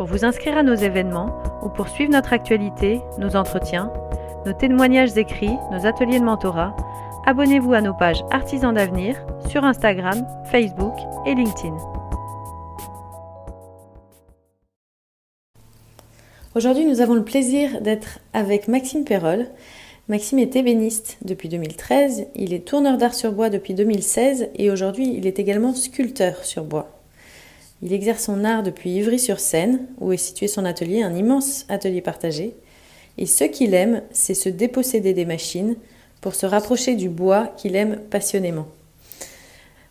Pour 0.00 0.08
vous 0.08 0.24
inscrire 0.24 0.56
à 0.56 0.62
nos 0.62 0.76
événements 0.76 1.28
ou 1.60 1.68
pour 1.68 1.90
suivre 1.90 2.10
notre 2.10 2.32
actualité, 2.32 3.02
nos 3.18 3.36
entretiens, 3.36 3.92
nos 4.46 4.54
témoignages 4.54 5.14
écrits, 5.18 5.58
nos 5.70 5.84
ateliers 5.84 6.18
de 6.18 6.24
mentorat, 6.24 6.74
abonnez-vous 7.26 7.74
à 7.74 7.82
nos 7.82 7.92
pages 7.92 8.24
Artisans 8.30 8.72
d'avenir 8.72 9.22
sur 9.50 9.62
Instagram, 9.62 10.26
Facebook 10.50 10.94
et 11.26 11.34
LinkedIn. 11.34 11.76
Aujourd'hui, 16.54 16.86
nous 16.86 17.02
avons 17.02 17.12
le 17.12 17.24
plaisir 17.24 17.82
d'être 17.82 18.20
avec 18.32 18.68
Maxime 18.68 19.04
Perrol. 19.04 19.48
Maxime 20.08 20.38
est 20.38 20.56
ébéniste 20.56 21.18
depuis 21.26 21.50
2013, 21.50 22.28
il 22.36 22.54
est 22.54 22.66
tourneur 22.66 22.96
d'art 22.96 23.12
sur 23.12 23.32
bois 23.32 23.50
depuis 23.50 23.74
2016 23.74 24.48
et 24.54 24.70
aujourd'hui 24.70 25.12
il 25.14 25.26
est 25.26 25.38
également 25.38 25.74
sculpteur 25.74 26.42
sur 26.42 26.64
bois. 26.64 26.99
Il 27.82 27.92
exerce 27.92 28.24
son 28.24 28.44
art 28.44 28.62
depuis 28.62 28.90
Ivry-sur-Seine, 28.90 29.86
où 30.00 30.12
est 30.12 30.18
situé 30.18 30.48
son 30.48 30.64
atelier, 30.64 31.02
un 31.02 31.14
immense 31.14 31.64
atelier 31.68 32.02
partagé. 32.02 32.54
Et 33.16 33.26
ce 33.26 33.44
qu'il 33.44 33.74
aime, 33.74 34.02
c'est 34.12 34.34
se 34.34 34.48
déposséder 34.48 35.14
des 35.14 35.24
machines 35.24 35.76
pour 36.20 36.34
se 36.34 36.44
rapprocher 36.46 36.94
du 36.94 37.08
bois 37.08 37.46
qu'il 37.56 37.76
aime 37.76 37.98
passionnément. 38.10 38.66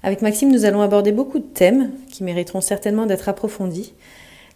Avec 0.03 0.21
Maxime, 0.21 0.51
nous 0.51 0.65
allons 0.65 0.81
aborder 0.81 1.11
beaucoup 1.11 1.39
de 1.39 1.43
thèmes 1.43 1.91
qui 2.11 2.23
mériteront 2.23 2.61
certainement 2.61 3.05
d'être 3.05 3.27
approfondis. 3.27 3.93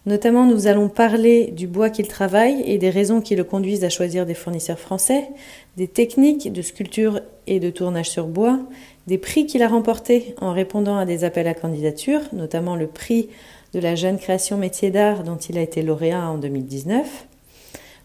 Notamment, 0.06 0.46
nous 0.46 0.66
allons 0.66 0.88
parler 0.88 1.50
du 1.50 1.66
bois 1.66 1.90
qu'il 1.90 2.08
travaille 2.08 2.62
et 2.66 2.78
des 2.78 2.90
raisons 2.90 3.20
qui 3.20 3.36
le 3.36 3.44
conduisent 3.44 3.84
à 3.84 3.88
choisir 3.88 4.26
des 4.26 4.34
fournisseurs 4.34 4.78
français, 4.78 5.28
des 5.76 5.88
techniques 5.88 6.52
de 6.52 6.62
sculpture 6.62 7.20
et 7.46 7.58
de 7.58 7.70
tournage 7.70 8.10
sur 8.10 8.26
bois, 8.26 8.60
des 9.06 9.18
prix 9.18 9.46
qu'il 9.46 9.62
a 9.62 9.68
remportés 9.68 10.34
en 10.40 10.52
répondant 10.52 10.96
à 10.96 11.04
des 11.04 11.24
appels 11.24 11.46
à 11.46 11.54
candidature, 11.54 12.20
notamment 12.32 12.76
le 12.76 12.86
prix 12.86 13.28
de 13.72 13.80
la 13.80 13.94
jeune 13.94 14.18
création 14.18 14.56
métier 14.56 14.90
d'art 14.90 15.24
dont 15.24 15.36
il 15.36 15.58
a 15.58 15.62
été 15.62 15.82
lauréat 15.82 16.28
en 16.28 16.38
2019. 16.38 17.26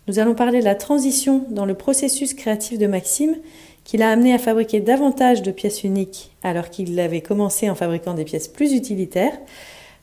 Nous 0.07 0.19
allons 0.19 0.33
parler 0.33 0.59
de 0.59 0.65
la 0.65 0.75
transition 0.75 1.45
dans 1.49 1.65
le 1.65 1.75
processus 1.75 2.33
créatif 2.33 2.79
de 2.79 2.88
Maxime 2.88 3.35
qui 3.83 3.97
l'a 3.97 4.11
amené 4.11 4.33
à 4.33 4.39
fabriquer 4.39 4.79
davantage 4.79 5.41
de 5.41 5.51
pièces 5.51 5.83
uniques 5.83 6.31
alors 6.43 6.69
qu'il 6.69 6.99
avait 6.99 7.21
commencé 7.21 7.69
en 7.69 7.75
fabriquant 7.75 8.13
des 8.13 8.25
pièces 8.25 8.47
plus 8.47 8.73
utilitaires 8.73 9.38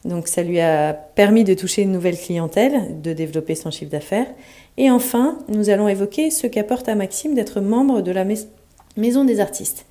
donc 0.07 0.29
ça 0.29 0.43
lui 0.43 0.61
a 0.61 0.93
permis 0.93 1.45
de 1.45 1.55
toucher 1.55 1.83
une 1.83 1.93
nouvelle 1.93 2.17
clientèle, 2.17 3.01
de 3.03 3.13
développer 3.13 3.55
son 3.55 3.71
chiffre 3.71 3.91
d'affaires. 3.91 4.27
Et 4.77 4.91
enfin, 4.91 5.39
nous 5.49 5.69
allons 5.69 5.89
évoquer 5.89 6.31
ce 6.31 6.47
qu'apporte 6.47 6.89
à 6.89 6.95
Maxime 6.95 7.35
d'être 7.35 7.61
membre 7.61 8.03
de 8.03 8.13
la 8.13 8.25
Maison 8.97 9.25
des 9.25 9.41
artistes. 9.41 9.85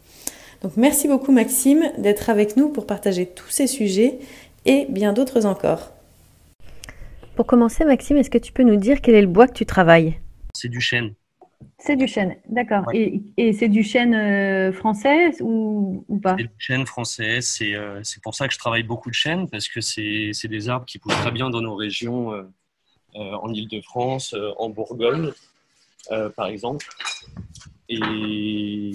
Donc 0.65 0.77
merci 0.77 1.07
beaucoup 1.07 1.31
Maxime 1.31 1.91
d'être 1.99 2.27
avec 2.31 2.57
nous 2.57 2.69
pour 2.69 2.87
partager 2.87 3.27
tous 3.27 3.49
ces 3.49 3.67
sujets 3.67 4.17
et 4.65 4.87
bien 4.89 5.13
d'autres 5.13 5.45
encore. 5.45 5.91
Pour 7.35 7.45
commencer 7.45 7.85
Maxime, 7.85 8.17
est-ce 8.17 8.31
que 8.31 8.39
tu 8.39 8.51
peux 8.51 8.63
nous 8.63 8.75
dire 8.75 8.99
quel 9.01 9.13
est 9.13 9.21
le 9.21 9.27
bois 9.27 9.47
que 9.47 9.53
tu 9.53 9.67
travailles? 9.67 10.19
C'est 10.55 10.69
du 10.69 10.81
chêne. 10.81 11.13
C'est 11.77 11.95
du 11.95 12.07
chêne, 12.07 12.37
d'accord. 12.49 12.85
Et, 12.95 13.21
c'est 13.53 13.67
du 13.67 13.83
chêne 13.83 14.15
euh, 14.15 14.73
français 14.73 15.39
ou, 15.39 16.03
pas? 16.23 16.35
C'est 16.35 16.45
du 16.45 16.49
chêne 16.57 16.87
français. 16.87 17.41
Euh, 17.61 17.99
c'est 18.01 18.23
pour 18.23 18.33
ça 18.33 18.47
que 18.47 18.53
je 18.55 18.57
travaille 18.57 18.81
beaucoup 18.81 19.11
de 19.11 19.15
chêne, 19.15 19.47
parce 19.47 19.67
que 19.67 19.81
c'est 19.81 20.47
des 20.47 20.67
arbres 20.67 20.87
qui 20.87 20.97
poussent 20.97 21.13
très 21.13 21.31
bien 21.31 21.51
dans 21.51 21.61
nos 21.61 21.75
régions, 21.75 22.33
euh, 22.33 22.43
en 23.13 23.53
Ile-de-France, 23.53 24.33
en 24.57 24.69
Bourgogne, 24.69 25.29
par 26.35 26.47
exemple. 26.47 26.87
Et, 27.87 28.93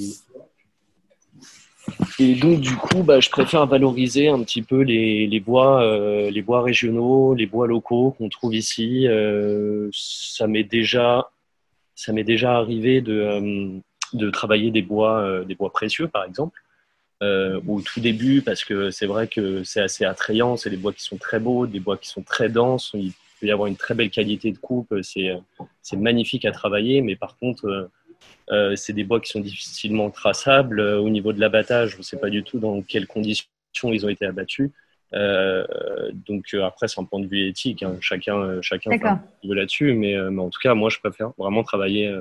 et 2.18 2.34
donc, 2.34 2.60
du 2.60 2.76
coup, 2.76 3.02
bah, 3.02 3.20
je 3.20 3.30
préfère 3.30 3.66
valoriser 3.66 4.28
un 4.28 4.42
petit 4.42 4.62
peu 4.62 4.82
les, 4.82 5.40
bois, 5.40 5.84
les 6.30 6.42
bois 6.42 6.62
régionaux, 6.62 7.34
les 7.34 7.46
bois 7.46 7.66
locaux 7.66 8.14
qu'on 8.18 8.28
trouve 8.28 8.54
ici. 8.54 9.06
ça 9.92 10.46
m'est 10.46 10.64
déjà 10.64 11.30
ça 12.00 12.12
m'est 12.12 12.24
déjà 12.24 12.56
arrivé 12.56 13.02
de, 13.02 13.12
euh, 13.12 13.78
de 14.14 14.30
travailler 14.30 14.70
des 14.70 14.80
bois, 14.80 15.20
euh, 15.20 15.44
des 15.44 15.54
bois 15.54 15.70
précieux, 15.70 16.08
par 16.08 16.24
exemple, 16.24 16.58
euh, 17.22 17.60
au 17.68 17.82
tout 17.82 18.00
début, 18.00 18.40
parce 18.40 18.64
que 18.64 18.90
c'est 18.90 19.06
vrai 19.06 19.28
que 19.28 19.62
c'est 19.64 19.82
assez 19.82 20.06
attrayant. 20.06 20.56
C'est 20.56 20.70
des 20.70 20.78
bois 20.78 20.94
qui 20.94 21.02
sont 21.02 21.18
très 21.18 21.38
beaux, 21.38 21.66
des 21.66 21.80
bois 21.80 21.98
qui 21.98 22.08
sont 22.08 22.22
très 22.22 22.48
denses. 22.48 22.92
Il 22.94 23.12
peut 23.38 23.46
y 23.46 23.50
avoir 23.50 23.68
une 23.68 23.76
très 23.76 23.94
belle 23.94 24.10
qualité 24.10 24.50
de 24.50 24.56
coupe. 24.56 24.94
C'est 25.02 25.96
magnifique 25.96 26.46
à 26.46 26.52
travailler, 26.52 27.02
mais 27.02 27.16
par 27.16 27.36
contre, 27.36 27.90
c'est 28.74 28.92
des 28.92 29.04
bois 29.04 29.20
qui 29.20 29.30
sont 29.30 29.40
difficilement 29.40 30.10
traçables. 30.10 30.80
Au 30.80 31.08
niveau 31.08 31.32
de 31.32 31.40
l'abattage, 31.40 31.94
on 31.94 31.98
ne 31.98 32.02
sait 32.02 32.18
pas 32.18 32.30
du 32.30 32.42
tout 32.42 32.58
dans 32.58 32.82
quelles 32.82 33.06
conditions 33.06 33.46
ils 33.84 34.04
ont 34.04 34.08
été 34.08 34.26
abattus. 34.26 34.70
Euh, 35.14 35.64
donc 36.12 36.46
euh, 36.54 36.64
après, 36.64 36.88
c'est 36.88 37.00
un 37.00 37.04
point 37.04 37.20
de 37.20 37.26
vue 37.26 37.48
éthique, 37.48 37.82
hein. 37.82 37.96
chacun, 38.00 38.36
euh, 38.36 38.62
chacun 38.62 38.90
veut 39.44 39.54
là-dessus, 39.54 39.94
mais, 39.94 40.16
mais, 40.30 40.40
en 40.40 40.50
tout 40.50 40.60
cas, 40.62 40.74
moi, 40.74 40.90
je 40.90 40.98
préfère 40.98 41.32
vraiment 41.36 41.62
travailler 41.62 42.14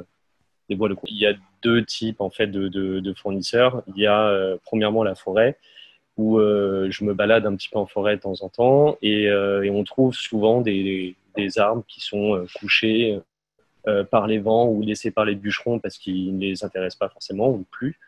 des 0.69 0.75
bois 0.75 0.89
de 0.89 0.95
Il 1.07 1.17
y 1.17 1.27
a 1.27 1.33
deux 1.61 1.83
types 1.83 2.21
en 2.21 2.29
fait 2.29 2.47
de, 2.47 2.67
de, 2.67 3.13
fournisseurs. 3.13 3.83
Il 3.87 4.01
y 4.01 4.07
a 4.07 4.55
premièrement 4.63 5.03
la 5.03 5.15
forêt, 5.15 5.57
où 6.17 6.39
je 6.39 7.03
me 7.03 7.13
balade 7.13 7.45
un 7.45 7.55
petit 7.55 7.69
peu 7.69 7.79
en 7.79 7.85
forêt 7.85 8.17
de 8.17 8.21
temps 8.21 8.41
en 8.41 8.49
temps, 8.49 8.97
et, 9.01 9.23
et 9.23 9.69
on 9.69 9.83
trouve 9.83 10.13
souvent 10.13 10.61
des, 10.61 11.15
des, 11.35 11.59
arbres 11.59 11.83
qui 11.87 12.01
sont 12.01 12.45
couchés 12.55 13.19
par 14.11 14.27
les 14.27 14.39
vents 14.39 14.67
ou 14.69 14.81
laissés 14.81 15.11
par 15.11 15.25
les 15.25 15.35
bûcherons 15.35 15.79
parce 15.79 15.97
qu'ils 15.97 16.35
ne 16.35 16.41
les 16.41 16.63
intéressent 16.63 16.99
pas 16.99 17.09
forcément 17.09 17.49
ou 17.49 17.65
plus. 17.71 17.99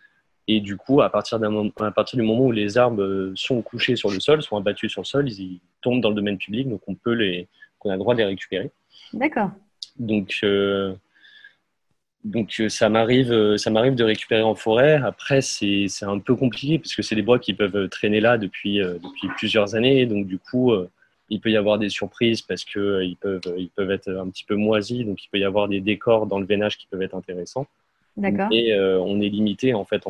Et 0.47 0.59
du 0.59 0.75
coup, 0.75 1.01
à 1.01 1.09
partir, 1.09 1.39
à 1.41 1.91
partir 1.91 2.17
du 2.17 2.25
moment 2.25 2.45
où 2.45 2.51
les 2.51 2.77
arbres 2.77 3.31
sont 3.35 3.61
couchés 3.61 3.95
sur 3.95 4.09
le 4.09 4.19
sol, 4.19 4.41
sont 4.41 4.57
abattus 4.57 4.91
sur 4.91 5.01
le 5.01 5.06
sol, 5.06 5.29
ils, 5.29 5.59
tombent 5.81 6.01
dans 6.01 6.09
le 6.09 6.15
domaine 6.15 6.38
public, 6.38 6.69
donc 6.69 6.81
on 6.88 6.95
peut 6.95 7.13
les, 7.13 7.47
on 7.83 7.89
a 7.89 7.94
le 7.94 8.00
droit 8.00 8.13
de 8.13 8.19
les 8.19 8.25
récupérer. 8.25 8.69
D'accord. 9.13 9.51
Donc, 9.97 10.39
euh, 10.44 10.94
donc 12.23 12.56
euh, 12.59 12.69
ça 12.69 12.89
m'arrive, 12.89 13.31
euh, 13.31 13.57
ça 13.57 13.71
m'arrive 13.71 13.95
de 13.95 14.03
récupérer 14.03 14.44
en 14.44 14.56
forêt. 14.56 14.95
Après, 14.95 15.41
c'est, 15.41 15.85
c'est 15.88 16.06
un 16.06 16.19
peu 16.19 16.35
compliqué 16.35 16.79
parce 16.79 16.95
que 16.95 17.01
c'est 17.01 17.15
des 17.15 17.21
bois 17.21 17.39
qui 17.39 17.53
peuvent 17.53 17.89
traîner 17.89 18.19
là 18.19 18.38
depuis, 18.38 18.79
depuis 18.79 19.27
plusieurs 19.38 19.75
années. 19.75 20.06
Donc 20.06 20.27
du 20.27 20.38
coup, 20.38 20.73
il 21.31 21.39
peut 21.39 21.50
y 21.50 21.57
avoir 21.57 21.80
des 21.80 21.89
surprises 21.89 22.42
parce 22.42 22.66
que 22.66 23.04
ils 23.04 23.16
peuvent, 23.16 23.42
ils 23.57 23.69
peuvent 23.69 23.89
être 23.89 24.10
un 24.10 24.30
petit 24.30 24.44
peu 24.44 24.56
moisis. 24.56 25.06
Donc 25.06 25.24
il 25.24 25.30
peut 25.30 25.39
y 25.39 25.45
avoir 25.45 25.69
des 25.69 25.80
décors 25.80 26.28
dans 26.28 26.39
le 26.39 26.45
veinage 26.45 26.78
qui 26.78 26.88
peuvent 26.88 27.01
être 27.01 27.16
intéressants. 27.16 27.66
Et 28.51 28.74
euh, 28.74 29.00
on 29.00 29.22
est 29.22 29.30
limité, 29.30 29.74
en 29.74 29.86
fait, 29.86 30.04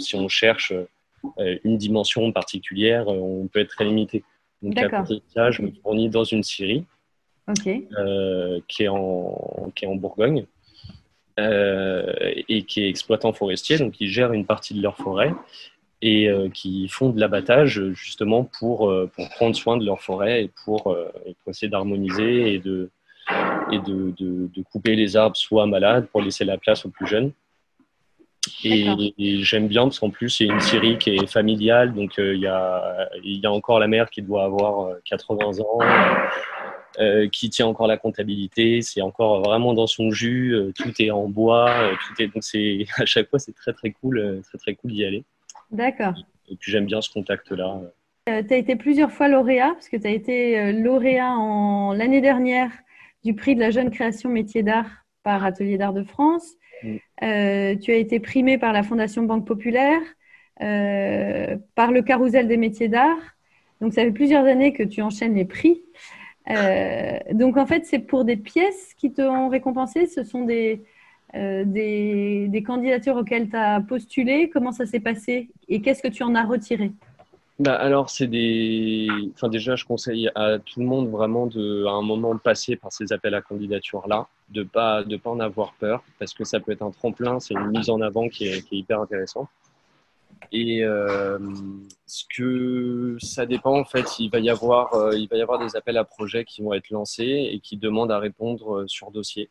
si 0.00 0.16
on 0.16 0.28
cherche 0.28 0.72
euh, 1.38 1.58
une 1.64 1.78
dimension 1.78 2.32
particulière, 2.32 3.08
euh, 3.08 3.16
on 3.16 3.46
peut 3.46 3.60
être 3.60 3.70
très 3.70 3.84
limité. 3.84 4.24
Donc, 4.60 4.74
ça, 5.28 5.50
je 5.52 5.62
me 5.62 5.70
fournis 5.70 6.08
dans 6.08 6.24
une 6.24 6.42
scierie 6.42 6.84
qui, 7.54 8.82
est 8.82 8.88
en, 8.88 9.70
qui 9.76 9.84
est 9.84 9.88
en 9.88 9.94
Bourgogne. 9.94 10.46
et 11.38 12.62
qui 12.66 12.82
est 12.82 12.88
exploitant 12.88 13.32
forestier, 13.32 13.78
donc 13.78 13.92
qui 13.92 14.08
gère 14.08 14.32
une 14.32 14.46
partie 14.46 14.74
de 14.74 14.82
leur 14.82 14.96
forêt 14.96 15.32
et 16.02 16.28
qui 16.52 16.88
font 16.88 17.10
de 17.10 17.18
l'abattage 17.18 17.82
justement 17.92 18.44
pour, 18.44 18.92
pour 19.14 19.28
prendre 19.30 19.56
soin 19.56 19.76
de 19.76 19.84
leur 19.84 20.00
forêt 20.00 20.44
et 20.44 20.50
pour, 20.64 20.94
essayer 21.46 21.68
d'harmoniser 21.68 22.52
et, 22.52 22.58
de, 22.58 22.90
et 23.72 23.78
de, 23.78 24.12
de, 24.18 24.62
couper 24.70 24.94
les 24.94 25.16
arbres 25.16 25.36
soit 25.36 25.66
malades 25.66 26.06
pour 26.08 26.20
laisser 26.20 26.44
la 26.44 26.58
place 26.58 26.84
aux 26.84 26.90
plus 26.90 27.06
jeunes. 27.06 27.32
Et, 28.62 29.42
j'aime 29.42 29.68
bien 29.68 29.84
parce 29.84 29.98
qu'en 29.98 30.10
plus, 30.10 30.28
c'est 30.28 30.44
une 30.44 30.60
série 30.60 30.98
qui 30.98 31.10
est 31.10 31.26
familiale. 31.26 31.94
Donc, 31.94 32.14
il 32.18 32.40
y, 32.40 32.46
a, 32.46 33.08
y 33.24 33.46
a 33.46 33.50
encore 33.50 33.80
la 33.80 33.88
mère 33.88 34.10
qui 34.10 34.20
doit 34.20 34.44
avoir 34.44 34.96
80 35.04 35.60
ans, 35.60 35.78
euh, 36.98 37.28
qui 37.28 37.50
tient 37.50 37.66
encore 37.66 37.86
la 37.86 37.98
comptabilité. 37.98 38.80
C'est 38.80 39.02
encore 39.02 39.42
vraiment 39.42 39.74
dans 39.74 39.86
son 39.86 40.10
jus. 40.10 40.54
Euh, 40.54 40.72
tout 40.74 40.90
est 40.98 41.10
en 41.10 41.28
bois. 41.28 41.68
Euh, 41.68 41.92
tout 41.92 42.22
est 42.22 42.28
donc 42.28 42.42
c'est 42.42 42.86
à 42.96 43.04
chaque 43.04 43.28
fois 43.28 43.38
c'est 43.38 43.54
très 43.54 43.74
très 43.74 43.90
cool, 43.90 44.40
très 44.44 44.56
très 44.56 44.74
cool 44.74 44.92
d'y 44.92 45.04
aller. 45.04 45.24
D'accord. 45.70 46.14
Et 46.48 46.56
puis 46.56 46.70
j'aime 46.70 46.86
bien 46.86 47.00
ce 47.00 47.10
contact-là. 47.10 47.80
tu 48.26 48.32
as 48.32 48.56
été 48.56 48.76
plusieurs 48.76 49.10
fois 49.10 49.28
lauréat, 49.28 49.72
parce 49.72 49.88
que 49.88 49.96
tu 49.96 50.06
as 50.06 50.10
été 50.10 50.72
lauréat 50.72 51.32
en, 51.32 51.92
l'année 51.92 52.20
dernière 52.20 52.70
du 53.24 53.34
prix 53.34 53.54
de 53.54 53.60
la 53.60 53.70
jeune 53.70 53.90
création 53.90 54.30
métier 54.30 54.62
d'art 54.62 55.04
par 55.22 55.44
Atelier 55.44 55.78
d'art 55.78 55.92
de 55.92 56.04
France. 56.04 56.54
Mm. 56.82 56.96
tu 57.80 57.90
as 57.90 57.96
été 57.96 58.20
primé 58.20 58.58
par 58.58 58.72
la 58.72 58.82
Fondation 58.82 59.24
Banque 59.24 59.46
Populaire, 59.46 60.00
par 60.58 61.90
le 61.90 62.02
Carousel 62.02 62.46
des 62.46 62.56
métiers 62.56 62.88
d'art. 62.88 63.18
Donc 63.80 63.92
ça 63.92 64.02
fait 64.02 64.12
plusieurs 64.12 64.44
années 64.44 64.72
que 64.72 64.82
tu 64.82 65.02
enchaînes 65.02 65.34
les 65.34 65.44
prix. 65.44 65.82
Euh, 66.50 67.18
donc 67.32 67.56
en 67.56 67.66
fait, 67.66 67.84
c'est 67.84 67.98
pour 67.98 68.24
des 68.24 68.36
pièces 68.36 68.94
qui 68.94 69.12
te 69.12 69.22
ont 69.22 69.48
récompensé. 69.48 70.06
Ce 70.06 70.22
sont 70.22 70.44
des, 70.44 70.82
euh, 71.34 71.64
des, 71.66 72.62
candidatures 72.64 73.16
auxquelles 73.16 73.50
tu 73.50 73.56
as 73.56 73.80
postulé. 73.80 74.48
Comment 74.48 74.72
ça 74.72 74.86
s'est 74.86 75.00
passé 75.00 75.48
et 75.68 75.82
qu'est-ce 75.82 76.02
que 76.02 76.08
tu 76.08 76.22
en 76.22 76.34
as 76.34 76.44
retiré? 76.44 76.92
Bah 77.58 77.74
alors, 77.74 78.10
c'est 78.10 78.26
des. 78.26 79.08
Enfin, 79.34 79.48
déjà, 79.48 79.76
je 79.76 79.84
conseille 79.84 80.30
à 80.34 80.58
tout 80.58 80.80
le 80.80 80.86
monde 80.86 81.08
vraiment 81.08 81.46
de, 81.46 81.86
à 81.86 81.92
un 81.92 82.02
moment 82.02 82.34
de 82.34 82.38
passer 82.38 82.76
par 82.76 82.92
ces 82.92 83.12
appels 83.12 83.34
à 83.34 83.40
candidature 83.40 84.06
là, 84.06 84.28
de 84.50 84.62
pas 84.62 85.02
de 85.04 85.16
pas 85.16 85.30
en 85.30 85.40
avoir 85.40 85.72
peur, 85.74 86.04
parce 86.18 86.34
que 86.34 86.44
ça 86.44 86.60
peut 86.60 86.72
être 86.72 86.82
un 86.82 86.90
tremplin, 86.90 87.40
c'est 87.40 87.54
une 87.54 87.70
mise 87.70 87.88
en 87.88 88.02
avant 88.02 88.28
qui 88.28 88.46
est, 88.46 88.70
hyper 88.70 89.00
intéressante. 89.00 89.48
Et 90.52 90.84
euh, 90.84 91.38
ce 92.06 92.24
que 92.36 93.16
ça 93.20 93.46
dépend 93.46 93.80
en 93.80 93.84
fait, 93.84 94.18
il 94.18 94.30
va 94.30 94.38
y 94.38 94.50
avoir 94.50 94.94
euh, 94.94 95.16
il 95.16 95.26
va 95.28 95.36
y 95.38 95.42
avoir 95.42 95.58
des 95.58 95.76
appels 95.76 95.96
à 95.96 96.04
projets 96.04 96.44
qui 96.44 96.62
vont 96.62 96.74
être 96.74 96.90
lancés 96.90 97.48
et 97.52 97.58
qui 97.60 97.78
demandent 97.78 98.12
à 98.12 98.18
répondre 98.18 98.84
sur 98.86 99.10
dossier, 99.10 99.48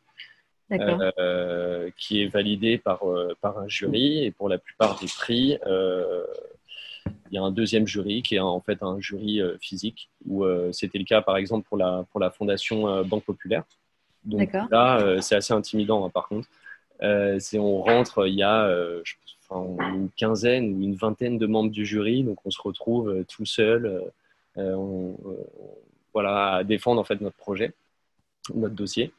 qui 1.97 2.21
est 2.21 2.27
validé 2.27 2.77
par 2.77 3.01
par 3.41 3.59
un 3.59 3.67
jury 3.67 4.25
et 4.25 4.31
pour 4.31 4.49
la 4.49 4.57
plupart 4.57 4.99
des 4.99 5.07
prix. 5.07 5.57
il 5.65 7.33
y 7.33 7.37
a 7.37 7.41
un 7.41 7.51
deuxième 7.51 7.85
jury 7.85 8.23
qui 8.23 8.35
est 8.35 8.39
en 8.39 8.59
fait 8.61 8.81
un 8.81 8.99
jury 8.99 9.41
physique 9.61 10.09
où 10.25 10.43
c'était 10.71 10.97
le 10.97 11.05
cas 11.05 11.21
par 11.21 11.37
exemple 11.37 11.67
pour 11.67 11.77
la, 11.77 12.05
pour 12.11 12.19
la 12.19 12.31
fondation 12.31 13.03
Banque 13.03 13.25
Populaire. 13.25 13.63
Donc 14.23 14.51
là, 14.71 15.21
c'est 15.21 15.35
assez 15.35 15.53
intimidant 15.53 16.03
hein, 16.05 16.09
par 16.09 16.27
contre. 16.27 16.47
c'est 17.39 17.59
on 17.59 17.81
rentre, 17.81 18.27
il 18.27 18.35
y 18.35 18.43
a, 18.43 18.67
je 19.03 19.15
une 19.51 20.09
quinzaine 20.15 20.73
ou 20.73 20.81
une 20.81 20.95
vingtaine 20.95 21.37
de 21.37 21.45
membres 21.45 21.71
du 21.71 21.85
jury, 21.85 22.23
donc 22.23 22.39
on 22.45 22.51
se 22.51 22.61
retrouve 22.61 23.09
euh, 23.09 23.25
tout 23.27 23.45
seul, 23.45 23.85
euh, 23.85 24.01
euh, 24.57 25.13
voilà, 26.13 26.55
à 26.55 26.63
défendre 26.63 27.01
en 27.01 27.03
fait 27.03 27.21
notre 27.21 27.37
projet, 27.37 27.73
notre 28.53 28.75
dossier. 28.75 29.11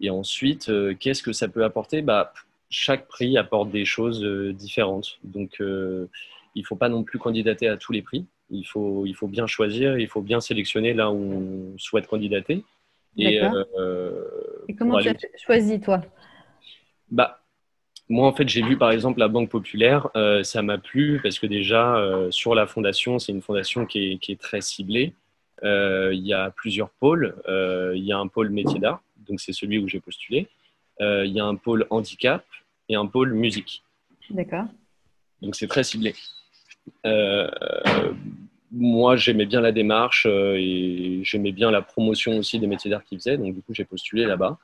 Et 0.00 0.10
ensuite, 0.10 0.70
qu'est-ce 0.98 1.22
que 1.22 1.32
ça 1.32 1.48
peut 1.48 1.64
apporter? 1.64 2.02
Bah, 2.02 2.32
Chaque 2.68 3.06
prix 3.08 3.38
apporte 3.38 3.70
des 3.70 3.84
choses 3.84 4.24
différentes. 4.54 5.18
Donc, 5.24 5.56
il 5.58 6.08
ne 6.56 6.64
faut 6.64 6.76
pas 6.76 6.88
non 6.88 7.04
plus 7.04 7.18
candidater 7.18 7.68
à 7.68 7.76
tous 7.76 7.92
les 7.92 8.02
prix. 8.02 8.26
Il 8.50 8.64
faut, 8.64 9.06
il 9.06 9.14
faut 9.14 9.28
bien 9.28 9.46
choisir, 9.46 9.98
il 9.98 10.08
faut 10.08 10.22
bien 10.22 10.40
sélectionner 10.40 10.94
là 10.94 11.10
où 11.10 11.72
on 11.74 11.78
souhaite 11.78 12.06
candidater. 12.06 12.64
Et, 13.16 13.40
et 14.68 14.74
comment 14.76 14.98
tu 14.98 15.08
as 15.08 15.14
choisi, 15.44 15.80
toi? 15.80 16.02
Bah, 17.10 17.40
moi, 18.08 18.28
en 18.28 18.32
fait, 18.32 18.48
j'ai 18.48 18.62
vu 18.62 18.76
par 18.76 18.92
exemple 18.92 19.18
la 19.18 19.28
Banque 19.28 19.50
Populaire, 19.50 20.08
euh, 20.16 20.44
ça 20.44 20.62
m'a 20.62 20.78
plu 20.78 21.18
parce 21.22 21.38
que 21.38 21.46
déjà, 21.46 21.96
euh, 21.96 22.30
sur 22.30 22.54
la 22.54 22.66
fondation, 22.66 23.18
c'est 23.18 23.32
une 23.32 23.42
fondation 23.42 23.84
qui 23.84 24.12
est, 24.12 24.18
qui 24.18 24.32
est 24.32 24.40
très 24.40 24.60
ciblée. 24.60 25.12
Euh, 25.64 26.12
il 26.12 26.26
y 26.26 26.34
a 26.34 26.50
plusieurs 26.50 26.90
pôles. 26.90 27.34
il 27.48 28.04
y 28.04 28.12
a 28.12 28.18
un 28.18 28.28
pôle 28.28 28.50
métier 28.50 28.78
d'art, 28.78 29.02
donc 29.28 29.40
c'est 29.40 29.52
celui 29.52 29.78
où 29.78 29.88
j'ai 29.88 30.00
postulé. 30.00 30.48
il 31.00 31.32
y 31.32 31.40
a 31.40 31.44
un 31.44 31.56
pôle 31.56 31.86
handicap 31.90 32.44
et 32.88 32.96
un 32.96 33.06
pôle 33.06 33.32
musique. 33.32 33.82
D'accord. 34.30 34.66
Donc 35.42 35.54
c'est 35.54 35.66
très 35.66 35.84
ciblé. 35.84 36.14
moi, 38.72 39.16
j'aimais 39.16 39.46
bien 39.46 39.60
la 39.60 39.72
démarche 39.72 40.26
et 40.26 41.20
j'aimais 41.22 41.52
bien 41.52 41.70
la 41.70 41.82
promotion 41.82 42.36
aussi 42.38 42.58
des 42.58 42.66
métiers 42.66 42.90
d'art 42.90 43.04
qu'ils 43.04 43.18
faisaient, 43.18 43.38
donc 43.38 43.54
du 43.54 43.62
coup, 43.62 43.74
j'ai 43.74 43.84
postulé 43.84 44.24
là-bas. 44.24 44.58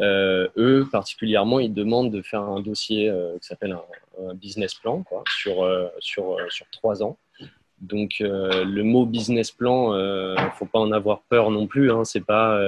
Euh, 0.00 0.48
eux, 0.56 0.88
particulièrement, 0.90 1.60
ils 1.60 1.72
demandent 1.72 2.10
de 2.10 2.22
faire 2.22 2.42
un 2.42 2.60
dossier 2.60 3.08
euh, 3.08 3.38
qui 3.38 3.46
s'appelle 3.46 3.72
un, 3.72 4.34
business 4.34 4.74
plan 4.74 5.02
quoi, 5.02 5.24
sur, 5.38 5.64
euh, 5.64 5.88
sur, 5.98 6.36
sur 6.48 6.66
trois 6.70 7.02
ans. 7.02 7.16
Donc, 7.84 8.16
le 8.20 8.82
mot 8.82 9.06
business 9.06 9.50
plan, 9.50 9.94
il 9.94 10.44
ne 10.44 10.50
faut 10.54 10.66
pas 10.66 10.78
en 10.78 10.92
avoir 10.92 11.22
peur 11.22 11.50
non 11.50 11.66
plus. 11.66 11.90
Hein, 11.90 12.04
c'est 12.04 12.24
pas, 12.24 12.58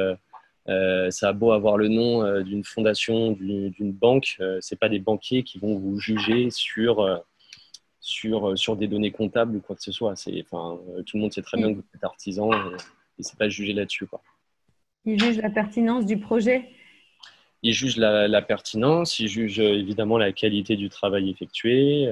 ça 0.66 1.28
a 1.28 1.32
beau 1.32 1.52
avoir 1.52 1.76
le 1.76 1.88
nom 1.88 2.40
d'une 2.42 2.64
fondation, 2.64 3.32
d'une 3.32 3.92
banque, 3.92 4.38
c'est 4.60 4.78
pas 4.78 4.88
des 4.88 4.98
banquiers 4.98 5.42
qui 5.42 5.58
vont 5.58 5.76
vous 5.76 5.98
juger 5.98 6.50
sur, 6.50 7.22
sur, 8.00 8.56
sur 8.58 8.76
des 8.76 8.88
données 8.88 9.12
comptables 9.12 9.56
ou 9.56 9.60
quoi 9.60 9.76
que 9.76 9.82
ce 9.82 9.92
soit. 9.92 10.12
Enfin, 10.12 10.78
tout 11.06 11.16
le 11.16 11.20
monde 11.20 11.32
sait 11.32 11.42
très 11.42 11.56
bien 11.56 11.70
que 11.70 11.76
vous 11.76 11.84
êtes 11.94 12.04
artisan 12.04 12.52
et, 12.52 12.76
et 13.18 13.22
c'est 13.22 13.38
pas 13.38 13.48
jugé 13.48 13.72
là-dessus. 13.72 14.06
Ils 15.04 15.22
jugent 15.22 15.38
la 15.38 15.50
pertinence 15.50 16.04
du 16.04 16.18
projet? 16.18 16.68
Il 17.62 17.72
juge 17.72 17.96
la, 17.96 18.42
pertinence, 18.42 19.18
il 19.18 19.28
juge 19.28 19.58
euh, 19.60 19.72
évidemment 19.74 20.18
la 20.18 20.32
qualité 20.32 20.76
du 20.76 20.88
travail 20.88 21.30
effectué. 21.30 22.06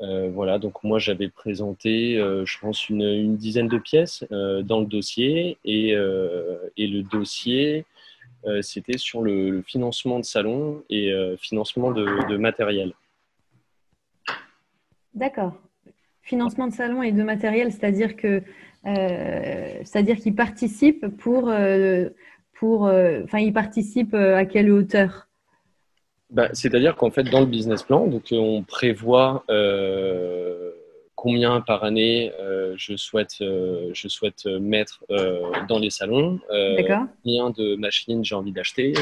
Euh, 0.00 0.06
euh, 0.06 0.30
voilà, 0.30 0.58
donc 0.58 0.82
moi 0.84 0.98
j'avais 0.98 1.28
présenté, 1.28 2.16
je 2.16 2.58
pense, 2.58 2.88
une, 2.88 3.36
dizaine 3.36 3.68
de 3.68 3.78
pièces 3.78 4.24
dans 4.30 4.80
le 4.80 4.86
dossier 4.86 5.58
et, 5.64 5.94
le 5.94 7.02
dossier, 7.02 7.84
c'était 8.60 8.98
sur 8.98 9.22
le, 9.22 9.62
financement 9.62 10.18
de 10.18 10.24
salon 10.24 10.82
et 10.90 11.12
financement 11.38 11.92
de, 11.92 12.36
matériel. 12.36 12.92
D'accord. 15.14 15.54
Financement 16.22 16.68
de 16.68 16.72
salon 16.72 17.02
et 17.02 17.12
de 17.12 17.22
matériel, 17.22 17.72
c'est-à-dire 17.72 18.16
que 18.16 18.42
c'est-à-dire 18.84 20.16
qu'ils 20.16 20.34
participent 20.34 21.06
pour 21.08 21.50
pour, 22.62 22.86
euh, 22.86 23.22
enfin, 23.24 23.50
participent 23.50 24.14
euh, 24.14 24.36
à 24.36 24.44
quelle 24.44 24.70
hauteur? 24.70 25.26
Bah, 26.32 26.48
C'est-à-dire 26.52 26.96
qu'en 26.96 27.10
fait, 27.10 27.22
dans 27.24 27.40
le 27.40 27.46
business 27.46 27.82
plan, 27.84 28.06
donc 28.08 28.24
on 28.32 28.62
prévoit 28.62 29.44
euh, 29.50 30.72
combien 31.14 31.60
par 31.60 31.84
année 31.84 32.32
je 32.76 32.96
souhaite, 32.96 33.36
je 33.38 34.08
souhaite 34.08 34.46
mettre 34.46 35.04
dans 35.68 35.78
les 35.78 35.90
salons, 35.90 36.40
combien 36.48 37.50
de 37.50 37.76
machines 37.76 38.24
j'ai 38.24 38.34
envie 38.34 38.50
d'acheter, 38.50 38.94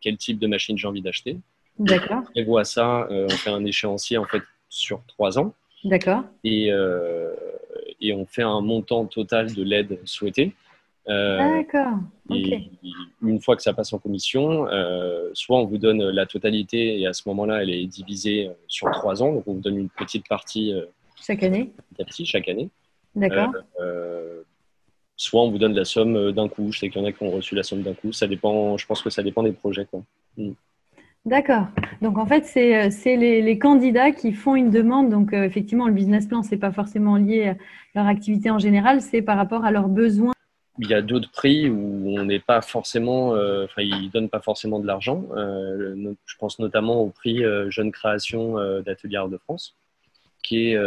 quel 0.00 0.16
type 0.16 0.38
de 0.38 0.46
machine 0.46 0.78
j'ai 0.78 0.88
envie 0.88 1.02
d'acheter. 1.02 1.36
D'accord. 1.78 2.20
On 2.28 2.32
prévoit 2.32 2.64
ça, 2.64 3.06
on 3.10 3.28
fait 3.28 3.50
un 3.50 3.64
échéancier 3.66 4.16
en 4.16 4.24
fait 4.24 4.42
sur 4.70 5.02
trois 5.06 5.38
ans. 5.38 5.52
D'accord. 5.84 6.22
Et, 6.42 6.70
et 8.00 8.12
on 8.14 8.24
fait 8.24 8.42
un 8.42 8.62
montant 8.62 9.04
total 9.04 9.52
de 9.52 9.62
l'aide 9.62 9.98
souhaitée. 10.04 10.54
Euh, 11.08 11.38
D'accord. 11.38 11.98
Et 12.30 12.70
une 13.22 13.40
fois 13.40 13.56
que 13.56 13.62
ça 13.62 13.72
passe 13.72 13.92
en 13.92 13.98
commission, 13.98 14.66
euh, 14.68 15.30
soit 15.34 15.58
on 15.58 15.64
vous 15.64 15.78
donne 15.78 16.02
la 16.10 16.26
totalité 16.26 17.00
et 17.00 17.06
à 17.06 17.12
ce 17.12 17.28
moment-là, 17.28 17.62
elle 17.62 17.70
est 17.70 17.86
divisée 17.86 18.48
euh, 18.48 18.52
sur 18.68 18.90
trois 18.90 19.22
ans. 19.22 19.32
Donc, 19.32 19.44
on 19.46 19.54
vous 19.54 19.60
donne 19.60 19.78
une 19.78 19.88
petite 19.88 20.28
partie 20.28 20.72
chaque 21.20 21.42
année. 21.42 21.72
Petit 21.98 22.26
chaque 22.26 22.48
année. 22.48 22.68
D'accord. 23.14 23.52
soit 25.16 25.42
on 25.42 25.50
vous 25.50 25.58
donne 25.58 25.74
la 25.74 25.84
somme 25.84 26.32
d'un 26.32 26.48
coup. 26.48 26.72
Je 26.72 26.78
sais 26.78 26.88
qu'il 26.88 27.00
y 27.00 27.04
en 27.04 27.08
a 27.08 27.12
qui 27.12 27.22
ont 27.22 27.30
reçu 27.30 27.54
la 27.54 27.62
somme 27.62 27.82
d'un 27.82 27.94
coup. 27.94 28.12
Ça 28.12 28.26
dépend. 28.26 28.76
Je 28.76 28.86
pense 28.86 29.02
que 29.02 29.10
ça 29.10 29.22
dépend 29.22 29.42
des 29.42 29.52
projets. 29.52 29.86
Mm. 30.36 30.52
D'accord. 31.24 31.66
Donc 32.00 32.18
en 32.18 32.26
fait, 32.26 32.44
c'est 32.44 33.16
les, 33.16 33.42
les, 33.42 33.58
candidats 33.58 34.10
qui 34.10 34.32
font 34.32 34.56
une 34.56 34.70
demande. 34.70 35.10
Donc 35.10 35.32
effectivement, 35.32 35.86
le 35.86 35.94
business 35.94 36.26
plan, 36.26 36.42
c'est 36.42 36.56
pas 36.56 36.72
forcément 36.72 37.16
lié 37.16 37.48
à 37.48 37.56
leur 37.94 38.06
activité 38.06 38.50
en 38.50 38.58
général, 38.58 39.00
c'est 39.02 39.22
par 39.22 39.36
rapport 39.36 39.64
à 39.64 39.70
leurs 39.70 39.88
besoins 39.88 40.32
il 40.78 40.88
y 40.88 40.94
a 40.94 41.02
d'autres 41.02 41.30
prix 41.30 41.68
où 41.68 42.18
on 42.18 42.24
n'est 42.24 42.40
pas 42.40 42.62
forcément, 42.62 43.34
euh, 43.34 43.64
enfin, 43.64 43.82
ils 43.82 44.10
donnent 44.10 44.30
pas 44.30 44.40
forcément 44.40 44.78
de 44.80 44.86
l'argent. 44.86 45.26
Euh, 45.36 46.14
je 46.24 46.36
pense 46.38 46.58
notamment 46.58 47.00
au 47.02 47.10
prix 47.10 47.44
euh, 47.44 47.70
Jeune 47.70 47.92
Création 47.92 48.54
d'Atelier 48.82 49.16
Art 49.16 49.28
de 49.28 49.36
France, 49.36 49.74
qui 50.42 50.70
est, 50.70 50.78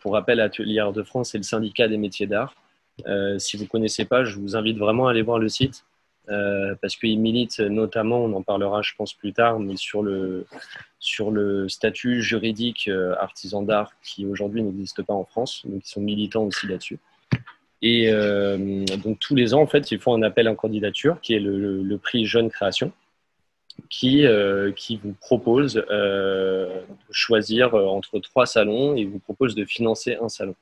pour 0.00 0.12
rappel, 0.12 0.40
Atelier 0.40 0.80
Art 0.80 0.92
de 0.92 1.02
France, 1.02 1.30
c'est 1.30 1.38
le 1.38 1.44
syndicat 1.44 1.88
des 1.88 1.98
métiers 1.98 2.26
d'art. 2.26 2.54
si 3.38 3.56
vous 3.56 3.66
connaissez 3.66 4.04
pas, 4.04 4.24
je 4.24 4.38
vous 4.38 4.56
invite 4.56 4.78
vraiment 4.78 5.06
à 5.06 5.12
aller 5.12 5.22
voir 5.22 5.38
le 5.38 5.48
site. 5.48 5.84
parce 6.26 6.96
qu'ils 6.96 7.20
militent 7.20 7.60
notamment, 7.60 8.24
on 8.24 8.32
en 8.34 8.42
parlera 8.42 8.82
je 8.82 8.92
pense 8.98 9.14
plus 9.14 9.32
tard, 9.32 9.60
mais 9.60 9.76
sur 9.76 10.02
le, 10.02 10.46
sur 10.98 11.30
le 11.30 11.68
statut 11.68 12.22
juridique 12.22 12.90
artisan 13.18 13.62
d'art 13.62 13.92
qui 14.02 14.26
aujourd'hui 14.26 14.62
n'existe 14.62 15.02
pas 15.02 15.14
en 15.14 15.24
France, 15.24 15.62
donc 15.64 15.82
ils 15.84 15.88
sont 15.88 16.02
militants 16.02 16.44
aussi 16.44 16.66
là-dessus. 16.66 16.98
Et 17.80 18.10
donc 19.04 19.18
tous 19.20 19.34
les 19.34 19.54
ans, 19.54 19.60
en 19.60 19.66
fait, 19.66 19.90
ils 19.92 20.00
font 20.00 20.14
un 20.14 20.22
appel 20.22 20.48
en 20.48 20.54
candidature 20.54 21.20
qui 21.20 21.34
est 21.34 21.40
le, 21.40 21.82
le 21.82 21.98
prix 21.98 22.24
Jeune 22.24 22.50
Création 22.50 22.92
qui, 23.88 24.26
euh, 24.26 24.72
qui 24.72 24.96
vous 24.96 25.12
propose 25.12 25.84
euh, 25.90 26.80
de 26.80 27.12
choisir 27.12 27.74
euh, 27.74 27.86
entre 27.86 28.18
trois 28.18 28.46
salons 28.46 28.96
et 28.96 29.04
vous 29.04 29.18
propose 29.18 29.54
de 29.54 29.64
financer 29.64 30.16
un 30.20 30.28
salon, 30.28 30.54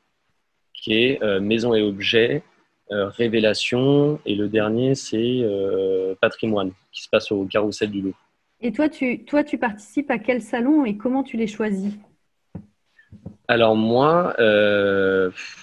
qui 0.75 0.95
est 0.95 1.41
Maison 1.41 1.75
et 1.75 1.83
Objets, 1.83 2.43
Révélation, 2.91 4.21
et 4.27 4.37
le 4.37 4.49
dernier, 4.49 4.95
c'est 4.95 5.45
Patrimoine, 6.21 6.73
qui 6.93 7.03
se 7.03 7.09
passe 7.09 7.33
au 7.33 7.45
Carrousel 7.45 7.91
du 7.91 8.01
Louvre. 8.01 8.19
Et 8.61 8.73
toi 8.73 8.89
tu, 8.89 9.25
toi, 9.25 9.43
tu 9.43 9.59
participes 9.59 10.11
à 10.11 10.19
quel 10.19 10.41
salon 10.41 10.85
et 10.85 10.97
comment 10.97 11.23
tu 11.23 11.37
les 11.37 11.47
choisis? 11.47 11.95
Alors 13.49 13.75
moi, 13.75 14.37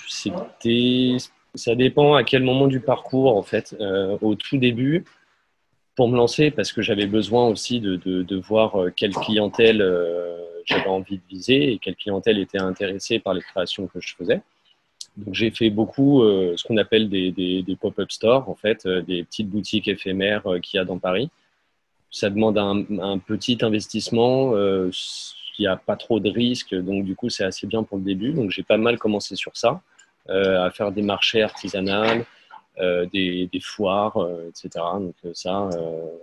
c'était... 0.08 1.18
Ça 1.56 1.76
dépend 1.76 2.16
à 2.16 2.24
quel 2.24 2.44
moment 2.44 2.68
du 2.68 2.80
parcours, 2.80 3.38
en 3.38 3.44
fait. 3.44 3.76
au 4.22 4.36
tout 4.36 4.58
début, 4.58 5.06
pour 5.96 6.08
me 6.08 6.18
lancer 6.18 6.52
parce 6.52 6.72
que 6.72 6.82
j'avais 6.82 7.06
besoin 7.06 7.48
aussi 7.48 7.80
de, 7.80 7.96
de, 7.96 8.36
voir 8.38 8.76
euh, 8.82 8.94
quelle 8.96 9.14
clientèle 9.14 9.82
euh, 9.82 10.38
j'avais 10.66 10.88
envie 10.88 11.18
de 11.18 11.24
viser 11.30 11.74
et 11.74 11.78
quelle 11.78 11.96
clientèle 11.96 12.40
était 12.40 12.60
intéressée 12.60 13.20
par 13.20 13.34
les 13.34 13.42
créations 13.42 13.88
que 13.88 14.00
je 14.00 14.16
faisais. 14.16 14.42
Donc 15.18 15.36
j'ai 15.36 15.52
fait 15.52 15.70
beaucoup 15.70 16.24
euh, 16.24 16.54
ce 16.58 16.64
qu'on 16.64 16.78
appelle 16.78 17.10
des, 17.10 17.32
des, 17.32 17.76
pop-up 17.80 18.12
stores, 18.12 18.50
en 18.50 18.56
fait, 18.56 18.88
des 18.88 19.24
petites 19.24 19.50
boutiques 19.50 19.88
éphémères 19.88 20.44
qu'il 20.64 20.78
y 20.78 20.82
a 20.82 20.86
dans 20.86 20.98
Paris. 20.98 21.30
Ça 22.10 22.30
demande 22.30 22.58
un, 22.58 22.84
un 23.00 23.18
petit 23.20 23.58
investissement, 23.62 24.54
il 24.56 24.92
n'y 25.60 25.68
a 25.68 25.76
pas 25.76 25.96
trop 25.96 26.20
de 26.20 26.30
risques, 26.30 26.74
donc 26.74 27.06
du 27.06 27.16
coup 27.16 27.30
c'est 27.30 27.44
assez 27.44 27.68
bien 27.68 27.84
pour 27.84 27.98
le 27.98 28.04
début. 28.04 28.34
Donc 28.34 28.50
j'ai 28.50 28.64
pas 28.64 28.78
mal 28.78 28.98
commencé 28.98 29.36
sur 29.36 29.56
ça, 29.56 29.82
à 30.30 30.70
faire 30.72 30.92
des 30.92 31.02
marchés 31.02 31.44
artisanaux, 31.44 32.24
euh, 32.80 33.06
des, 33.14 33.48
foires, 33.62 34.18
euh, 34.18 34.50
etc. 34.50 34.84
Donc 34.96 35.14
euh, 35.26 35.32
ça, 35.34 35.70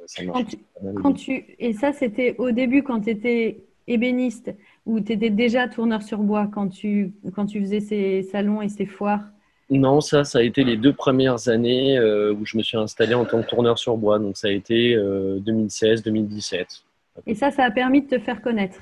ça 0.06 0.24
marche. 0.24 0.56
Quand 1.00 1.12
tu, 1.12 1.44
et 1.60 1.72
ça, 1.74 1.92
c'était 1.92 2.34
au 2.38 2.50
début 2.50 2.82
quand 2.82 3.02
tu 3.02 3.10
étais 3.10 3.60
ébéniste 3.86 4.52
ou 4.84 5.00
tu 5.00 5.12
étais 5.12 5.30
déjà 5.30 5.68
tourneur 5.68 6.02
sur 6.02 6.18
bois 6.18 6.48
quand 6.52 6.66
tu, 6.66 7.12
quand 7.36 7.46
tu 7.46 7.60
faisais 7.60 7.78
ces 7.78 8.24
salons 8.24 8.62
et 8.62 8.68
ces 8.68 8.84
foires? 8.84 9.22
Non, 9.70 10.00
ça, 10.00 10.24
ça 10.24 10.40
a 10.40 10.42
été 10.42 10.64
les 10.64 10.76
deux 10.76 10.92
premières 10.92 11.48
années 11.48 12.00
où 12.00 12.44
je 12.44 12.56
me 12.56 12.64
suis 12.64 12.76
installé 12.76 13.14
en 13.14 13.24
tant 13.24 13.42
que 13.42 13.48
tourneur 13.48 13.78
sur 13.78 13.96
bois. 13.96 14.18
Donc 14.18 14.36
ça 14.36 14.48
a 14.48 14.50
été 14.50 14.96
2016-2017. 14.96 16.82
Et 17.26 17.36
ça, 17.36 17.52
ça 17.52 17.62
a 17.62 17.70
permis 17.70 18.02
de 18.02 18.08
te 18.08 18.18
faire 18.18 18.42
connaître? 18.42 18.80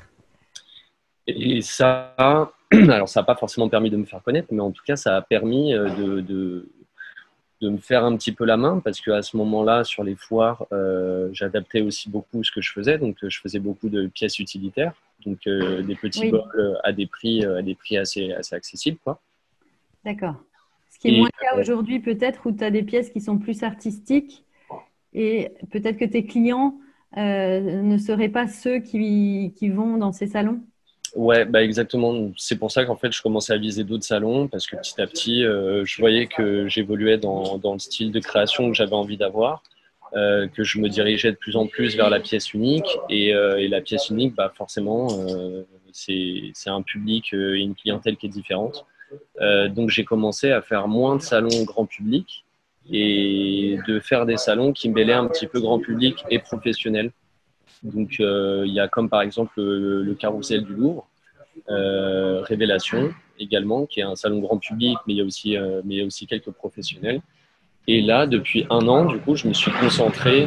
Et 1.26 1.60
ça, 1.60 2.50
alors 2.90 3.08
ça 3.08 3.20
n'a 3.20 3.24
pas 3.24 3.36
forcément 3.36 3.68
permis 3.68 3.90
de 3.90 3.96
me 3.96 4.04
faire 4.04 4.22
connaître, 4.22 4.48
mais 4.50 4.60
en 4.60 4.70
tout 4.70 4.82
cas, 4.84 4.96
ça 4.96 5.16
a 5.16 5.22
permis 5.22 5.72
de 5.72 6.68
de 7.60 7.70
me 7.70 7.78
faire 7.78 8.04
un 8.04 8.16
petit 8.16 8.32
peu 8.32 8.44
la 8.44 8.56
main 8.56 8.80
parce 8.84 9.00
qu'à 9.00 9.22
ce 9.22 9.36
moment-là, 9.36 9.84
sur 9.84 10.04
les 10.04 10.14
foires, 10.14 10.66
euh, 10.72 11.28
j'adaptais 11.32 11.80
aussi 11.80 12.08
beaucoup 12.08 12.44
ce 12.44 12.52
que 12.52 12.60
je 12.60 12.72
faisais. 12.72 12.98
Donc, 12.98 13.16
euh, 13.22 13.28
je 13.28 13.40
faisais 13.40 13.58
beaucoup 13.58 13.88
de 13.88 14.06
pièces 14.06 14.38
utilitaires, 14.38 14.92
donc 15.24 15.46
euh, 15.46 15.82
des 15.82 15.96
petits 15.96 16.30
bols 16.30 16.78
à 16.84 16.92
des 16.92 17.06
prix, 17.06 17.44
à 17.44 17.62
des 17.62 17.74
prix 17.74 17.96
assez, 17.96 18.32
assez 18.32 18.54
accessibles. 18.54 18.98
D'accord. 20.04 20.36
Ce 20.90 20.98
qui 20.98 21.08
est 21.08 21.18
moins 21.18 21.28
le 21.40 21.44
cas 21.44 21.60
aujourd'hui, 21.60 22.00
peut-être, 22.00 22.46
où 22.46 22.52
tu 22.52 22.62
as 22.62 22.70
des 22.70 22.82
pièces 22.82 23.10
qui 23.10 23.20
sont 23.20 23.38
plus 23.38 23.62
artistiques 23.62 24.44
et 25.12 25.50
peut-être 25.70 25.96
que 25.96 26.04
tes 26.04 26.24
clients 26.24 26.78
ne 27.16 27.96
seraient 27.98 28.28
pas 28.28 28.46
ceux 28.46 28.78
qui, 28.78 29.52
qui 29.56 29.68
vont 29.68 29.96
dans 29.96 30.12
ces 30.12 30.28
salons? 30.28 30.60
Ouais, 31.14 31.44
bah 31.44 31.62
exactement. 31.62 32.30
C'est 32.36 32.56
pour 32.56 32.70
ça 32.70 32.84
qu'en 32.84 32.96
fait, 32.96 33.12
je 33.12 33.22
commençais 33.22 33.52
à 33.52 33.58
viser 33.58 33.84
d'autres 33.84 34.04
salons 34.04 34.48
parce 34.48 34.66
que 34.66 34.76
petit 34.76 35.00
à 35.00 35.06
petit, 35.06 35.44
euh, 35.44 35.84
je 35.84 35.98
voyais 36.00 36.26
que 36.26 36.68
j'évoluais 36.68 37.18
dans, 37.18 37.60
le 37.62 37.78
style 37.78 38.12
de 38.12 38.20
création 38.20 38.68
que 38.68 38.74
j'avais 38.74 38.94
envie 38.94 39.16
d'avoir, 39.16 39.62
euh, 40.14 40.48
que 40.48 40.64
je 40.64 40.78
me 40.78 40.88
dirigeais 40.88 41.32
de 41.32 41.36
plus 41.36 41.56
en 41.56 41.66
plus 41.66 41.96
vers 41.96 42.10
la 42.10 42.20
pièce 42.20 42.52
unique. 42.52 42.98
Et, 43.08 43.34
euh, 43.34 43.58
et 43.58 43.68
la 43.68 43.80
pièce 43.80 44.10
unique, 44.10 44.34
bah 44.34 44.52
forcément, 44.54 45.08
c'est 45.92 46.52
un 46.66 46.82
public 46.82 47.32
et 47.32 47.60
une 47.60 47.74
clientèle 47.74 48.16
qui 48.16 48.26
est 48.26 48.30
différente. 48.30 48.84
donc, 49.40 49.90
j'ai 49.90 50.04
commencé 50.04 50.50
à 50.52 50.62
faire 50.62 50.88
moins 50.88 51.16
de 51.16 51.22
salons 51.22 51.64
grand 51.64 51.86
public 51.86 52.44
et 52.90 53.78
de 53.86 54.00
faire 54.00 54.26
des 54.26 54.36
salons 54.36 54.72
qui 54.72 54.88
mêlaient 54.88 55.12
un 55.12 55.26
petit 55.26 55.46
peu 55.46 55.60
grand 55.60 55.78
public 55.78 56.24
et 56.30 56.38
professionnel. 56.38 57.12
Donc, 57.82 58.16
euh, 58.20 58.64
il 58.66 58.72
y 58.72 58.80
a 58.80 58.88
comme 58.88 59.08
par 59.08 59.22
exemple 59.22 59.52
le, 59.56 60.14
Carrousel 60.14 60.64
du 60.64 60.74
Louvre, 60.74 61.06
euh, 61.68 62.40
Révélation 62.42 63.12
également, 63.38 63.86
qui 63.86 64.00
est 64.00 64.04
un 64.04 64.16
salon 64.16 64.40
grand 64.40 64.58
public, 64.58 64.96
mais 65.06 65.14
il 65.14 65.16
y 65.16 65.20
a 65.20 65.24
aussi, 65.24 65.56
euh, 65.56 65.80
mais 65.84 65.94
il 65.94 65.98
y 65.98 66.02
a 66.02 66.06
aussi 66.06 66.26
quelques 66.26 66.50
professionnels. 66.50 67.20
Et 67.86 68.02
là, 68.02 68.26
depuis 68.26 68.66
un 68.70 68.86
an, 68.88 69.04
du 69.06 69.18
coup, 69.18 69.36
je 69.36 69.48
me 69.48 69.54
suis 69.54 69.70
concentré, 69.70 70.46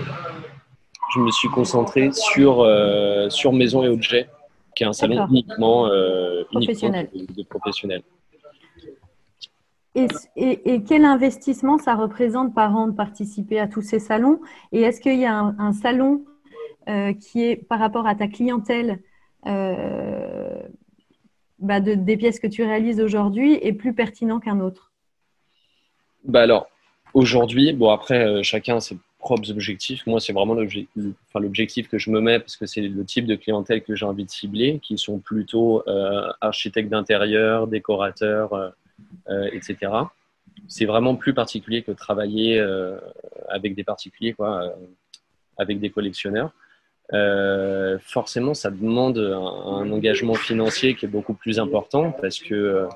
je 1.13 1.19
me 1.19 1.31
suis 1.31 1.49
concentré 1.49 2.11
sur, 2.11 2.67
sur 3.29 3.53
Maison 3.53 3.83
et 3.83 3.87
Objets, 3.87 4.29
qui 4.75 4.83
est 4.83 4.87
un 4.87 4.93
salon 4.93 5.27
uniquement, 5.27 5.89
professionnel. 6.51 7.09
de, 7.13 7.43
professionnels. 7.43 8.03
Et, 9.95 10.07
et, 10.35 10.83
quel 10.83 11.03
investissement 11.03 11.77
ça 11.77 11.95
représente 11.95 12.53
par 12.53 12.75
an 12.75 12.87
de 12.87 12.93
participer 12.93 13.59
à 13.59 13.67
tous 13.67 13.81
ces 13.81 13.99
salons? 13.99 14.39
Et 14.71 14.81
est-ce 14.81 15.01
qu'il 15.01 15.19
y 15.19 15.25
a 15.25 15.35
un 15.35 15.73
salon 15.73 16.23
qui 17.19 17.43
est 17.43 17.55
par 17.55 17.79
rapport 17.79 18.07
à 18.07 18.15
ta 18.15 18.27
clientèle 18.27 18.99
euh, 19.47 20.61
bah, 21.59 21.79
de, 21.79 21.93
des 21.93 22.17
pièces 22.17 22.39
que 22.39 22.47
tu 22.47 22.63
réalises 22.63 22.99
aujourd'hui 22.99 23.53
est 23.61 23.73
plus 23.73 23.93
pertinent 23.93 24.39
qu'un 24.39 24.59
autre 24.59 24.91
bah 26.23 26.41
Alors, 26.41 26.67
aujourd'hui, 27.13 27.73
bon 27.73 27.89
après, 27.89 28.25
euh, 28.25 28.43
chacun 28.43 28.79
ses 28.79 28.97
propres 29.19 29.51
objectifs. 29.51 30.05
Moi, 30.07 30.19
c'est 30.19 30.33
vraiment 30.33 30.55
l'objectif 31.35 31.87
que 31.87 31.99
je 31.99 32.09
me 32.09 32.19
mets 32.19 32.39
parce 32.39 32.57
que 32.57 32.65
c'est 32.65 32.81
le 32.81 33.05
type 33.05 33.27
de 33.27 33.35
clientèle 33.35 33.83
que 33.83 33.95
j'ai 33.95 34.05
envie 34.05 34.25
de 34.25 34.31
cibler, 34.31 34.79
qui 34.81 34.97
sont 34.97 35.19
plutôt 35.19 35.83
architectes 36.41 36.89
d'intérieur, 36.89 37.67
décorateurs, 37.67 38.73
etc. 39.29 39.77
C'est 40.67 40.85
vraiment 40.85 41.15
plus 41.15 41.35
particulier 41.35 41.83
que 41.83 41.91
travailler 41.91 42.59
avec 43.47 43.75
des 43.75 43.83
particuliers, 43.83 44.33
quoi, 44.33 44.73
avec 45.55 45.79
des 45.79 45.91
collectionneurs. 45.91 46.51
Euh, 47.13 47.97
forcément, 48.01 48.53
ça 48.53 48.71
demande 48.71 49.17
un, 49.17 49.91
engagement 49.91 50.35
financier 50.35 50.95
qui 50.95 51.05
est 51.05 51.09
beaucoup 51.09 51.33
plus 51.33 51.59
important 51.59 52.11
parce 52.11 52.39
que, 52.39 52.55
euh, 52.55 52.87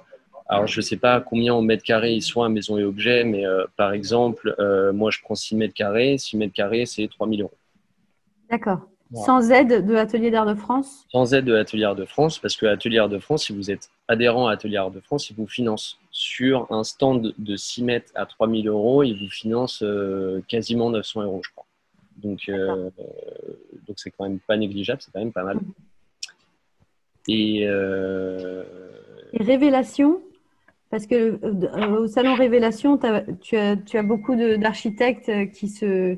alors 0.47 0.67
je 0.67 0.79
ne 0.79 0.81
sais 0.81 0.97
pas 0.97 1.19
combien 1.19 1.53
en 1.53 1.61
mètres 1.61 1.83
carrés 1.83 2.13
ils 2.13 2.21
sont 2.21 2.43
à 2.43 2.49
maison 2.49 2.77
et 2.77 2.83
objets, 2.83 3.23
mais 3.23 3.45
euh, 3.45 3.65
par 3.75 3.91
exemple, 3.91 4.55
moi 4.93 5.11
je 5.11 5.19
prends 5.21 5.35
6 5.35 5.55
mètres 5.55 5.73
carrés. 5.73 6.17
6 6.17 6.37
mètres 6.37 6.53
carrés, 6.53 6.85
c'est 6.85 7.07
3000 7.07 7.41
euros. 7.41 7.57
D'accord. 8.49 8.81
Sans 9.13 9.51
aide 9.51 9.85
de 9.85 9.93
l'Atelier 9.93 10.31
d'Art 10.31 10.47
de 10.47 10.55
France? 10.55 11.05
Sans 11.11 11.33
aide 11.33 11.45
de 11.45 11.53
l'Atelier 11.53 11.83
d'Art 11.83 11.95
de 11.95 12.05
France, 12.05 12.39
parce 12.39 12.57
que 12.57 12.65
l'Atelier 12.65 12.97
d'Art 12.97 13.07
de 13.07 13.19
France, 13.19 13.45
si 13.45 13.53
vous 13.53 13.69
êtes 13.69 13.89
adhérent 14.07 14.47
à 14.47 14.51
l'Atelier 14.51 14.73
d'Art 14.73 14.91
de 14.91 14.99
France, 14.99 15.29
il 15.29 15.35
vous 15.35 15.47
finance 15.47 15.99
sur 16.11 16.67
un 16.71 16.83
stand 16.83 17.33
de 17.37 17.55
6 17.55 17.83
mètres 17.83 18.11
à 18.15 18.25
3000 18.25 18.67
euros, 18.67 19.03
il 19.03 19.13
vous 19.23 19.29
finance 19.29 19.83
quasiment 20.47 20.89
900 20.89 21.21
euros, 21.21 21.41
je 21.45 21.51
crois. 21.51 21.54
Donc, 22.17 22.49
euh, 22.49 22.89
donc 23.87 23.97
c'est 23.97 24.11
quand 24.11 24.27
même 24.27 24.39
pas 24.39 24.57
négligeable, 24.57 25.01
c'est 25.01 25.11
quand 25.11 25.19
même 25.19 25.33
pas 25.33 25.43
mal. 25.43 25.59
Et, 27.27 27.67
euh... 27.67 28.63
Révélation, 29.33 30.21
parce 30.89 31.07
que 31.07 31.39
euh, 31.43 31.99
au 31.99 32.07
salon 32.07 32.35
Révélation, 32.35 32.97
tu 33.41 33.57
as, 33.57 33.75
tu 33.77 33.97
as, 33.97 34.03
beaucoup 34.03 34.35
d'architectes 34.35 35.31
qui, 35.51 35.67
se, 35.67 36.17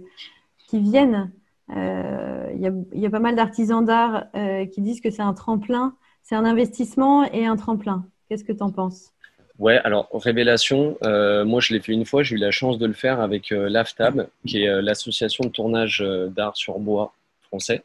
qui 0.68 0.80
viennent. 0.80 1.32
Il 1.70 2.86
y, 2.94 3.00
y, 3.00 3.06
a 3.06 3.10
pas 3.10 3.20
mal 3.20 3.36
d'artisans 3.36 3.84
d'art 3.84 4.27
qui 4.72 4.82
disent 4.82 5.01
que 5.01 5.10
c'est 5.10 5.22
un 5.22 5.34
tremplin, 5.34 5.96
c'est 6.24 6.36
un 6.36 6.46
investissement 6.46 7.25
et 7.32 7.46
un 7.46 7.56
tremplin. 7.56 8.06
Qu'est-ce 8.30 8.44
que 8.44 8.54
tu 8.54 8.63
en 8.63 8.72
penses? 8.72 9.13
Ouais, 9.60 9.80
alors 9.84 10.08
Révélation, 10.14 10.98
euh, 11.04 11.44
moi 11.44 11.62
je 11.62 11.74
l'ai 11.74 11.80
fait 11.80 11.92
une 11.92 12.06
fois, 12.06 12.22
j'ai 12.22 12.36
eu 12.36 12.40
la 12.40 12.52
chance 12.52 12.78
de 12.78 12.86
le 12.86 12.94
faire 12.94 13.20
avec 13.20 13.52
euh, 13.52 13.70
l'AFTAB, 13.70 14.28
qui 14.46 14.64
est 14.64 14.68
euh, 14.68 14.82
l'association 14.82 15.46
de 15.46 15.50
tournage 15.50 16.04
d'art 16.30 16.56
sur 16.56 16.78
bois 16.80 17.14
français. 17.42 17.84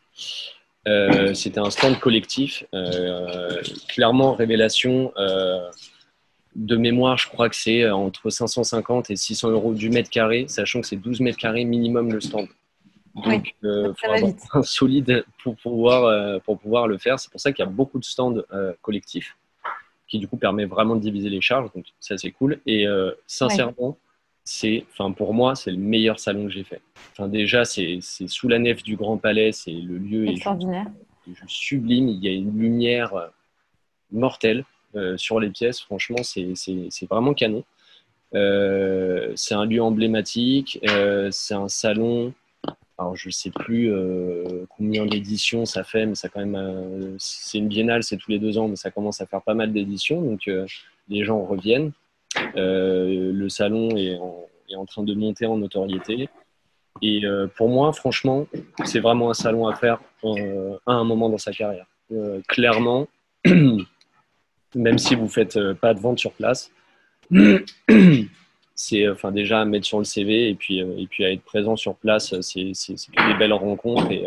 C'était 1.35 1.61
un 1.61 1.71
stand 1.71 1.99
collectif. 1.99 2.65
clairement, 3.89 4.35
Révélation, 4.35 5.13
de 6.55 6.77
mémoire, 6.77 7.17
je 7.17 7.29
crois 7.29 7.49
que 7.49 7.57
c'est 7.57 7.89
entre 7.89 8.29
550 8.29 9.11
et 9.11 9.17
600 9.17 9.51
euros 9.51 9.73
du 9.73 9.89
mètre 9.89 10.11
carré, 10.11 10.47
sachant 10.49 10.81
que 10.81 10.87
c'est 10.87 10.97
12 10.97 11.21
mètres 11.21 11.39
carrés 11.39 11.65
minimum 11.65 12.13
le 12.13 12.21
stand. 12.21 12.49
Donc, 13.15 13.55
il 13.63 13.95
faut 13.97 14.13
avoir 14.13 14.33
un 14.55 14.63
solide 14.63 15.25
pour 15.43 15.55
pouvoir, 15.57 16.41
pour 16.41 16.59
pouvoir 16.59 16.89
le 16.89 16.99
faire. 16.99 17.21
C'est 17.21 17.31
pour 17.31 17.41
ça 17.41 17.53
qu'il 17.53 17.65
y 17.65 17.69
a 17.69 17.71
beaucoup 17.71 18.01
de 18.01 18.05
stands 18.05 18.43
collectifs 18.83 19.37
qui 20.13 20.19
du 20.19 20.29
coup 20.29 20.37
permet 20.37 20.67
vraiment 20.67 20.95
de 20.95 21.01
diviser 21.01 21.31
les 21.31 21.41
charges. 21.41 21.73
Donc 21.75 21.87
ça 21.99 22.19
c'est 22.19 22.33
cool. 22.33 22.61
Et 22.67 22.87
euh, 22.87 23.13
sincèrement, 23.27 23.97
c'est, 24.45 24.85
enfin 24.93 25.11
pour 25.11 25.33
moi, 25.33 25.55
c'est 25.55 25.71
le 25.71 25.79
meilleur 25.79 26.21
salon 26.21 26.45
que 26.45 26.53
j'ai 26.53 26.65
fait. 26.65 26.83
Enfin 27.13 27.29
déjà, 27.29 27.65
c'est 27.65 28.01
sous 28.03 28.47
la 28.47 28.59
nef 28.59 28.83
du 28.83 28.97
Grand 28.97 29.17
Palais, 29.17 29.53
c'est 29.53 29.73
le 29.73 29.97
lieu 29.97 30.29
extraordinaire, 30.29 30.87
est 31.27 31.35
juste, 31.35 31.49
sublime. 31.49 32.11
Il 32.11 32.23
y 32.23 32.29
a 32.29 32.33
une 32.33 32.59
lumière 32.59 33.15
euh, 33.15 33.29
mortelle 34.11 34.67
euh, 34.97 35.17
sur 35.17 35.41
les 35.41 35.49
pièces. 35.49 35.81
Franchement, 35.81 36.23
c'est 36.23 37.07
vraiment 37.09 37.33
canon. 37.33 37.65
Euh, 38.35 39.33
c'est 39.35 39.55
un 39.55 39.65
lieu 39.65 39.83
emblématique. 39.83 40.79
c'est 41.31 41.55
un 41.55 41.69
salon. 41.69 42.35
Je 43.15 43.31
sais 43.31 43.51
plus 43.51 43.93
combien 44.77 45.07
d'éditions 45.07 45.65
ça 45.65 45.85
fait, 45.85 46.07
mais 46.07 46.15
ça 46.15 46.29
quand 46.29 46.45
même. 46.45 47.17
c'est 47.19 47.59
une 47.59 47.69
biennale, 47.69 48.03
c'est 48.03 48.17
tous 48.17 48.31
les 48.31 48.39
deux 48.39 48.59
ans, 48.59 48.69
mais 48.69 48.77
ça 48.77 48.91
commence 48.91 49.21
à 49.21 49.27
faire 49.27 49.43
pas 49.43 49.55
mal 49.55 49.73
d'éditions. 49.73 50.21
Donc 50.21 50.49
les 51.09 51.25
gens 51.25 51.43
reviennent. 51.45 51.93
Euh, 52.57 53.33
le 53.33 53.49
salon 53.49 53.97
est 53.97 54.19
en, 54.75 54.85
train 54.87 55.03
de 55.03 55.15
monter 55.15 55.47
en 55.47 55.57
notoriété. 55.57 56.29
Et 57.01 57.25
euh, 57.25 57.47
pour 57.57 57.69
moi, 57.69 57.93
franchement, 57.93 58.47
c'est 58.85 59.01
vraiment 59.01 59.31
un 59.31 59.35
salon 59.35 59.67
à 59.67 59.75
faire 59.75 60.01
euh, 60.25 60.77
à 60.87 60.93
un 60.93 61.05
moment 61.05 61.29
dans 61.29 61.39
sa 61.39 61.53
carrière. 61.53 61.87
clairement, 62.49 63.09
même 64.75 64.99
si 64.99 65.15
vous 65.15 65.25
ne 65.25 65.29
faites 65.29 65.59
pas 65.75 65.95
de 65.95 66.01
vente 66.01 66.19
sur 66.19 66.33
place, 66.33 66.71
c'est 68.83 69.09
enfin 69.09 69.33
déjà 69.33 69.61
à 69.61 69.65
mettre 69.65 69.87
sur 69.87 69.99
le 69.99 70.05
CV 70.05 70.49
et 70.49 70.55
puis, 70.55 70.79
et 70.79 71.07
puis 71.11 71.25
à 71.25 71.33
être 71.33 71.43
présent 71.43 71.77
sur 71.77 71.95
place, 71.95 72.39
c'est 72.41 72.73
des 72.73 73.35
belles 73.39 73.53
rencontres 73.53 74.11
et, 74.11 74.25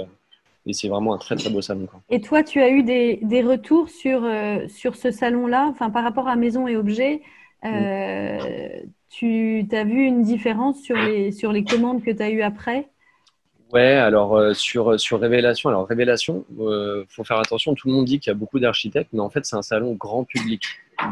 et 0.66 0.74
c'est 0.74 0.88
vraiment 0.88 1.14
un 1.14 1.18
très 1.18 1.36
très 1.36 1.50
beau 1.50 1.62
salon. 1.62 1.88
Et 2.10 2.22
toi, 2.22 2.44
tu 2.44 2.62
as 2.62 2.70
eu 2.70 2.84
des, 2.84 3.20
des 3.22 3.42
retours 3.42 3.90
sur, 3.90 4.28
sur 4.68 4.96
ce 4.96 5.12
salon-là, 5.12 5.68
enfin 5.70 5.90
par 5.90 6.04
rapport 6.04 6.28
à 6.28 6.36
Maison 6.36 6.68
et 6.68 6.76
Objets 6.76 7.22
euh, 7.66 8.82
tu 9.10 9.68
as 9.72 9.84
vu 9.84 10.06
une 10.06 10.24
différence 10.24 10.82
sur 10.82 10.96
les, 10.96 11.32
sur 11.32 11.52
les 11.52 11.64
commandes 11.64 12.04
que 12.04 12.12
tu 12.12 12.22
as 12.22 12.30
eues 12.30 12.42
après? 12.42 12.90
Ouais, 13.74 13.94
alors 13.94 14.38
euh, 14.38 14.54
sur, 14.54 15.00
sur 15.00 15.20
Révélation, 15.20 15.70
alors 15.70 15.88
Révélation, 15.88 16.46
il 16.52 16.62
euh, 16.62 17.06
faut 17.10 17.24
faire 17.24 17.40
attention, 17.40 17.74
tout 17.74 17.88
le 17.88 17.94
monde 17.94 18.06
dit 18.06 18.20
qu'il 18.20 18.30
y 18.30 18.36
a 18.36 18.38
beaucoup 18.38 18.60
d'architectes, 18.60 19.10
mais 19.12 19.20
en 19.20 19.30
fait 19.30 19.46
c'est 19.46 19.56
un 19.56 19.64
salon 19.64 19.94
grand 19.94 20.24
public. 20.24 20.64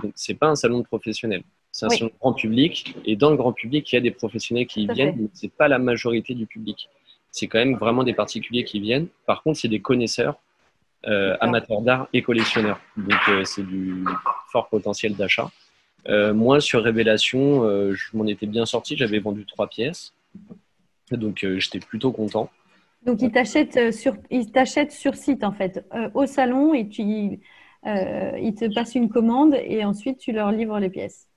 Donc 0.01 0.13
c'est 0.15 0.35
pas 0.35 0.47
un 0.47 0.55
salon 0.55 0.79
de 0.79 0.85
professionnels, 0.85 1.43
c'est 1.73 1.85
un 1.85 2.09
grand 2.21 2.33
public, 2.33 2.95
et 3.03 3.17
dans 3.17 3.31
le 3.31 3.35
grand 3.35 3.51
public, 3.51 3.91
il 3.91 3.95
y 3.95 3.97
a 3.97 4.01
des 4.01 4.11
professionnels 4.11 4.67
qui 4.67 4.83
y 4.83 4.87
viennent, 4.87 5.15
mais 5.19 5.27
c'est 5.33 5.51
pas 5.51 5.67
la 5.67 5.79
majorité 5.79 6.33
du 6.33 6.45
public. 6.45 6.87
C'est 7.31 7.47
quand 7.47 7.57
même 7.59 7.75
vraiment 7.75 8.05
des 8.05 8.13
particuliers 8.13 8.63
qui 8.63 8.79
viennent. 8.79 9.07
Par 9.25 9.43
contre, 9.43 9.59
c'est 9.59 9.67
des 9.67 9.81
connaisseurs, 9.81 10.39
amateurs 11.41 11.81
d'art 11.81 12.07
et 12.13 12.21
collectionneurs. 12.21 12.79
Donc 12.95 13.21
c'est 13.43 13.63
du 13.63 14.05
fort 14.51 14.69
potentiel 14.69 15.15
d'achat. 15.15 15.51
Euh, 16.07 16.33
moi, 16.33 16.59
sur 16.59 16.83
Révélation, 16.83 17.63
euh, 17.63 17.93
je 17.93 18.15
m'en 18.15 18.25
étais 18.27 18.45
bien 18.45 18.65
sorti. 18.65 18.97
J'avais 18.97 19.19
vendu 19.19 19.45
trois 19.45 19.67
pièces. 19.67 20.13
Donc, 21.11 21.43
euh, 21.43 21.59
j'étais 21.59 21.79
plutôt 21.79 22.11
content. 22.11 22.49
Donc, 23.05 23.21
ils 23.21 23.31
t'achètent 23.31 23.93
sur, 23.93 24.15
sur 24.89 25.15
site, 25.15 25.43
en 25.43 25.51
fait, 25.51 25.85
au 26.13 26.25
salon, 26.25 26.73
et 26.73 26.87
tu, 26.87 27.01
ils 27.01 28.55
te 28.55 28.73
passent 28.73 28.95
une 28.95 29.09
commande, 29.09 29.55
et 29.55 29.83
ensuite, 29.83 30.19
tu 30.19 30.31
leur 30.31 30.51
livres 30.51 30.79
les 30.79 30.89
pièces. 30.89 31.27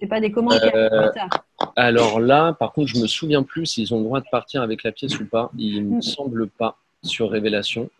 C'est 0.00 0.06
pas 0.06 0.20
des 0.20 0.30
commandes 0.30 0.58
qui 0.60 0.68
arrivent 0.68 1.12
tard. 1.14 1.44
Alors 1.76 2.20
là, 2.20 2.52
par 2.52 2.72
contre, 2.72 2.88
je 2.88 3.00
me 3.00 3.06
souviens 3.06 3.42
plus 3.42 3.66
s'ils 3.66 3.94
ont 3.94 3.98
le 3.98 4.04
droit 4.04 4.20
de 4.20 4.26
partir 4.30 4.62
avec 4.62 4.82
la 4.82 4.92
pièce 4.92 5.18
ou 5.18 5.26
pas. 5.26 5.50
Il 5.58 5.84
me 5.84 5.96
mm. 5.96 6.02
semble 6.02 6.48
pas 6.48 6.76
sur 7.02 7.30
Révélation. 7.30 7.90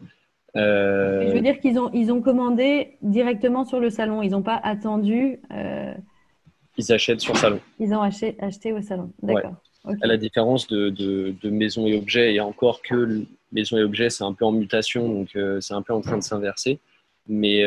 Euh, 0.55 1.29
je 1.29 1.33
veux 1.33 1.41
dire 1.41 1.59
qu'ils 1.61 1.79
ont, 1.79 1.91
ils 1.95 2.13
ont 2.13 2.21
commandé 2.21 2.99
directement 3.01 3.65
sur 3.65 3.81
le 3.81 3.91
salon. 3.91 4.23
Ils 4.23 4.31
n'ont 4.31 4.43
pas 4.43 4.61
attendu. 4.63 5.41
Euh, 5.53 5.95
ils 6.77 6.93
achètent 6.93 7.21
sur 7.21 7.37
salon. 7.37 7.61
Ils 7.79 7.95
ont 7.95 8.03
acheté, 8.03 8.37
acheté 8.41 8.73
au 8.73 8.81
salon. 8.83 9.13
D'accord. 9.23 9.55
À 9.85 10.07
la 10.07 10.17
différence 10.17 10.69
de, 10.69 10.91
de, 10.91 11.51
maison 11.51 11.87
et 11.87 11.97
objet, 11.97 12.35
et 12.35 12.41
encore 12.41 12.83
que 12.83 13.25
maison 13.51 13.79
et 13.79 13.83
objet, 13.83 14.11
c'est 14.11 14.23
un 14.23 14.33
peu 14.33 14.45
en 14.45 14.53
mutation, 14.53 15.09
donc 15.09 15.31
euh, 15.35 15.61
c'est 15.61 15.75
un 15.75 15.83
peu 15.83 15.93
en 15.93 16.01
train 16.01 16.19
de 16.19 16.23
s'inverser. 16.23 16.79
Mais 17.29 17.63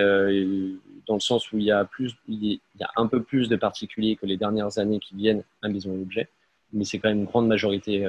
dans 1.08 1.14
le 1.16 1.20
sens 1.20 1.52
où 1.52 1.58
il 1.58 1.66
y, 1.66 1.72
a 1.72 1.86
plus, 1.86 2.16
il 2.28 2.60
y 2.80 2.84
a 2.84 2.90
un 2.98 3.08
peu 3.08 3.24
plus 3.24 3.48
de 3.50 3.56
particuliers 3.56 4.16
que 4.16 4.26
les 4.26 4.38
dernières 4.38 4.78
années 4.80 5.00
qui 5.00 5.16
viennent 5.16 5.44
à 5.62 5.70
maison 5.70 5.94
et 5.94 6.02
objet, 6.02 6.30
mais 6.74 6.84
c'est 6.84 7.00
quand 7.00 7.10
même 7.10 7.20
une 7.20 7.26
grande 7.26 7.48
majorité 7.48 8.06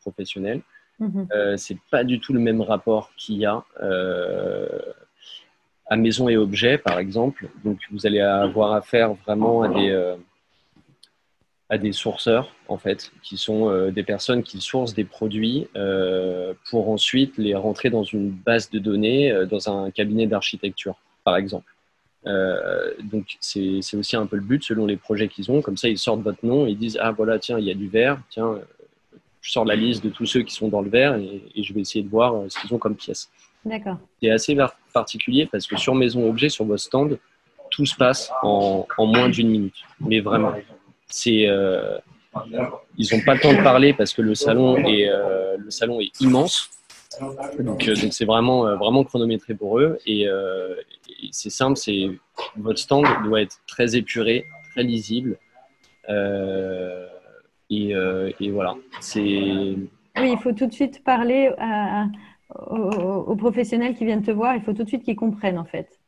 professionnelle. 0.00 0.62
Mhm. 1.02 1.26
Euh, 1.32 1.56
c'est 1.56 1.78
pas 1.90 2.04
du 2.04 2.20
tout 2.20 2.32
le 2.32 2.38
même 2.38 2.60
rapport 2.60 3.10
qu'il 3.16 3.36
y 3.36 3.46
a 3.46 3.64
euh, 3.82 4.68
à 5.86 5.96
maison 5.96 6.28
et 6.28 6.36
objet, 6.36 6.78
par 6.78 6.98
exemple. 6.98 7.48
Donc, 7.64 7.80
vous 7.90 8.06
allez 8.06 8.20
avoir 8.20 8.72
affaire 8.72 9.14
vraiment 9.14 9.62
à 9.62 9.68
des, 9.68 9.90
euh, 9.90 10.14
à 11.72 11.78
des 11.78 11.92
sourceurs, 11.92 12.54
en 12.68 12.76
fait, 12.76 13.10
qui 13.22 13.38
sont 13.38 13.90
des 13.90 14.02
personnes 14.02 14.42
qui 14.42 14.60
sourcent 14.60 14.94
des 14.94 15.04
produits 15.04 15.68
pour 16.68 16.90
ensuite 16.90 17.38
les 17.38 17.54
rentrer 17.54 17.88
dans 17.88 18.04
une 18.04 18.30
base 18.30 18.68
de 18.70 18.78
données, 18.78 19.32
dans 19.50 19.70
un 19.70 19.90
cabinet 19.90 20.26
d'architecture, 20.26 20.96
par 21.24 21.36
exemple. 21.36 21.74
donc 22.24 23.38
c'est 23.40 23.96
aussi 23.96 24.16
un 24.16 24.26
peu 24.26 24.36
le 24.36 24.42
but 24.42 24.62
selon 24.62 24.84
les 24.84 24.98
projets 24.98 25.28
qu'ils 25.28 25.50
ont. 25.50 25.62
Comme 25.62 25.78
ça, 25.78 25.88
ils 25.88 25.98
sortent 25.98 26.22
votre 26.22 26.44
nom 26.44 26.66
et 26.66 26.72
ils 26.72 26.78
disent 26.78 26.98
ah 27.00 27.10
voilà 27.10 27.38
tiens 27.38 27.58
il 27.58 27.64
y 27.64 27.70
a 27.70 27.74
du 27.74 27.88
verre, 27.88 28.20
tiens 28.28 28.58
je 29.42 29.50
sors 29.50 29.64
la 29.64 29.74
liste 29.74 30.02
de 30.04 30.08
tous 30.08 30.24
ceux 30.24 30.42
qui 30.42 30.54
sont 30.54 30.68
dans 30.68 30.80
le 30.80 30.88
verre 30.88 31.16
et, 31.16 31.62
je 31.62 31.74
vais 31.74 31.80
essayer 31.80 32.02
de 32.02 32.08
voir 32.08 32.34
euh, 32.34 32.48
ce 32.48 32.58
qu'ils 32.60 32.72
ont 32.72 32.78
comme 32.78 32.94
pièces. 32.94 33.28
D'accord. 33.64 33.98
C'est 34.22 34.30
assez 34.30 34.56
particulier 34.92 35.46
parce 35.50 35.66
que 35.66 35.76
sur 35.76 35.94
Maison 35.94 36.28
Objet, 36.28 36.48
sur 36.48 36.64
votre 36.64 36.82
stand, 36.82 37.18
tout 37.70 37.86
se 37.86 37.94
passe 37.94 38.30
en, 38.42 38.86
moins 38.98 39.28
d'une 39.28 39.48
minute. 39.48 39.74
Mais 40.00 40.20
vraiment, 40.20 40.52
euh, 41.28 41.98
ils 42.96 43.08
n'ont 43.12 43.22
pas 43.24 43.34
le 43.34 43.40
temps 43.40 43.52
de 43.52 43.62
parler 43.62 43.92
parce 43.92 44.12
que 44.12 44.22
le 44.22 44.34
salon 44.34 44.76
est, 44.78 45.08
euh, 45.08 45.56
immense. 46.20 46.70
Donc, 47.20 47.84
donc 47.86 47.90
c'est 48.10 48.24
vraiment, 48.24 49.04
chronométré 49.04 49.54
pour 49.54 49.78
eux. 49.78 49.98
Et, 50.06 50.26
c'est 51.30 51.50
simple, 51.50 51.78
votre 52.56 52.78
stand 52.78 53.06
doit 53.24 53.42
être 53.42 53.58
très 53.66 53.96
épuré, 53.96 54.44
très 54.72 54.82
lisible. 54.82 55.38
Euh, 56.08 57.06
et, 57.70 58.50
voilà. 58.50 58.74
Oui, 59.14 60.30
il 60.30 60.38
faut 60.42 60.52
tout 60.52 60.66
de 60.66 60.72
suite 60.72 61.04
parler 61.04 61.50
aux, 62.54 63.36
professionnels 63.36 63.94
qui 63.94 64.04
viennent 64.04 64.22
te 64.22 64.30
voir. 64.30 64.54
Il 64.56 64.62
faut 64.62 64.72
tout 64.72 64.84
de 64.84 64.88
suite 64.88 65.04
qu'ils 65.04 65.16
comprennent 65.16 65.58
en 65.58 65.64
fait. 65.64 66.01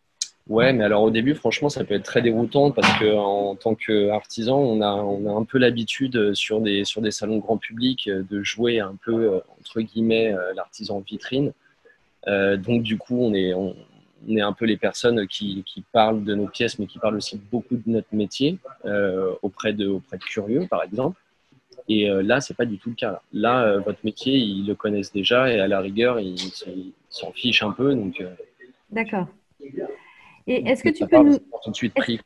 Ouais, 0.48 0.74
mais 0.74 0.84
alors 0.84 1.02
au 1.02 1.10
début, 1.10 1.34
franchement, 1.34 1.70
ça 1.70 1.84
peut 1.84 1.94
être 1.94 2.04
très 2.04 2.20
déroutant 2.20 2.70
parce 2.70 2.98
qu'en 2.98 3.54
tant 3.56 3.74
qu'artisan, 3.74 4.58
on 4.58 4.82
a, 4.82 4.92
on 4.92 5.26
a 5.26 5.32
un 5.32 5.44
peu 5.44 5.56
l'habitude 5.58 6.34
sur 6.34 6.60
des, 6.60 6.84
sur 6.84 7.00
des 7.00 7.10
salons 7.10 7.38
grand 7.38 7.56
public 7.56 8.10
de 8.10 8.42
jouer 8.42 8.78
un 8.78 8.94
peu, 9.02 9.40
entre 9.58 9.80
guillemets, 9.80 10.34
l'artisan 10.54 11.00
vitrine. 11.00 11.52
Euh, 12.26 12.56
donc, 12.56 12.82
du 12.82 12.98
coup, 12.98 13.18
on 13.20 13.34
est, 13.34 13.54
on, 13.54 13.74
est 14.28 14.40
un 14.40 14.52
peu 14.52 14.64
les 14.64 14.76
personnes 14.76 15.26
qui, 15.26 15.62
qui, 15.66 15.82
parlent 15.92 16.24
de 16.24 16.34
nos 16.34 16.46
pièces, 16.46 16.78
mais 16.78 16.86
qui 16.86 16.98
parlent 16.98 17.16
aussi 17.16 17.40
beaucoup 17.50 17.76
de 17.76 17.82
notre 17.86 18.08
métier 18.12 18.58
euh, 18.86 19.32
auprès, 19.42 19.72
de, 19.72 19.86
auprès 19.88 20.16
de 20.16 20.24
curieux, 20.24 20.66
par 20.68 20.82
exemple. 20.82 21.20
Et 21.88 22.08
euh, 22.08 22.22
là, 22.22 22.40
c'est 22.40 22.56
pas 22.56 22.64
du 22.64 22.78
tout 22.78 22.90
le 22.90 22.94
cas. 22.94 23.20
Là, 23.32 23.64
euh, 23.64 23.80
votre 23.80 23.98
métier, 24.04 24.34
ils 24.36 24.66
le 24.66 24.74
connaissent 24.74 25.12
déjà 25.12 25.52
et 25.52 25.60
à 25.60 25.68
la 25.68 25.80
rigueur, 25.80 26.18
ils 26.18 26.38
s'en 27.10 27.32
fichent 27.32 27.62
un 27.62 27.72
peu. 27.72 27.94
Donc. 27.94 28.20
Euh, 28.20 28.32
D'accord. 28.90 29.26
Et 30.46 30.68
est-ce 30.68 30.82
que 30.82 30.90
tu 30.90 31.06
peux 31.06 31.22
nous 31.22 31.38
tout 31.38 31.70
de 31.70 31.76
suite 31.76 31.94
pris. 31.94 32.20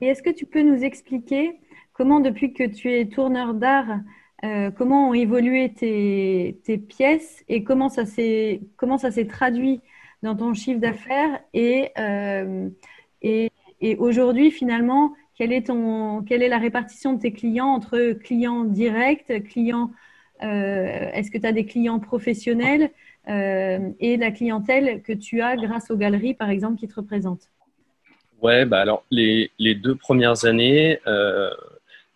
Et 0.00 0.06
est-ce 0.06 0.22
que 0.22 0.30
tu 0.30 0.46
peux 0.46 0.62
nous 0.62 0.82
expliquer 0.82 1.60
comment, 1.92 2.20
depuis 2.20 2.52
que 2.52 2.64
tu 2.64 2.92
es 2.92 3.06
tourneur 3.06 3.54
d'art, 3.54 4.00
comment 4.76 5.10
ont 5.10 5.14
évolué 5.14 5.72
tes, 5.72 6.58
tes 6.64 6.78
pièces 6.78 7.44
et 7.48 7.62
comment 7.62 7.88
ça 7.88 8.06
s'est 8.06 8.62
comment 8.76 8.98
ça 8.98 9.12
s'est 9.12 9.28
traduit 9.28 9.80
dans 10.24 10.34
ton 10.34 10.52
chiffre 10.52 10.80
d'affaires 10.80 11.40
et, 11.54 11.92
et, 13.22 13.52
et 13.80 13.96
aujourd'hui 13.96 14.50
finalement 14.50 15.14
quelle 15.34 15.52
est, 15.52 15.66
ton, 15.66 16.22
quelle 16.22 16.42
est 16.42 16.48
la 16.48 16.58
répartition 16.58 17.14
de 17.14 17.20
tes 17.20 17.32
clients 17.32 17.68
entre 17.68 18.12
clients 18.12 18.64
directs, 18.64 19.42
clients, 19.48 19.90
euh, 20.42 21.10
est-ce 21.12 21.30
que 21.30 21.38
tu 21.38 21.46
as 21.46 21.52
des 21.52 21.64
clients 21.64 21.98
professionnels 21.98 22.84
euh, 22.84 22.88
et 23.26 24.16
la 24.16 24.30
clientèle 24.30 25.02
que 25.02 25.12
tu 25.12 25.40
as 25.40 25.56
grâce 25.56 25.90
aux 25.90 25.96
galeries, 25.96 26.34
par 26.34 26.50
exemple, 26.50 26.78
qui 26.78 26.88
te 26.88 26.94
représentent 26.94 27.50
Ouais, 28.40 28.64
bah 28.64 28.80
alors 28.80 29.04
les, 29.10 29.52
les 29.60 29.76
deux 29.76 29.94
premières 29.94 30.44
années, 30.44 30.98
euh, 31.06 31.50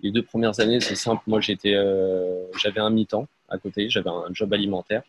les 0.01 0.11
deux 0.11 0.23
premières 0.23 0.59
années, 0.59 0.81
c'est 0.81 0.97
simple. 0.97 1.23
Moi, 1.29 1.41
j'étais, 1.41 1.77
j'avais 2.59 2.81
un 2.81 2.91
mi-temps 2.91 3.29
à 3.49 3.59
côté, 3.59 3.89
j'avais 3.89 4.11
un 4.11 4.25
job 4.33 4.53
alimentaire. 4.53 5.03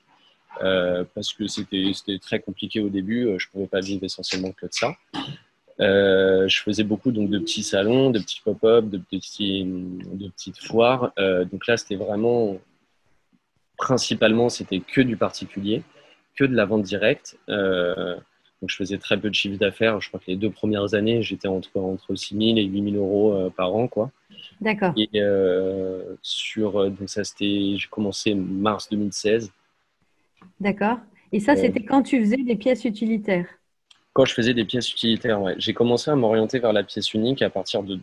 parce 0.60 1.34
que 1.34 1.48
c'était 1.48 2.20
très 2.22 2.40
compliqué 2.40 2.82
au 2.82 2.90
début, 2.90 3.28
je 3.38 3.48
pouvais 3.50 3.68
pas 3.68 3.80
vivre 3.80 4.04
essentiellement 4.04 4.52
que 4.52 4.68
de 4.68 4.74
ça. 4.74 4.96
Euh, 5.80 6.48
je 6.48 6.62
faisais 6.62 6.84
beaucoup 6.84 7.12
donc, 7.12 7.30
de 7.30 7.40
petits 7.40 7.64
salons, 7.64 8.10
de 8.10 8.20
petits 8.20 8.42
pop-up, 8.44 8.86
de, 8.86 8.98
de 8.98 10.28
petites 10.30 10.60
foires. 10.60 11.12
Euh, 11.20 11.46
donc 11.46 11.68
là, 11.68 11.78
c'était 11.78 11.96
vraiment, 11.96 12.58
principalement, 13.78 14.50
c'était 14.50 14.80
que 14.80 15.02
du 15.02 15.18
particulier, 15.18 15.84
que 16.36 16.46
de 16.46 16.56
la 16.56 16.66
vente 16.66 16.84
directe. 16.84 17.38
Euh, 17.50 18.16
donc 18.62 18.70
je 18.70 18.76
faisais 18.76 18.98
très 18.98 19.20
peu 19.20 19.30
de 19.30 19.36
chiffre 19.36 19.58
d'affaires. 19.58 20.02
Je 20.02 20.08
crois 20.08 20.20
que 20.20 20.26
les 20.28 20.36
deux 20.36 20.50
premières 20.50 20.94
années, 20.94 21.22
j'étais 21.22 21.48
entre, 21.48 21.78
entre 21.78 22.16
6 22.16 22.36
000 22.36 22.58
et 22.58 22.64
8 22.64 22.92
000 22.92 22.96
euros 22.96 23.52
par 23.52 23.76
an. 23.76 23.88
Quoi. 23.88 24.12
D'accord. 24.62 24.94
Et 24.98 25.22
sur, 26.24 26.90
donc 26.90 27.08
ça 27.08 27.24
c'était, 27.24 27.76
j'ai 27.78 27.88
commencé 27.88 28.34
mars 28.34 28.90
2016. 28.90 29.52
D'accord. 30.60 30.98
Et 31.32 31.40
ça, 31.40 31.56
c'était 31.56 31.84
quand 31.84 32.04
tu 32.04 32.20
faisais 32.22 32.38
des 32.38 32.56
pièces 32.56 32.86
utilitaires? 32.86 33.48
Quand 34.14 34.26
je 34.26 34.34
faisais 34.34 34.54
des 34.54 34.66
pièces 34.66 34.92
utilitaires, 34.92 35.42
ouais. 35.42 35.56
J'ai 35.58 35.74
commencé 35.74 36.10
à 36.10 36.16
m'orienter 36.16 36.60
vers 36.60 36.74
la 36.74 36.84
pièce 36.84 37.14
unique 37.14 37.42
à 37.42 37.50
partir 37.50 37.84
de 37.84 38.00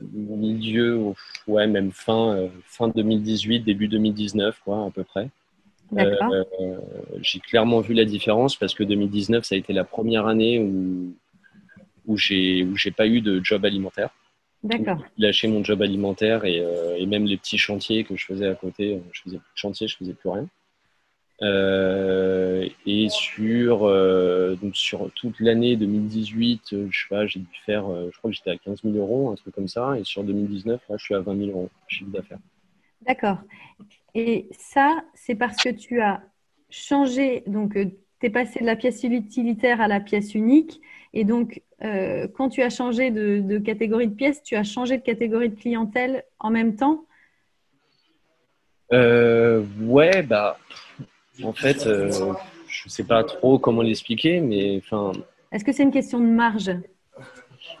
milieu, 0.00 1.14
ouais, 1.46 1.66
même 1.66 1.92
fin, 1.92 2.48
fin 2.64 2.88
2018, 2.88 3.60
début 3.60 3.88
2019, 3.88 4.60
quoi, 4.64 4.86
à 4.86 4.90
peu 4.90 5.04
près. 5.04 5.30
Euh, 5.96 6.44
j'ai 7.22 7.40
clairement 7.40 7.80
vu 7.80 7.94
la 7.94 8.04
différence 8.04 8.56
parce 8.56 8.74
que 8.74 8.84
2019, 8.84 9.44
ça 9.44 9.54
a 9.54 9.58
été 9.58 9.72
la 9.72 9.84
première 9.84 10.26
année 10.26 10.58
où, 10.58 11.14
où 12.06 12.16
j'ai 12.16 12.66
pas 12.96 13.06
eu 13.06 13.20
de 13.20 13.40
job 13.42 13.64
alimentaire. 13.64 14.10
D'accord. 14.64 14.98
J'ai 15.16 15.26
lâché 15.26 15.48
mon 15.48 15.62
job 15.62 15.82
alimentaire 15.82 16.44
et, 16.44 16.60
euh, 16.60 16.96
et, 16.96 17.06
même 17.06 17.24
les 17.24 17.36
petits 17.36 17.58
chantiers 17.58 18.04
que 18.04 18.16
je 18.16 18.24
faisais 18.24 18.48
à 18.48 18.54
côté. 18.54 19.00
Je 19.12 19.22
faisais 19.22 19.36
plus 19.38 19.52
de 19.52 19.58
chantiers, 19.58 19.88
je 19.88 19.96
faisais 19.96 20.14
plus 20.14 20.28
rien. 20.28 20.48
Euh, 21.40 22.68
et 22.84 23.08
sur, 23.10 23.84
euh, 23.84 24.56
donc 24.56 24.74
sur 24.74 25.10
toute 25.12 25.38
l'année 25.38 25.76
2018, 25.76 26.88
je 26.90 27.26
j'ai 27.26 27.40
dû 27.40 27.46
faire, 27.64 27.84
je 28.10 28.18
crois 28.18 28.30
que 28.30 28.36
j'étais 28.36 28.50
à 28.50 28.56
15 28.56 28.82
000 28.82 28.96
euros, 28.96 29.30
un 29.30 29.36
truc 29.36 29.54
comme 29.54 29.68
ça. 29.68 29.98
Et 29.98 30.04
sur 30.04 30.24
2019, 30.24 30.80
là, 30.88 30.96
je 30.98 31.04
suis 31.04 31.14
à 31.14 31.20
20 31.20 31.36
000 31.36 31.50
euros 31.50 31.70
chiffre 31.88 32.10
d'affaires. 32.10 32.38
D'accord. 33.06 33.38
Et 34.14 34.48
ça, 34.52 35.04
c'est 35.14 35.34
parce 35.34 35.56
que 35.62 35.68
tu 35.68 36.00
as 36.00 36.22
changé, 36.70 37.42
donc 37.46 37.76
euh, 37.76 37.86
tu 38.20 38.26
es 38.26 38.30
passé 38.30 38.60
de 38.60 38.66
la 38.66 38.76
pièce 38.76 39.02
utilitaire 39.04 39.80
à 39.80 39.88
la 39.88 40.00
pièce 40.00 40.34
unique. 40.34 40.80
Et 41.14 41.24
donc, 41.24 41.62
euh, 41.82 42.26
quand 42.28 42.48
tu 42.48 42.62
as 42.62 42.70
changé 42.70 43.10
de, 43.10 43.58
catégorie 43.58 44.08
de 44.08 44.14
pièce, 44.14 44.42
tu 44.42 44.56
as 44.56 44.64
changé 44.64 44.98
de 44.98 45.02
catégorie 45.02 45.50
de 45.50 45.60
clientèle 45.60 46.24
en 46.38 46.50
même 46.50 46.76
temps? 46.76 47.04
Euh, 48.92 49.64
Ouais, 49.80 50.22
bah, 50.22 50.58
en 51.42 51.52
fait, 51.52 51.84
je 51.84 52.24
ne 52.24 52.90
sais 52.90 53.04
pas 53.04 53.24
trop 53.24 53.58
comment 53.58 53.82
l'expliquer, 53.82 54.40
mais 54.40 54.78
enfin. 54.78 55.12
Est-ce 55.52 55.64
que 55.64 55.72
c'est 55.72 55.82
une 55.82 55.90
question 55.90 56.20
de 56.20 56.26
marge? 56.26 56.70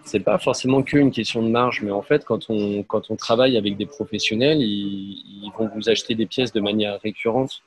c'est 0.04 0.20
pas 0.20 0.38
forcément 0.38 0.82
qu'une 0.82 1.10
question 1.10 1.42
de 1.42 1.48
marge, 1.48 1.82
mais 1.82 1.90
en 1.90 2.02
fait, 2.02 2.24
quand 2.24 2.50
on, 2.50 2.82
quand 2.82 3.10
on 3.10 3.16
travaille 3.16 3.56
avec 3.56 3.76
des 3.76 3.86
professionnels, 3.86 4.60
ils, 4.60 5.50
vont 5.56 5.68
vous 5.74 5.88
acheter 5.88 6.14
des 6.14 6.26
pièces 6.26 6.52
de 6.52 6.60
manière 6.60 7.00
récurrente. 7.00 7.62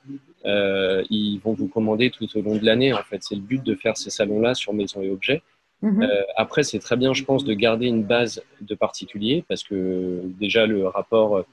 Euh, 0.45 1.04
ils 1.10 1.39
vont 1.39 1.54
vous 1.54 1.67
commander 1.67 2.10
tout 2.10 2.27
au 2.38 2.41
long 2.41 2.56
de 2.56 2.65
l'année. 2.65 2.93
En 2.93 3.04
fait, 3.04 3.21
c'est 3.21 3.36
le 3.36 3.41
but 3.41 3.63
de 3.63 3.75
faire 3.75 3.97
ces 3.97 4.10
salons-là 4.10 4.54
sur 4.54 4.73
maison 4.73 5.01
et 5.01 5.10
objets. 5.10 5.41
Mhm. 5.82 6.04
Euh, 6.04 6.21
après, 6.36 6.63
c'est 6.63 6.80
très 6.80 6.95
bien, 6.95 7.13
je 7.13 7.23
pense, 7.23 7.43
de 7.43 7.54
garder 7.54 7.88
une 7.88 8.04
base 8.04 8.41
de 8.62 8.75
particuliers 8.75 9.43
parce 9.47 9.63
que 9.63 10.21
déjà, 10.39 10.65
le 10.65 10.88
rapport 10.88 11.43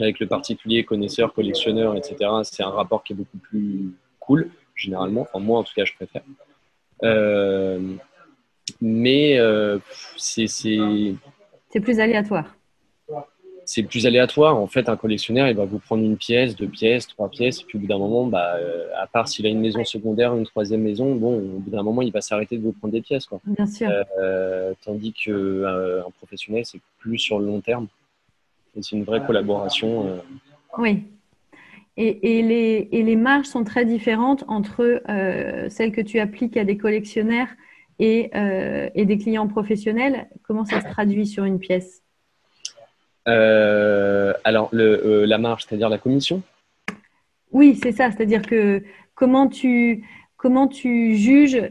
avec 0.00 0.18
le 0.18 0.26
particulier, 0.26 0.84
connaisseur, 0.84 1.32
collectionneur, 1.32 1.96
etc., 1.96 2.16
c'est 2.42 2.62
un 2.62 2.70
rapport 2.70 3.02
qui 3.04 3.12
est 3.12 3.16
beaucoup 3.16 3.38
plus 3.38 3.92
cool, 4.20 4.50
généralement. 4.74 5.22
Enfin, 5.22 5.44
moi, 5.44 5.58
en 5.58 5.62
tout 5.62 5.72
cas, 5.74 5.84
je 5.84 5.94
préfère. 5.94 6.22
Euh, 7.02 7.94
mais 8.80 9.38
euh, 9.38 9.78
c'est. 10.16 10.46
C'est 10.46 11.80
plus 11.80 12.00
aléatoire. 12.00 12.56
C'est 13.66 13.82
plus 13.82 14.06
aléatoire. 14.06 14.56
En 14.56 14.66
fait, 14.66 14.90
un 14.90 14.96
collectionneur, 14.96 15.48
il 15.48 15.56
va 15.56 15.64
vous 15.64 15.78
prendre 15.78 16.04
une 16.04 16.18
pièce, 16.18 16.54
deux 16.54 16.68
pièces, 16.68 17.06
trois 17.08 17.30
pièces, 17.30 17.62
et 17.62 17.64
puis 17.64 17.78
au 17.78 17.80
bout 17.80 17.86
d'un 17.86 17.98
moment, 17.98 18.26
bah, 18.26 18.56
euh, 18.56 18.88
à 18.94 19.06
part 19.06 19.26
s'il 19.26 19.46
a 19.46 19.48
une 19.48 19.60
maison 19.60 19.82
secondaire, 19.84 20.36
une 20.36 20.44
troisième 20.44 20.82
maison, 20.82 21.14
bon, 21.14 21.38
au 21.38 21.60
bout 21.60 21.70
d'un 21.70 21.82
moment, 21.82 22.02
il 22.02 22.12
va 22.12 22.20
s'arrêter 22.20 22.58
de 22.58 22.62
vous 22.62 22.72
prendre 22.72 22.92
des 22.92 23.00
pièces. 23.00 23.24
Quoi. 23.24 23.40
Bien 23.46 23.66
sûr. 23.66 23.90
Tandis 24.84 25.12
qu'un 25.12 25.64
un 26.06 26.10
professionnel, 26.18 26.66
c'est 26.66 26.80
plus 26.98 27.18
sur 27.18 27.38
le 27.38 27.46
long 27.46 27.60
terme. 27.60 27.88
Et 28.76 28.82
c'est 28.82 28.96
une 28.96 29.04
vraie 29.04 29.24
collaboration. 29.24 30.20
Oui. 30.78 31.04
Et, 31.96 32.38
et, 32.38 32.42
les, 32.42 32.88
et, 32.90 33.02
les, 33.04 33.14
marges 33.14 33.46
sont 33.46 33.62
très 33.62 33.84
différentes 33.84 34.44
entre 34.48 35.00
celles 35.68 35.92
que 35.92 36.00
tu 36.00 36.18
appliques 36.18 36.56
à 36.56 36.64
des 36.64 36.76
collectionneurs 36.76 37.48
euh, 38.00 38.90
et, 38.94 39.04
des 39.04 39.18
clients 39.18 39.46
professionnels, 39.46 40.26
comment 40.42 40.64
ça 40.64 40.80
se 40.80 40.88
traduit 40.88 41.26
sur 41.26 41.44
une 41.44 41.60
pièce? 41.60 42.02
Euh, 43.28 44.32
Alors, 44.42 44.68
le, 44.72 45.00
euh, 45.06 45.26
la 45.26 45.38
marge, 45.38 45.64
c'est-à-dire 45.64 45.88
la 45.88 45.98
commission? 45.98 46.42
Oui, 47.52 47.78
c'est 47.80 47.92
ça. 47.92 48.10
C'est-à-dire 48.10 48.42
que 48.42 48.82
comment 49.14 49.46
tu, 49.46 50.04
comment 50.36 50.66
tu 50.66 51.14
juges 51.14 51.62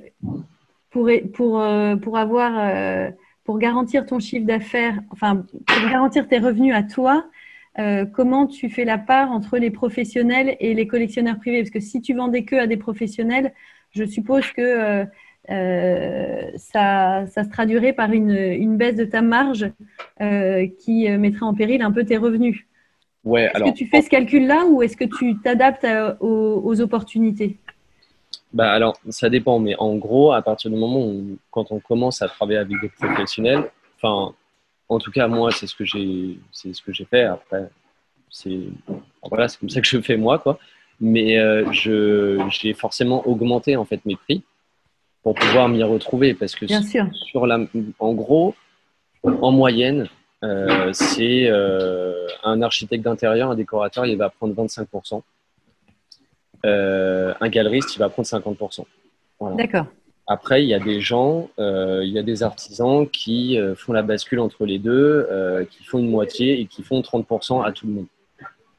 pour, 0.92 1.10
pour, 1.34 1.62
pour 2.02 2.18
avoir 2.18 3.12
pour 3.44 3.60
garantir 3.60 4.06
ton 4.06 4.20
chiffre 4.20 4.46
d'affaires, 4.46 5.00
enfin 5.10 5.46
pour 5.66 5.90
garantir 5.90 6.28
tes 6.28 6.40
revenus 6.40 6.74
à 6.74 6.84
toi, 6.84 7.26
comment 8.14 8.48
tu 8.48 8.70
fais 8.70 8.86
la 8.86 8.98
part 8.98 9.32
entre 9.32 9.58
les 9.58 9.72
professionnels 9.72 10.56
et 10.60 10.74
les 10.74 10.88
collectionneurs 10.88 11.40
privés? 11.40 11.60
Parce 11.60 11.72
que 11.72 11.80
si 11.80 12.02
tu 12.02 12.14
vendais 12.14 12.44
que 12.44 12.56
à 12.56 12.68
des 12.68 12.78
professionnels, 12.78 13.54
je 13.92 14.06
suppose 14.06 14.50
que 14.52 15.06
euh, 15.50 16.52
ça, 16.56 17.26
ça, 17.28 17.44
se 17.44 17.50
traduirait 17.50 17.94
par 17.94 18.12
une, 18.14 18.32
une 18.32 18.78
baisse 18.78 18.96
de 18.96 19.04
ta 19.04 19.22
marge 19.22 19.70
euh, 20.22 20.68
qui 20.80 21.10
mettrait 21.10 21.46
en 21.46 21.54
péril 21.54 21.82
un 21.82 21.92
peu 21.92 22.06
tes 22.06 22.18
revenus. 22.18 22.66
Ouais, 23.24 23.44
est-ce 23.44 23.64
que 23.64 23.76
tu 23.76 23.88
fais 23.88 24.02
ce 24.02 24.10
calcul-là 24.10 24.66
ou 24.66 24.82
est-ce 24.84 24.98
que 24.98 25.06
tu 25.06 25.38
t'adaptes 25.40 25.88
aux, 26.20 26.82
opportunités? 26.82 27.58
Bah 28.54 28.72
alors, 28.72 28.98
ça 29.10 29.30
dépend, 29.30 29.58
mais 29.58 29.76
en 29.78 29.96
gros, 29.96 30.32
à 30.32 30.42
partir 30.44 30.70
du 30.70 30.78
moment 30.78 31.04
où, 31.06 31.38
quand 31.50 31.72
on 31.72 31.80
commence 31.80 32.22
à 32.22 32.28
travailler 32.28 32.60
avec 32.60 32.80
des 32.80 32.90
professionnels, 32.90 33.72
enfin, 33.98 34.34
en 34.90 35.00
tout 35.00 35.12
cas, 35.12 35.28
moi, 35.28 35.52
c'est 35.52 35.66
ce 35.66 35.76
que 35.76 35.86
j'ai, 35.86 36.38
c'est 36.52 36.74
ce 36.74 36.82
que 36.82 36.94
j'ai 36.94 37.06
fait. 37.06 37.24
Après, 37.24 37.70
c'est, 38.30 38.60
voilà, 39.28 39.48
c'est 39.48 39.60
comme 39.60 39.70
ça 39.70 39.82
que 39.82 39.88
je 39.88 40.00
fais 40.02 40.18
moi, 40.18 40.38
quoi. 40.38 40.60
Mais 41.00 41.40
euh, 41.40 41.72
je, 41.72 42.40
j'ai 42.50 42.74
forcément 42.74 43.28
augmenté 43.28 43.76
en 43.76 43.86
fait 43.86 44.06
mes 44.06 44.16
prix 44.16 44.44
pour 45.24 45.34
pouvoir 45.34 45.68
m'y 45.68 45.82
retrouver. 45.82 46.36
Parce 46.36 46.54
que 46.54 46.68
sur, 46.68 47.48
la, 47.48 47.60
en 48.00 48.14
gros, 48.14 48.54
en 49.24 49.52
moyenne, 49.52 50.08
euh, 50.44 50.94
c'est 50.94 51.48
euh, 51.48 52.28
un 52.44 52.62
architecte 52.62 53.04
d'intérieur, 53.04 53.50
un 53.50 53.56
décorateur, 53.56 54.06
il 54.06 54.18
va 54.18 54.30
prendre 54.30 54.54
25%. 54.54 55.24
Euh, 56.66 57.34
un 57.40 57.50
galeriste, 57.50 57.96
il 57.96 58.00
va 58.00 58.10
prendre 58.10 58.28
50%. 58.28 58.86
D'accord. 59.58 59.86
Après, 60.26 60.64
il 60.64 60.70
y 60.70 60.74
a 60.74 60.80
des 60.80 61.02
gens, 61.02 61.50
il 61.58 62.10
y 62.10 62.18
a 62.18 62.24
des 62.24 62.44
artisans 62.44 63.08
qui 63.10 63.60
font 63.76 63.92
la 63.92 64.04
bascule 64.04 64.40
entre 64.40 64.66
les 64.66 64.80
deux, 64.80 65.28
qui 65.70 65.84
font 65.84 66.00
une 66.00 66.10
moitié 66.10 66.62
et 66.62 66.66
qui 66.66 66.82
font 66.82 67.02
30% 67.02 67.66
à 67.66 67.74
tout 67.74 67.88
le 67.88 67.94
monde. 67.94 68.06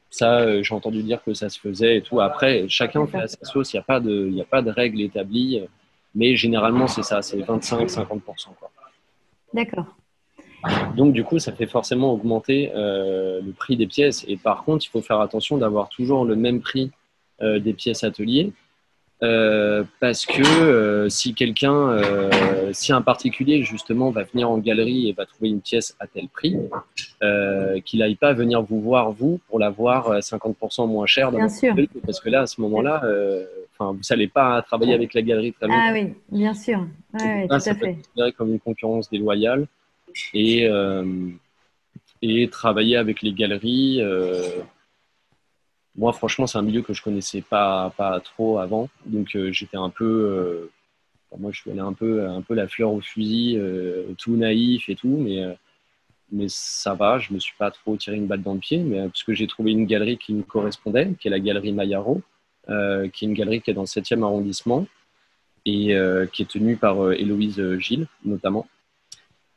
Ça, 0.09 0.63
j'ai 0.63 0.73
entendu 0.73 1.03
dire 1.03 1.23
que 1.23 1.35
ça 1.35 1.49
se 1.49 1.59
faisait 1.59 1.97
et 1.97 2.01
tout. 2.01 2.19
Après, 2.19 2.65
chacun 2.67 3.05
fait 3.05 3.19
à 3.19 3.27
sa 3.27 3.45
sauce, 3.45 3.73
il 3.73 3.75
n'y 3.75 3.81
a, 3.81 3.83
pas 3.83 3.99
de, 3.99 4.41
a 4.41 4.45
pas 4.45 4.63
de 4.63 4.71
règle 4.71 5.01
établie. 5.01 5.61
Mais 6.15 6.35
généralement, 6.35 6.87
c'est 6.87 7.03
ça, 7.03 7.21
c'est 7.21 7.37
25-50%. 7.37 8.21
D'accord. 9.53 9.85
Donc, 10.95 11.13
du 11.13 11.23
coup, 11.23 11.39
ça 11.39 11.51
fait 11.51 11.67
forcément 11.67 12.13
augmenter 12.13 12.71
euh, 12.73 13.41
le 13.41 13.51
prix 13.51 13.77
des 13.77 13.85
pièces. 13.85 14.25
Et 14.27 14.37
par 14.37 14.63
contre, 14.63 14.85
il 14.85 14.89
faut 14.89 15.01
faire 15.01 15.19
attention 15.19 15.57
d'avoir 15.57 15.89
toujours 15.89 16.25
le 16.25 16.35
même 16.35 16.61
prix 16.61 16.85
euh, 16.85 16.91
des 17.41 17.73
pièces 17.73 18.03
ateliers 18.03 18.53
euh, 19.23 19.83
parce 20.01 20.25
que 20.25 20.41
euh, 20.41 21.07
si 21.07 21.33
quelqu'un, 21.33 21.73
euh, 21.73 22.73
si 22.73 22.91
un 22.91 23.01
particulier 23.01 23.63
justement 23.63 24.11
va 24.11 24.23
venir 24.23 24.49
en 24.49 24.57
galerie 24.57 25.07
et 25.07 25.13
va 25.13 25.25
trouver 25.25 25.49
une 25.49 25.61
pièce 25.61 25.95
à 26.01 26.07
tel 26.07 26.27
prix, 26.27 26.57
qu'il 27.85 27.99
n'aille 27.99 28.15
pas 28.15 28.33
venir 28.33 28.61
vous 28.61 28.81
voir 28.81 29.11
vous 29.11 29.39
pour 29.47 29.59
l'avoir 29.59 30.19
50% 30.19 30.87
moins 30.87 31.05
cher. 31.05 31.31
Bien 31.31 31.47
sûr. 31.47 31.73
parce 32.05 32.19
que 32.19 32.29
là, 32.29 32.41
à 32.41 32.47
ce 32.47 32.59
moment-là, 32.61 33.03
enfin, 33.73 33.93
vous 33.93 34.01
n'allez 34.09 34.27
pas 34.27 34.61
travailler 34.61 34.93
avec 34.93 35.13
la 35.13 35.21
galerie 35.21 35.53
très 35.53 35.67
longtemps. 35.67 35.79
Ah 35.81 35.93
oui, 35.93 36.13
bien 36.29 36.53
sûr. 36.53 36.85
Ouais, 37.13 37.47
tout 37.47 37.59
ça 37.59 37.71
à 37.71 37.75
peut 37.75 37.85
fait. 37.85 38.27
être 38.27 38.35
comme 38.35 38.51
une 38.51 38.59
concurrence 38.59 39.09
déloyale 39.09 39.67
et 40.33 40.69
et 42.21 42.47
travailler 42.49 42.97
avec 42.97 43.21
les 43.21 43.33
galeries 43.33 44.01
moi, 45.97 46.11
franchement, 46.13 46.45
c'est 46.47 46.57
un 46.57 46.61
milieu 46.61 46.81
que 46.81 46.93
je 46.93 47.01
connaissais 47.01 47.41
pas, 47.41 47.93
pas 47.95 48.19
trop 48.19 48.59
avant. 48.59 48.89
Donc, 49.05 49.35
euh, 49.35 49.51
j'étais 49.51 49.77
un 49.77 49.89
peu. 49.89 50.05
Euh, 50.05 50.71
moi, 51.37 51.51
je 51.51 51.61
suis 51.61 51.71
allé 51.71 51.79
un 51.79 51.93
peu, 51.93 52.27
un 52.27 52.41
peu 52.41 52.53
la 52.53 52.67
fleur 52.67 52.91
au 52.93 53.01
fusil, 53.01 53.57
euh, 53.57 54.13
tout 54.17 54.35
naïf 54.35 54.89
et 54.89 54.95
tout. 54.95 55.07
Mais, 55.07 55.43
mais 56.31 56.47
ça 56.49 56.95
va, 56.95 57.17
je 57.19 57.33
me 57.33 57.39
suis 57.39 57.55
pas 57.57 57.71
trop 57.71 57.97
tiré 57.97 58.17
une 58.17 58.27
balle 58.27 58.41
dans 58.41 58.53
le 58.53 58.59
pied. 58.59 58.79
Mais, 58.79 59.03
parce 59.07 59.23
que 59.23 59.33
j'ai 59.33 59.47
trouvé 59.47 59.71
une 59.71 59.85
galerie 59.85 60.17
qui 60.17 60.33
me 60.33 60.43
correspondait, 60.43 61.13
qui 61.19 61.27
est 61.27 61.31
la 61.31 61.39
galerie 61.39 61.73
Mayaro, 61.73 62.21
qui 62.67 62.73
est 62.73 63.27
une 63.27 63.33
galerie 63.33 63.61
qui 63.61 63.71
est 63.71 63.73
dans 63.73 63.81
le 63.81 63.87
7e 63.87 64.23
arrondissement 64.23 64.87
et 65.65 65.95
qui 66.31 66.43
est 66.43 66.49
tenue 66.49 66.77
par 66.77 67.11
Héloïse 67.13 67.61
Gilles, 67.79 68.07
notamment 68.23 68.67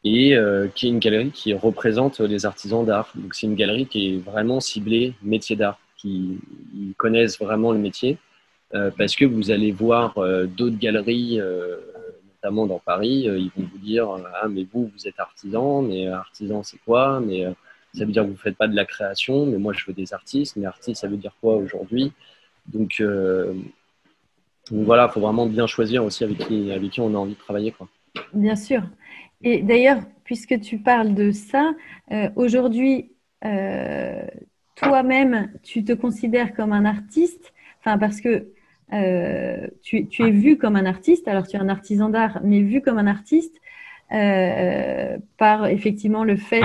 et 0.04 0.36
qui 0.74 0.86
est 0.86 0.90
une 0.90 1.00
galerie 1.00 1.30
qui 1.30 1.52
représente 1.54 2.20
les 2.20 2.46
artisans 2.46 2.84
d'art. 2.84 3.10
Donc 3.14 3.34
c'est 3.34 3.46
une 3.46 3.56
galerie 3.56 3.86
qui 3.86 4.14
est 4.14 4.18
vraiment 4.18 4.60
ciblée 4.60 5.14
métier 5.22 5.56
d'art 5.56 5.78
qui 5.98 6.38
connaissent 6.96 7.38
vraiment 7.38 7.72
le 7.72 7.78
métier. 7.78 8.18
Euh, 8.74 8.90
parce 8.96 9.16
que 9.16 9.24
vous 9.24 9.50
allez 9.50 9.72
voir 9.72 10.18
euh, 10.18 10.46
d'autres 10.46 10.76
galeries, 10.76 11.40
euh, 11.40 11.78
notamment 12.34 12.66
dans 12.66 12.78
Paris, 12.78 13.26
ils 13.26 13.50
vont 13.56 13.68
vous 13.72 13.78
dire 13.78 14.08
Ah, 14.42 14.48
mais 14.48 14.66
vous, 14.72 14.90
vous 14.94 15.08
êtes 15.08 15.18
artisan, 15.18 15.82
mais 15.82 16.06
artisan, 16.08 16.62
c'est 16.62 16.78
quoi? 16.78 17.20
Mais 17.20 17.46
ça 17.94 18.04
veut 18.04 18.12
dire 18.12 18.22
que 18.22 18.28
vous 18.28 18.34
ne 18.34 18.38
faites 18.38 18.56
pas 18.56 18.68
de 18.68 18.76
la 18.76 18.84
création, 18.84 19.46
mais 19.46 19.58
moi 19.58 19.72
je 19.72 19.84
veux 19.86 19.94
des 19.94 20.12
artistes. 20.12 20.56
Mais 20.56 20.66
artiste, 20.66 21.00
ça 21.00 21.08
veut 21.08 21.16
dire 21.16 21.34
quoi 21.40 21.56
aujourd'hui? 21.56 22.12
Donc, 22.66 23.02
voilà, 24.70 25.06
il 25.08 25.12
faut 25.12 25.20
vraiment 25.20 25.46
bien 25.46 25.66
choisir 25.66 26.04
aussi 26.04 26.24
avec 26.24 26.38
qui, 26.38 26.70
avec 26.70 26.90
qui 26.90 27.00
on 27.00 27.14
a 27.14 27.18
envie 27.18 27.32
de 27.32 27.38
travailler. 27.38 27.72
Quoi. 27.72 27.88
Bien 28.34 28.54
sûr. 28.54 28.82
Et 29.40 29.62
d'ailleurs, 29.62 30.02
puisque 30.24 30.60
tu 30.60 30.78
parles 30.78 31.14
de 31.14 31.32
ça, 31.32 31.72
aujourd'hui, 32.36 33.12
toi-même, 34.80 35.50
tu 35.62 35.84
te 35.84 35.92
considères 35.92 36.54
comme 36.54 36.72
un 36.72 36.84
artiste, 36.84 37.52
enfin 37.80 37.98
parce 37.98 38.20
que 38.20 38.48
euh, 38.92 39.66
tu, 39.82 40.08
es 40.18 40.30
vu 40.30 40.56
comme 40.56 40.76
un 40.76 40.86
artiste, 40.86 41.28
alors 41.28 41.46
tu 41.46 41.56
es 41.56 41.60
un 41.60 41.68
artisan 41.68 42.08
d'art, 42.08 42.40
mais 42.42 42.60
vu 42.60 42.80
comme 42.80 42.98
un 42.98 43.06
artiste 43.06 43.54
euh, 44.12 45.18
par 45.36 45.66
effectivement 45.66 46.24
le 46.24 46.36
fait 46.36 46.64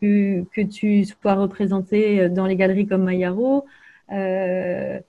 que 0.00 0.62
tu, 0.62 1.04
sois 1.04 1.34
représenté 1.34 2.28
dans 2.28 2.46
les 2.46 2.56
galeries 2.56 2.86
comme 2.86 3.04
Mayaro. 3.04 3.64
Euh, 4.12 5.00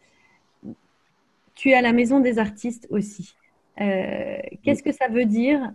tu 1.54 1.70
es 1.70 1.74
à 1.74 1.82
la 1.82 1.92
Maison 1.92 2.20
des 2.20 2.40
artistes 2.40 2.88
aussi. 2.90 3.36
Qu'est-ce 3.78 4.84
que 4.84 4.94
ça 4.94 5.10
veut 5.10 5.26
dire 5.26 5.74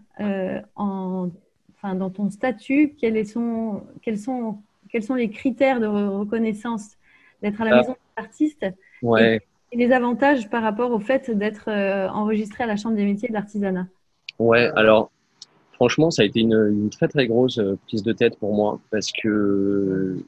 en, 0.76 1.28
enfin, 1.76 1.94
dans 1.94 2.08
ton 2.08 2.30
statut 2.30 2.94
quels 2.98 3.26
sont, 3.26 3.82
quels, 4.00 4.18
sont, 4.18 4.58
quels 4.92 5.02
sont 5.02 5.14
les 5.14 5.30
critères 5.30 5.80
de 5.80 5.86
reconnaissance 5.86 6.96
d'être 7.42 7.60
à 7.60 7.64
la 7.64 7.76
Maison 7.76 7.92
des 7.92 8.22
artistes 8.22 8.66
ouais 9.02 9.40
et 9.72 9.76
les 9.76 9.92
avantages 9.92 10.48
par 10.50 10.62
rapport 10.62 10.90
au 10.90 10.98
fait 10.98 11.30
d'être 11.30 11.68
euh, 11.68 12.08
enregistré 12.08 12.64
à 12.64 12.66
la 12.66 12.76
Chambre 12.76 12.96
des 12.96 13.04
métiers 13.04 13.28
de 13.28 13.34
l'artisanat 13.34 13.86
Ouais, 14.38 14.70
alors 14.74 15.10
franchement, 15.74 16.10
ça 16.10 16.22
a 16.22 16.24
été 16.24 16.40
une, 16.40 16.90
très 16.90 17.08
très 17.08 17.26
grosse 17.26 17.58
euh, 17.58 17.78
prise 17.86 18.02
de 18.02 18.12
tête 18.12 18.38
pour 18.38 18.54
moi 18.54 18.80
parce 18.90 19.12
que 19.12 20.18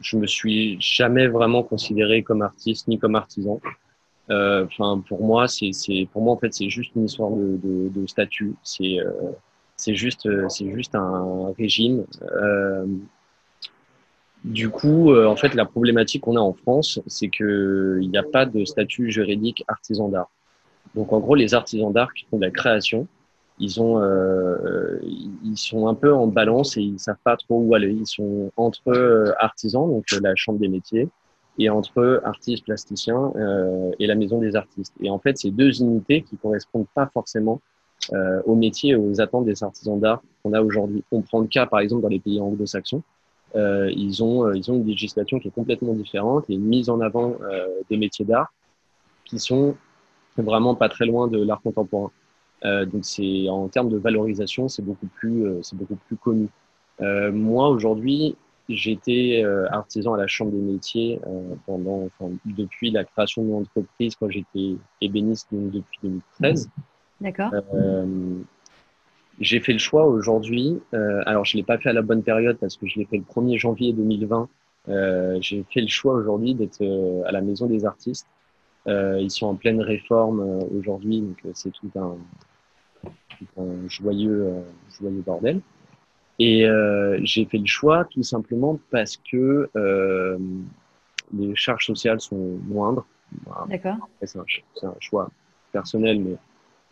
je 0.00 0.16
me 0.16 0.26
suis 0.26 0.80
jamais 0.80 1.26
vraiment 1.26 1.62
considéré 1.62 2.22
comme 2.22 2.42
artiste 2.42 2.88
ni 2.88 2.98
comme 2.98 3.16
artisan. 3.16 3.60
Euh, 4.30 4.66
enfin, 4.66 5.02
pour 5.08 5.24
moi, 5.24 5.48
c'est 5.48 5.72
pour 6.12 6.22
moi 6.22 6.34
en 6.34 6.38
fait 6.38 6.52
c'est 6.52 6.68
juste 6.68 6.94
une 6.94 7.04
histoire 7.06 7.30
de, 7.30 7.58
de, 7.62 8.06
statut. 8.06 8.54
C'est 8.62 8.98
c'est 9.76 9.94
juste 9.94 10.28
c'est 10.48 10.70
juste 10.70 10.94
un 10.94 11.52
régime. 11.58 12.04
Du 14.44 14.70
coup, 14.70 15.12
euh, 15.12 15.26
en 15.26 15.36
fait, 15.36 15.54
la 15.54 15.64
problématique 15.64 16.22
qu'on 16.22 16.36
a 16.36 16.40
en 16.40 16.52
France, 16.52 17.00
c'est 17.06 17.28
qu'il 17.28 18.08
n'y 18.10 18.18
a 18.18 18.24
pas 18.24 18.44
de 18.44 18.64
statut 18.64 19.10
juridique 19.10 19.64
artisan 19.68 20.08
d'art. 20.08 20.30
Donc, 20.94 21.12
en 21.12 21.20
gros, 21.20 21.34
les 21.34 21.54
artisans 21.54 21.92
d'art 21.92 22.12
qui 22.12 22.26
font 22.26 22.38
de 22.38 22.44
la 22.44 22.50
création, 22.50 23.06
ils 23.58 23.80
ont, 23.80 24.02
euh, 24.02 24.98
ils 25.02 25.56
sont 25.56 25.86
un 25.86 25.94
peu 25.94 26.12
en 26.12 26.26
balance 26.26 26.76
et 26.76 26.80
ils 26.80 26.98
savent 26.98 27.14
pas 27.22 27.36
trop 27.36 27.60
où 27.60 27.74
aller. 27.74 27.92
Ils 27.92 28.06
sont 28.06 28.50
entre 28.56 28.88
euh, 28.88 29.32
artisans, 29.38 29.88
donc 29.88 30.04
la 30.20 30.34
chambre 30.34 30.58
des 30.58 30.68
métiers, 30.68 31.08
et 31.58 31.70
entre 31.70 32.20
artistes 32.24 32.64
plasticiens 32.64 33.32
euh, 33.36 33.90
et 33.98 34.06
la 34.06 34.14
maison 34.14 34.38
des 34.38 34.56
artistes. 34.56 34.94
Et 35.00 35.10
en 35.10 35.18
fait, 35.18 35.38
c'est 35.38 35.50
deux 35.50 35.82
unités 35.82 36.22
qui 36.22 36.36
correspondent 36.36 36.86
pas 36.94 37.08
forcément 37.12 37.60
euh, 38.12 38.42
aux 38.46 38.56
métiers 38.56 38.92
et 38.92 38.96
aux 38.96 39.20
attentes 39.20 39.44
des 39.44 39.62
artisans 39.62 39.98
d'art 40.00 40.22
qu'on 40.42 40.52
a 40.54 40.62
aujourd'hui. 40.62 41.04
On 41.12 41.20
prend 41.20 41.40
le 41.40 41.46
cas, 41.46 41.66
par 41.66 41.80
exemple, 41.80 42.02
dans 42.02 42.08
les 42.08 42.20
pays 42.20 42.40
anglo-saxons 42.40 43.02
euh, 43.54 43.90
ils, 43.94 44.22
ont, 44.22 44.46
euh, 44.46 44.56
ils 44.56 44.70
ont 44.70 44.76
une 44.76 44.86
législation 44.86 45.38
qui 45.38 45.48
est 45.48 45.52
complètement 45.52 45.92
différente 45.92 46.48
et 46.48 46.54
une 46.54 46.64
mise 46.64 46.88
en 46.88 47.00
avant 47.00 47.36
euh, 47.42 47.68
des 47.90 47.96
métiers 47.96 48.24
d'art 48.24 48.52
qui 49.24 49.38
sont 49.38 49.76
vraiment 50.38 50.74
pas 50.74 50.88
très 50.88 51.04
loin 51.04 51.28
de 51.28 51.42
l'art 51.42 51.60
contemporain. 51.60 52.10
Euh, 52.64 52.86
donc 52.86 53.04
c'est 53.04 53.48
en 53.48 53.68
termes 53.68 53.90
de 53.90 53.98
valorisation, 53.98 54.68
c'est 54.68 54.82
beaucoup 54.82 55.06
plus, 55.06 55.44
c'est 55.62 55.76
beaucoup 55.76 55.96
plus 55.96 56.16
connu. 56.16 56.48
Euh, 57.00 57.32
moi 57.32 57.68
aujourd'hui, 57.68 58.36
j'étais 58.68 59.44
artisan 59.70 60.14
à 60.14 60.18
la 60.18 60.26
Chambre 60.26 60.52
des 60.52 60.58
métiers 60.58 61.20
pendant, 61.66 62.04
enfin, 62.06 62.32
depuis 62.46 62.90
la 62.90 63.04
création 63.04 63.42
de 63.42 63.48
mon 63.48 63.60
entreprise 63.62 64.14
quand 64.16 64.30
j'étais 64.30 64.76
ébéniste 65.00 65.48
donc 65.52 65.72
depuis 65.72 65.98
2013. 66.02 66.70
D'accord. 67.20 67.52
J'ai 69.42 69.58
fait 69.58 69.72
le 69.72 69.80
choix 69.80 70.06
aujourd'hui, 70.06 70.80
euh, 70.94 71.20
alors 71.26 71.44
je 71.44 71.56
ne 71.56 71.60
l'ai 71.60 71.66
pas 71.66 71.76
fait 71.76 71.88
à 71.88 71.92
la 71.92 72.02
bonne 72.02 72.22
période 72.22 72.58
parce 72.58 72.76
que 72.76 72.86
je 72.86 73.00
l'ai 73.00 73.06
fait 73.06 73.16
le 73.16 73.24
1er 73.24 73.58
janvier 73.58 73.92
2020. 73.92 74.48
Euh, 74.88 75.38
j'ai 75.40 75.64
fait 75.68 75.80
le 75.80 75.88
choix 75.88 76.14
aujourd'hui 76.14 76.54
d'être 76.54 76.80
euh, 76.80 77.24
à 77.26 77.32
la 77.32 77.40
Maison 77.40 77.66
des 77.66 77.84
artistes. 77.84 78.28
Euh, 78.86 79.18
ils 79.20 79.32
sont 79.32 79.46
en 79.46 79.56
pleine 79.56 79.80
réforme 79.80 80.40
euh, 80.40 80.78
aujourd'hui, 80.78 81.22
donc 81.22 81.42
c'est 81.54 81.72
tout 81.72 81.90
un, 81.96 82.16
tout 83.02 83.60
un 83.60 83.88
joyeux, 83.88 84.62
joyeux 85.00 85.22
bordel. 85.26 85.60
Et 86.38 86.64
j'ai 87.24 87.44
fait 87.44 87.58
le 87.58 87.66
choix 87.66 88.04
tout 88.04 88.22
simplement 88.22 88.78
parce 88.90 89.16
que 89.16 89.68
les 91.32 91.56
charges 91.56 91.86
sociales 91.86 92.20
sont 92.20 92.58
moindres. 92.64 93.06
D'accord. 93.68 93.96
C'est 94.22 94.38
un, 94.38 94.44
un, 94.88 94.94
choix 95.00 95.30
personnel, 95.72 96.20
mais 96.20 96.36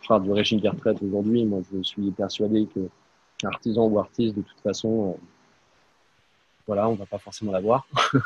faire 0.01 0.21
du 0.21 0.33
régime 0.33 0.61
des 0.61 0.69
retraites 0.69 1.03
aujourd'hui, 1.03 1.45
moi 1.45 1.61
je 1.73 1.83
suis 1.83 2.11
persuadé 2.11 2.67
que 2.75 2.81
artisan 3.47 3.87
ou 3.87 3.99
artiste, 3.99 4.37
de 4.37 4.43
toute 4.43 4.61
façon, 4.61 5.11
euh, 5.11 5.21
voilà, 6.67 6.89
on 6.89 6.95
va 6.95 7.07
pas 7.07 7.19
forcément 7.19 7.53
l'avoir. 7.53 7.87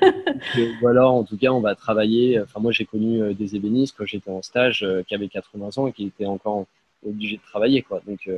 ou 0.82 0.88
alors, 0.88 1.14
en 1.14 1.24
tout 1.24 1.36
cas, 1.36 1.50
on 1.50 1.60
va 1.60 1.74
travailler. 1.74 2.40
Enfin, 2.40 2.60
moi, 2.60 2.72
j'ai 2.72 2.84
connu 2.84 3.22
euh, 3.22 3.34
des 3.34 3.56
ébénistes 3.56 3.94
quand 3.96 4.06
j'étais 4.06 4.30
en 4.30 4.42
stage 4.42 4.82
euh, 4.82 5.02
qui 5.02 5.14
avaient 5.14 5.28
80 5.28 5.70
ans 5.76 5.86
et 5.86 5.92
qui 5.92 6.06
étaient 6.06 6.26
encore 6.26 6.66
obligés 7.06 7.36
de 7.36 7.42
travailler, 7.42 7.82
quoi. 7.82 8.00
Donc, 8.06 8.30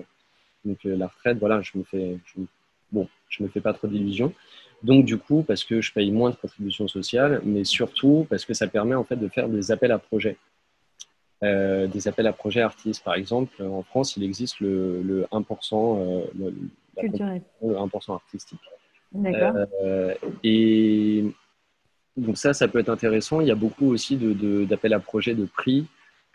donc 0.65 0.79
la 0.85 1.07
retraite, 1.07 1.39
voilà, 1.39 1.61
je 1.61 1.73
me 1.77 1.85
fais, 1.85 2.17
bon, 2.91 3.07
je 3.29 3.43
me 3.43 3.49
fais 3.49 3.61
pas 3.61 3.75
trop 3.75 3.87
d'illusions. 3.87 4.33
Donc, 4.83 5.05
du 5.05 5.19
coup, 5.19 5.45
parce 5.47 5.65
que 5.65 5.83
je 5.83 5.93
paye 5.93 6.11
moins 6.11 6.31
de 6.31 6.37
contributions 6.37 6.89
sociales, 6.89 7.43
mais 7.45 7.65
surtout 7.65 8.27
parce 8.31 8.47
que 8.47 8.55
ça 8.55 8.67
permet 8.67 8.95
en 8.95 9.05
fait 9.05 9.17
de 9.17 9.29
faire 9.29 9.51
des 9.51 9.71
appels 9.71 9.93
à 9.93 9.99
projets. 9.99 10.39
Euh, 11.42 11.87
des 11.88 12.09
appels 12.09 12.27
à 12.27 12.33
projets 12.33 12.62
artistes. 12.62 13.05
Par 13.05 13.14
exemple, 13.14 13.62
en 13.62 13.83
France, 13.83 14.16
il 14.16 14.23
existe 14.23 14.61
le, 14.61 15.03
le 15.03 15.25
1%, 15.33 15.99
euh, 15.99 16.25
le, 16.38 16.55
le, 17.03 17.75
1% 17.75 18.14
artistique. 18.14 18.61
D'accord. 19.12 19.66
Euh, 19.83 20.14
et 20.42 21.25
donc 22.16 22.38
ça, 22.38 22.55
ça 22.55 22.68
peut 22.68 22.79
être 22.79 22.88
intéressant. 22.88 23.40
Il 23.40 23.49
y 23.49 23.51
a 23.51 23.57
beaucoup 23.57 23.90
aussi 23.90 24.16
d'appels 24.16 24.90
de, 24.90 24.97
à 24.97 25.01
projets 25.01 25.35
de 25.35 25.44
prix, 25.44 25.87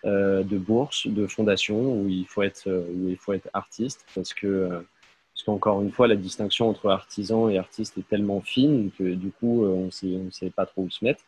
de 0.03 0.57
bourses, 0.57 1.07
de 1.07 1.27
fondations 1.27 1.93
où 1.93 2.07
il 2.07 2.25
faut 2.25 2.43
être, 2.43 2.69
où 2.69 3.09
il 3.09 3.17
faut 3.17 3.33
être 3.33 3.49
artiste 3.53 4.05
parce 4.13 4.33
que 4.33 4.69
parce 5.33 5.43
qu'encore 5.45 5.81
une 5.81 5.91
fois, 5.91 6.07
la 6.07 6.17
distinction 6.17 6.69
entre 6.69 6.89
artisan 6.89 7.47
et 7.49 7.57
artiste 7.57 7.97
est 7.97 8.07
tellement 8.07 8.41
fine 8.41 8.91
que 8.97 9.13
du 9.13 9.31
coup, 9.31 9.65
on 9.65 9.89
ne 10.03 10.31
sait 10.31 10.49
pas 10.49 10.65
trop 10.65 10.83
où 10.83 10.89
se 10.89 11.03
mettre. 11.03 11.23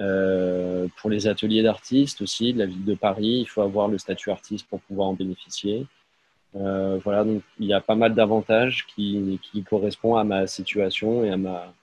Euh, 0.00 0.86
pour 0.96 1.10
les 1.10 1.26
ateliers 1.26 1.62
d'artistes 1.62 2.22
aussi, 2.22 2.52
de 2.52 2.58
la 2.60 2.66
ville 2.66 2.84
de 2.84 2.94
Paris, 2.94 3.40
il 3.40 3.46
faut 3.46 3.62
avoir 3.62 3.88
le 3.88 3.98
statut 3.98 4.30
artiste 4.30 4.66
pour 4.68 4.80
pouvoir 4.80 5.08
en 5.08 5.14
bénéficier. 5.14 5.86
Euh, 6.56 6.98
voilà, 7.02 7.24
donc 7.24 7.42
il 7.58 7.66
y 7.66 7.72
a 7.72 7.80
pas 7.80 7.94
mal 7.94 8.14
d'avantages 8.14 8.86
qui, 8.94 9.40
qui 9.42 9.62
correspondent 9.62 10.18
à 10.18 10.24
ma 10.24 10.46
situation 10.46 11.24
et 11.24 11.30
à, 11.30 11.36
ma, 11.36 11.74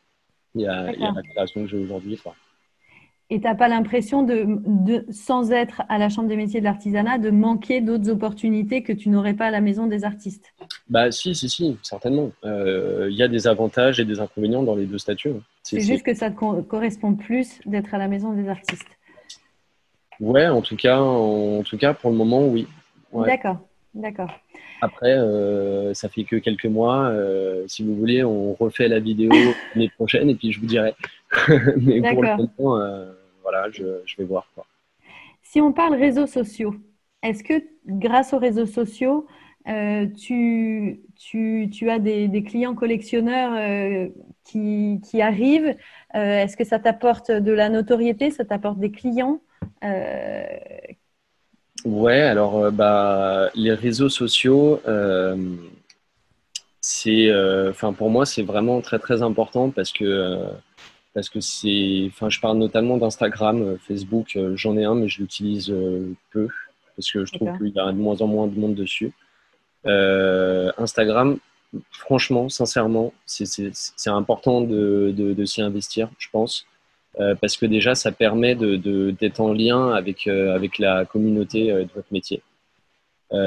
et 0.58 0.68
à, 0.68 0.92
la 0.94 1.22
création 1.22 1.64
que 1.64 1.68
j'ai 1.68 1.78
aujourd'hui. 1.78 2.20
Et 3.32 3.40
tu 3.40 3.48
n'as 3.48 3.56
pas 3.56 3.68
l'impression, 3.68 4.22
de, 4.22 4.46
de, 4.66 5.06
sans 5.10 5.52
être 5.52 5.82
à 5.90 5.98
la 5.98 6.10
Chambre 6.10 6.28
des 6.28 6.36
métiers 6.36 6.60
de 6.60 6.66
l'artisanat, 6.66 7.18
de 7.18 7.32
manquer 7.32 7.82
d'autres 7.82 8.10
opportunités 8.10 8.84
que 8.84 8.94
tu 8.94 9.10
n'aurais 9.10 9.34
pas 9.34 9.48
à 9.48 9.52
la 9.52 9.62
Maison 9.62 9.88
des 9.88 10.04
artistes? 10.04 10.54
Bah 10.90 11.12
si, 11.12 11.34
si, 11.34 11.50
si, 11.50 11.76
certainement. 11.82 12.32
Euh, 12.44 13.08
il 13.10 13.18
y 13.18 13.24
a 13.24 13.28
des 13.28 13.48
avantages 13.48 14.00
et 14.00 14.06
des 14.06 14.20
inconvénients 14.20 14.62
dans 14.62 14.76
les 14.76 14.86
deux 14.86 15.00
statuts. 15.00 15.30
Hein. 15.30 15.42
C'est 15.64 15.80
juste 15.80 16.04
que 16.04 16.14
ça 16.14 16.30
te 16.30 16.62
correspond 16.62 17.16
plus 17.16 17.60
d'être 17.66 17.96
à 17.96 17.98
la 17.98 18.08
Maison 18.08 18.32
des 18.34 18.48
artistes. 18.48 18.86
Ouais, 20.20 20.48
en 20.48 20.62
tout 20.62 20.76
cas, 20.76 21.00
en, 21.00 21.64
tout 21.64 21.78
cas 21.78 21.94
pour 21.94 22.12
le 22.12 22.18
moment, 22.18 22.46
oui. 22.48 22.68
D'accord, 23.12 23.58
d'accord. 23.94 24.30
Après, 24.82 25.14
euh, 25.14 25.94
ça 25.94 26.10
fait 26.10 26.24
que 26.24 26.36
quelques 26.36 26.66
mois. 26.66 27.08
Euh, 27.08 27.64
si 27.68 27.84
vous 27.84 27.96
voulez, 27.96 28.24
on 28.24 28.54
refait 28.54 28.88
la 28.88 29.00
vidéo 29.00 29.32
l'année 29.76 29.90
prochaine 29.90 30.30
et 30.30 30.36
puis 30.36 30.52
je 30.52 30.60
vous 30.60 30.66
dirai. 30.66 30.94
Mais 31.78 32.02
pour 32.02 32.24
le 32.24 32.38
moment, 32.38 32.80
euh, 32.80 33.12
voilà, 33.46 33.70
je, 33.70 34.02
je, 34.06 34.18
vais 34.18 34.24
voir. 34.24 34.50
Quoi. 34.56 34.66
Si 35.44 35.62
on 35.62 35.72
parle 35.72 35.94
réseaux 35.94 36.26
sociaux, 36.26 36.74
est-ce 37.22 37.44
que 37.44 37.64
grâce 37.86 38.34
aux 38.34 38.40
réseaux 38.40 38.66
sociaux, 38.66 39.28
euh, 39.68 40.08
tu, 40.08 41.02
tu, 41.16 41.70
tu, 41.72 41.90
as 41.92 42.00
des, 42.00 42.28
des 42.28 42.44
clients 42.44 42.74
collectionneurs 42.74 43.54
euh, 43.54 44.10
qui, 44.44 45.00
qui, 45.04 45.22
arrivent 45.22 45.76
euh, 46.16 46.44
Est-ce 46.44 46.58
que 46.58 46.64
ça 46.64 46.80
t'apporte 46.80 47.30
de 47.32 47.52
la 47.52 47.70
notoriété 47.70 48.32
Ça 48.32 48.46
t'apporte 48.46 48.80
des 48.80 48.92
clients 48.92 49.42
Ouais, 51.84 52.22
alors 52.22 52.72
bah, 52.72 53.52
les 53.54 53.74
réseaux 53.74 54.10
sociaux, 54.10 54.82
c'est, 56.82 57.32
enfin 57.70 57.94
pour 57.94 58.10
moi, 58.10 58.26
c'est 58.26 58.42
vraiment 58.42 58.82
très 58.82 58.98
très 58.98 59.22
important 59.22 59.70
parce 59.70 59.92
que 59.92 60.48
parce 61.16 61.30
que 61.30 61.40
c'est, 61.40 62.04
enfin, 62.08 62.30
je 62.30 62.42
parle 62.42 62.58
notamment 62.58 62.98
d'Instagram, 62.98 63.62
euh, 63.62 63.78
Facebook, 63.78 64.36
euh, 64.36 64.56
j'en 64.58 64.78
ai 64.78 64.84
un, 64.84 64.96
mais 64.96 65.08
je 65.08 65.22
l'utilise 65.22 65.72
euh, 65.72 66.14
peu 66.32 66.50
parce 66.98 67.10
que 67.10 67.26
je 67.26 67.32
trouve 67.32 67.58
qu'il 67.58 67.70
y 67.70 67.80
a 67.80 67.92
de 67.92 67.98
moins 67.98 68.22
en 68.22 68.28
moins 68.28 68.48
de 68.48 68.60
monde 68.60 68.76
dessus. 68.76 69.12
Instagram, 69.86 71.38
franchement, 71.92 72.50
sincèrement, 72.50 73.14
c'est 73.26 73.72
important 74.08 74.62
de, 74.62 75.14
de, 75.16 75.46
s'y 75.46 75.62
investir, 75.62 76.10
je 76.18 76.30
pense. 76.32 76.66
parce 77.42 77.58
que 77.58 77.66
déjà, 77.66 77.96
ça 77.96 78.14
permet 78.14 78.56
d'être 78.56 78.82
de, 78.82 79.42
en 79.42 79.52
lien 79.52 79.92
avec, 79.92 80.28
avec 80.28 80.80
la 80.80 81.04
communauté 81.04 81.68
de 81.68 81.90
votre 81.94 82.08
métier. 82.12 82.42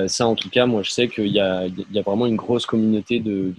Ça, 0.07 0.27
en 0.27 0.35
tout 0.35 0.51
cas, 0.51 0.67
moi, 0.67 0.83
je 0.83 0.91
sais 0.91 1.09
qu'il 1.09 1.29
y, 1.29 1.35
y 1.35 1.41
a, 1.41 2.03
vraiment 2.05 2.27
une 2.27 2.37
grosse 2.37 2.67
communauté 2.67 3.21
de, 3.21 3.55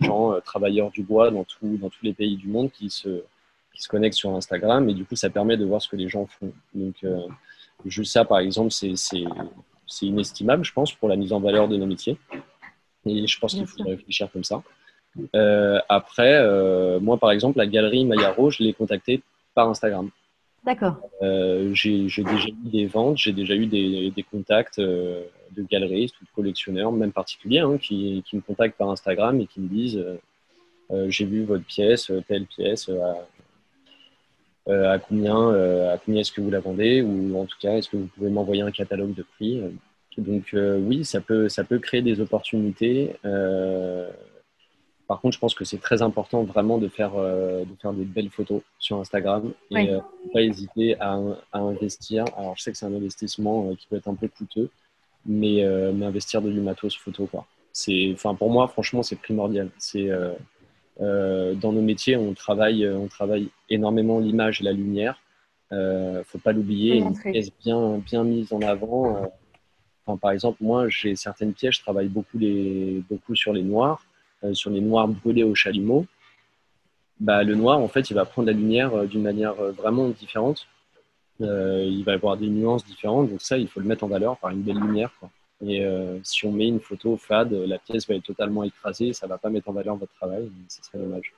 gens 0.00 0.38
travailleurs 0.44 0.90
du 0.90 1.02
bois 1.02 1.30
dans, 1.30 1.44
tout, 1.44 1.78
dans 1.80 1.88
tous 1.88 2.04
les 2.04 2.12
pays 2.12 2.36
du 2.36 2.48
monde 2.48 2.70
qui 2.70 2.90
se, 2.90 3.22
qui 3.74 3.82
se 3.82 3.88
connectent 3.88 4.16
sur 4.16 4.30
Instagram 4.30 4.88
et 4.88 4.94
du 4.94 5.04
coup, 5.04 5.16
ça 5.16 5.30
permet 5.30 5.56
de 5.56 5.64
voir 5.64 5.82
ce 5.82 5.88
que 5.88 5.96
les 5.96 6.08
gens 6.08 6.26
font. 6.26 6.52
Donc, 6.74 7.04
juste 7.86 8.12
ça, 8.12 8.24
par 8.24 8.38
exemple, 8.38 8.70
c'est 8.70 8.94
c'est 9.90 10.06
inestimable, 10.06 10.64
je 10.64 10.72
pense, 10.72 10.92
pour 10.92 11.08
la 11.08 11.16
mise 11.16 11.32
en 11.32 11.40
valeur 11.40 11.68
de 11.68 11.76
nos 11.76 11.86
métiers. 11.86 12.16
Et 13.06 13.26
je 13.26 13.38
pense 13.38 13.54
qu'il 13.54 13.66
faut 13.66 13.82
réfléchir 13.82 14.30
comme 14.30 14.44
ça. 14.44 14.62
Euh, 15.34 15.80
après, 15.88 16.34
euh, 16.34 17.00
moi, 17.00 17.18
par 17.18 17.32
exemple, 17.32 17.58
la 17.58 17.66
galerie 17.66 18.04
Mayaro, 18.04 18.50
je 18.50 18.62
l'ai 18.62 18.72
contactée 18.72 19.22
par 19.54 19.68
Instagram. 19.68 20.10
D'accord. 20.64 20.96
Euh, 21.22 21.72
j'ai 21.74 22.06
déjà 22.06 22.48
eu 22.48 22.68
des 22.70 22.86
ventes, 22.86 23.18
j'ai 23.18 23.32
déjà 23.32 23.54
eu 23.54 23.66
des, 23.66 24.24
contacts 24.30 24.78
de 24.78 25.26
galeristes 25.70 26.20
ou 26.20 26.24
de 26.24 26.30
collectionneurs, 26.34 26.92
même 26.92 27.12
particuliers, 27.12 27.60
hein, 27.60 27.78
qui, 27.78 28.22
me 28.32 28.40
contactent 28.40 28.76
par 28.76 28.90
Instagram 28.90 29.40
et 29.40 29.46
qui 29.46 29.60
me 29.60 29.68
disent 29.68 30.04
J'ai 31.08 31.24
vu 31.24 31.44
votre 31.44 31.64
pièce, 31.64 32.12
telle 32.28 32.44
pièce, 32.44 32.90
à 34.68 34.98
combien, 34.98 35.50
à 35.90 35.98
combien 35.98 36.20
est-ce 36.20 36.32
que 36.32 36.42
vous 36.42 36.50
la 36.50 36.60
vendez 36.60 37.00
Ou 37.00 37.38
en 37.38 37.46
tout 37.46 37.56
cas, 37.58 37.78
est-ce 37.78 37.88
que 37.88 37.96
vous 37.96 38.08
pouvez 38.14 38.28
m'envoyer 38.28 38.62
un 38.62 38.70
catalogue 38.70 39.14
de 39.14 39.22
prix? 39.22 39.62
Donc 40.18 40.54
euh, 40.54 40.78
oui, 40.78 41.04
ça 41.04 41.20
peut, 41.20 41.48
ça 41.48 41.64
peut 41.64 41.78
créer 41.78 42.02
des 42.02 42.20
opportunités. 42.20 43.14
Euh, 45.10 45.14
par 45.14 45.20
contre, 45.20 45.34
je 45.34 45.40
pense 45.40 45.54
que 45.54 45.64
c'est 45.64 45.78
très 45.78 46.02
important 46.02 46.44
vraiment 46.44 46.78
de 46.78 46.88
faire, 46.88 47.12
euh, 47.16 47.64
de 47.64 47.74
faire 47.80 47.92
des 47.92 48.04
belles 48.04 48.30
photos 48.30 48.62
sur 48.78 48.98
Instagram 48.98 49.52
et 49.70 49.86
ne 49.86 49.98
pas 50.32 50.42
hésiter 50.42 50.96
à, 51.00 51.18
investir. 51.52 52.24
Alors, 52.36 52.56
je 52.56 52.62
sais 52.62 52.72
que 52.72 52.78
c'est 52.78 52.86
un 52.86 52.94
investissement 52.94 53.74
qui 53.74 53.86
peut 53.88 53.96
être 53.96 54.08
un 54.08 54.14
peu 54.14 54.28
coûteux, 54.28 54.70
mais, 55.26 55.64
mais 55.94 56.06
investir 56.06 56.42
de 56.42 56.50
du 56.50 56.60
matos 56.60 56.96
photo, 56.96 57.26
quoi. 57.26 57.46
Enfin, 58.12 58.34
pour 58.34 58.50
moi, 58.50 58.68
franchement, 58.68 59.02
c'est 59.02 59.16
primordial. 59.16 59.70
C'est 59.78 60.08
dans 60.98 61.72
nos 61.72 61.82
métiers, 61.82 62.16
on 62.16 62.34
travaille, 62.34 62.88
on 62.88 63.08
travaille 63.08 63.48
énormément 63.68 64.18
l'image 64.18 64.60
et 64.60 64.64
la 64.64 64.72
lumière. 64.72 65.20
ne 65.72 66.22
faut 66.24 66.38
pas 66.38 66.52
l'oublier. 66.52 66.98
Une 66.98 67.18
pièce 67.18 67.50
bien, 67.64 67.98
bien 67.98 68.24
mise 68.24 68.52
en 68.52 68.60
avant 68.62 69.30
par 70.16 70.30
exemple, 70.30 70.58
moi, 70.60 70.88
j'ai 70.88 71.16
certaines 71.16 71.52
pièces, 71.52 71.76
je 71.76 71.80
travaille 71.80 72.08
beaucoup, 72.08 72.38
les, 72.38 73.02
beaucoup 73.08 73.34
sur 73.34 73.52
les 73.52 73.62
noirs, 73.62 74.02
euh, 74.02 74.09
sur 74.52 74.70
les 74.70 74.80
noirs 74.80 75.08
brûlés 75.08 75.44
au 75.44 75.54
chalumeau. 75.54 76.06
Bah, 77.20 77.44
le 77.44 77.54
noir, 77.54 77.78
en 77.78 77.88
fait, 77.88 78.10
il 78.10 78.14
va 78.14 78.24
prendre 78.24 78.46
la 78.46 78.54
lumière 78.54 78.94
euh, 78.94 79.06
d'une 79.06 79.22
manière 79.22 79.60
euh, 79.60 79.72
vraiment 79.72 80.08
différente. 80.08 80.66
il 81.38 82.02
va 82.04 82.14
avoir 82.14 82.36
des 82.36 82.48
nuances 82.48 82.84
différentes. 82.84 83.30
Donc 83.30 83.42
ça, 83.42 83.58
il 83.58 83.68
faut 83.68 83.80
le 83.80 83.86
mettre 83.86 84.04
en 84.04 84.08
valeur 84.08 84.38
par 84.38 84.50
une 84.50 84.62
belle 84.62 84.78
lumière. 84.78 85.12
Et 85.66 85.82
si 86.22 86.46
on 86.46 86.52
met 86.52 86.68
une 86.68 86.80
photo 86.80 87.18
fade, 87.18 87.52
la 87.52 87.78
pièce 87.78 88.08
va 88.08 88.14
être 88.14 88.24
totalement 88.24 88.62
écrasée. 88.64 89.12
Ça 89.12 89.26
ne 89.26 89.30
va 89.30 89.36
pas 89.36 89.50
mettre 89.50 89.68
en 89.68 89.72
valeur 89.72 89.96
votre 89.96 90.12
travail. 90.14 90.50
Ce 90.68 90.82
serait 90.82 90.98
dommage. 90.98 91.34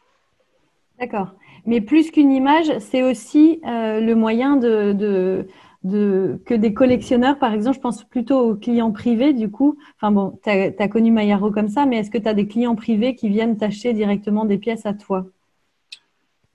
D'accord. 1.00 1.32
Mais 1.66 1.80
plus 1.80 2.12
qu'une 2.12 2.30
image, 2.30 2.78
c'est 2.78 3.02
aussi 3.02 3.60
le 3.64 4.14
moyen 4.14 4.56
de 4.56 5.46
que 5.84 6.54
des 6.54 6.74
collectionneurs, 6.74 7.38
par 7.38 7.52
exemple, 7.52 7.76
je 7.76 7.80
pense 7.80 8.04
plutôt 8.04 8.38
aux 8.38 8.54
clients 8.54 8.92
privés, 8.92 9.32
du 9.32 9.50
coup. 9.50 9.78
Enfin 9.96 10.12
bon, 10.12 10.38
tu 10.42 10.50
as, 10.50 10.88
connu 10.88 11.10
Mayaro 11.10 11.50
comme 11.50 11.68
ça, 11.68 11.86
mais 11.86 11.98
est-ce 11.98 12.10
que 12.10 12.18
tu 12.18 12.28
as 12.28 12.34
des 12.34 12.46
clients 12.46 12.76
privés 12.76 13.14
qui 13.14 13.28
viennent 13.28 13.56
t'acheter 13.56 13.92
directement 13.92 14.44
des 14.44 14.58
pièces 14.58 14.86
à 14.86 14.94
toi? 14.94 15.26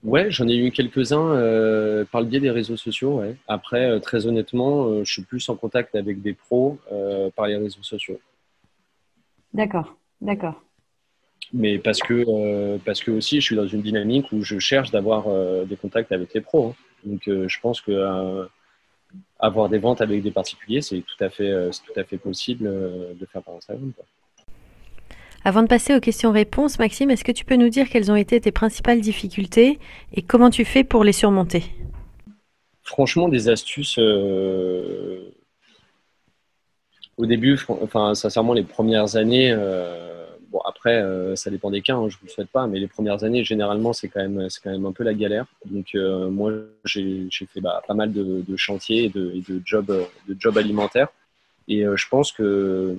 Ouais, 0.04 0.30
j'en 0.30 0.46
ai 0.46 0.56
eu 0.56 0.70
quelques-uns 0.70 1.32
euh, 1.32 2.04
par 2.04 2.20
le 2.20 2.28
biais 2.28 2.40
des 2.40 2.50
réseaux 2.50 2.76
sociaux. 2.76 3.20
Après, 3.48 3.90
euh, 3.90 3.98
très 3.98 4.26
honnêtement, 4.26 4.86
euh, 4.86 5.04
je 5.04 5.12
suis 5.12 5.22
plus 5.22 5.46
en 5.48 5.56
contact 5.56 5.96
avec 5.96 6.22
des 6.22 6.34
pros 6.34 6.78
par 7.34 7.48
les 7.48 7.56
réseaux 7.56 7.82
sociaux. 7.82 8.20
D'accord, 9.52 9.96
d'accord. 10.20 10.62
Mais 11.52 11.78
parce 11.78 12.00
que, 12.00 12.76
parce 12.78 13.02
que 13.02 13.10
aussi, 13.10 13.40
je 13.40 13.46
suis 13.46 13.56
dans 13.56 13.66
une 13.66 13.82
dynamique 13.82 14.30
où 14.32 14.42
je 14.42 14.58
cherche 14.58 14.90
d'avoir 14.90 15.26
des 15.66 15.76
contacts 15.76 16.12
avec 16.12 16.32
les 16.34 16.42
pros. 16.42 16.68
Hein. 16.68 16.74
Donc, 17.04 17.22
je 17.26 17.60
pense 17.60 17.80
que 17.80 18.46
avoir 19.38 19.68
des 19.68 19.78
ventes 19.78 20.00
avec 20.00 20.22
des 20.22 20.30
particuliers, 20.30 20.82
c'est 20.82 21.00
tout 21.00 21.24
à 21.24 21.30
fait, 21.30 21.50
euh, 21.50 21.70
tout 21.70 21.98
à 21.98 22.04
fait 22.04 22.18
possible 22.18 22.66
euh, 22.66 23.14
de 23.14 23.26
faire 23.26 23.42
par 23.42 23.54
Instagram. 23.54 23.92
Avant 25.44 25.62
de 25.62 25.68
passer 25.68 25.94
aux 25.94 26.00
questions-réponses, 26.00 26.78
Maxime, 26.78 27.10
est-ce 27.10 27.24
que 27.24 27.32
tu 27.32 27.44
peux 27.44 27.54
nous 27.54 27.68
dire 27.68 27.88
quelles 27.88 28.10
ont 28.10 28.16
été 28.16 28.40
tes 28.40 28.50
principales 28.50 29.00
difficultés 29.00 29.78
et 30.12 30.22
comment 30.22 30.50
tu 30.50 30.64
fais 30.64 30.82
pour 30.82 31.04
les 31.04 31.12
surmonter? 31.12 31.64
Franchement, 32.82 33.28
des 33.28 33.48
astuces. 33.48 33.98
Euh, 33.98 35.32
au 37.16 37.26
début, 37.26 37.58
enfin, 37.68 38.14
sincèrement, 38.14 38.52
les 38.52 38.62
premières 38.62 39.16
années, 39.16 39.52
Après, 40.66 41.02
euh, 41.02 41.36
ça 41.36 41.50
dépend 41.50 41.70
des 41.70 41.82
cas, 41.82 41.94
hein, 41.94 42.08
je 42.08 42.16
ne 42.16 42.20
vous 42.20 42.26
le 42.26 42.30
souhaite 42.30 42.50
pas, 42.50 42.66
mais 42.66 42.78
les 42.78 42.86
premières 42.86 43.24
années, 43.24 43.44
généralement, 43.44 43.92
c'est 43.92 44.08
quand, 44.08 44.20
même, 44.20 44.48
quand 44.62 44.70
même 44.70 44.86
un 44.86 44.92
peu 44.92 45.04
la 45.04 45.14
galère. 45.14 45.46
Donc, 45.64 45.94
euh, 45.94 46.28
moi, 46.28 46.52
j'ai 46.84 47.28
fait 47.30 47.60
bah, 47.60 47.82
pas 47.86 47.94
mal 47.94 48.12
de, 48.12 48.56
chantiers 48.56 49.04
et 49.04 49.08
de, 49.08 49.62
jobs, 49.64 49.86
de 49.86 50.36
job 50.38 50.58
alimentaires. 50.58 51.08
Et 51.68 51.84
euh, 51.84 51.96
je 51.96 52.08
pense 52.08 52.32
que 52.32 52.96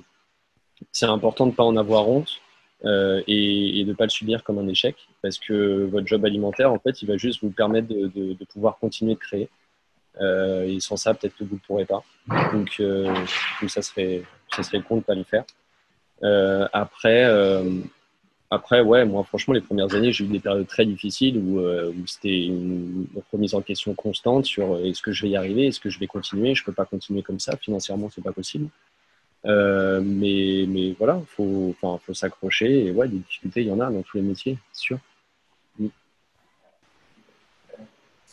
c'est 0.92 1.06
important 1.06 1.46
de 1.46 1.50
ne 1.50 1.56
pas 1.56 1.64
en 1.64 1.76
avoir 1.76 2.08
honte 2.08 2.40
et, 2.82 3.82
de 3.84 3.90
ne 3.90 3.94
pas 3.94 4.04
le 4.04 4.10
subir 4.10 4.42
comme 4.42 4.58
un 4.58 4.68
échec, 4.68 4.96
parce 5.22 5.38
que 5.38 5.84
votre 5.84 6.06
job 6.06 6.24
alimentaire, 6.24 6.72
en 6.72 6.78
fait, 6.78 7.02
il 7.02 7.08
va 7.08 7.16
juste 7.16 7.42
vous 7.42 7.50
permettre 7.50 7.88
de, 7.88 8.44
pouvoir 8.44 8.78
continuer 8.78 9.14
de 9.14 9.18
créer. 9.18 9.48
et 10.20 10.78
sans 10.80 10.96
ça, 10.96 11.14
peut-être 11.14 11.36
que 11.36 11.44
vous 11.44 11.56
ne 11.56 11.60
pourrez 11.60 11.84
pas. 11.84 12.02
Donc, 12.52 12.82
ça, 13.68 13.82
serait, 13.82 14.22
ça 14.54 14.62
serait 14.62 14.80
con 14.80 14.94
de 14.96 15.00
ne 15.00 15.04
pas 15.04 15.14
le 15.14 15.24
faire. 15.24 15.44
Euh, 16.22 16.68
après, 16.72 17.24
euh, 17.24 17.80
après, 18.50 18.80
ouais, 18.80 19.04
moi, 19.04 19.24
franchement, 19.24 19.54
les 19.54 19.60
premières 19.60 19.94
années, 19.94 20.12
j'ai 20.12 20.24
eu 20.24 20.28
des 20.28 20.40
périodes 20.40 20.66
très 20.66 20.84
difficiles 20.84 21.38
où, 21.38 21.60
euh, 21.60 21.92
c'était 22.06 22.46
une, 22.46 23.06
remise 23.32 23.54
en 23.54 23.62
question 23.62 23.94
constante 23.94 24.44
sur 24.44 24.78
est-ce 24.78 25.02
que 25.02 25.12
je 25.12 25.22
vais 25.22 25.30
y 25.30 25.36
arriver, 25.36 25.66
est-ce 25.66 25.80
que 25.80 25.90
je 25.90 25.98
vais 25.98 26.06
continuer, 26.06 26.54
je 26.54 26.64
peux 26.64 26.72
pas 26.72 26.84
continuer 26.84 27.22
comme 27.22 27.38
ça, 27.38 27.56
financièrement, 27.56 28.10
c'est 28.10 28.24
pas 28.24 28.32
possible. 28.32 28.68
mais, 29.44 30.66
mais 30.68 30.94
voilà, 30.98 31.20
faut, 31.28 31.74
faut 31.80 32.14
s'accrocher 32.14 32.86
et 32.86 32.90
ouais, 32.90 33.08
des 33.08 33.18
difficultés, 33.18 33.62
il 33.62 33.68
y 33.68 33.72
en 33.72 33.80
a 33.80 33.90
dans 33.90 34.02
tous 34.02 34.16
les 34.16 34.22
métiers, 34.22 34.58
sûr. 34.72 34.98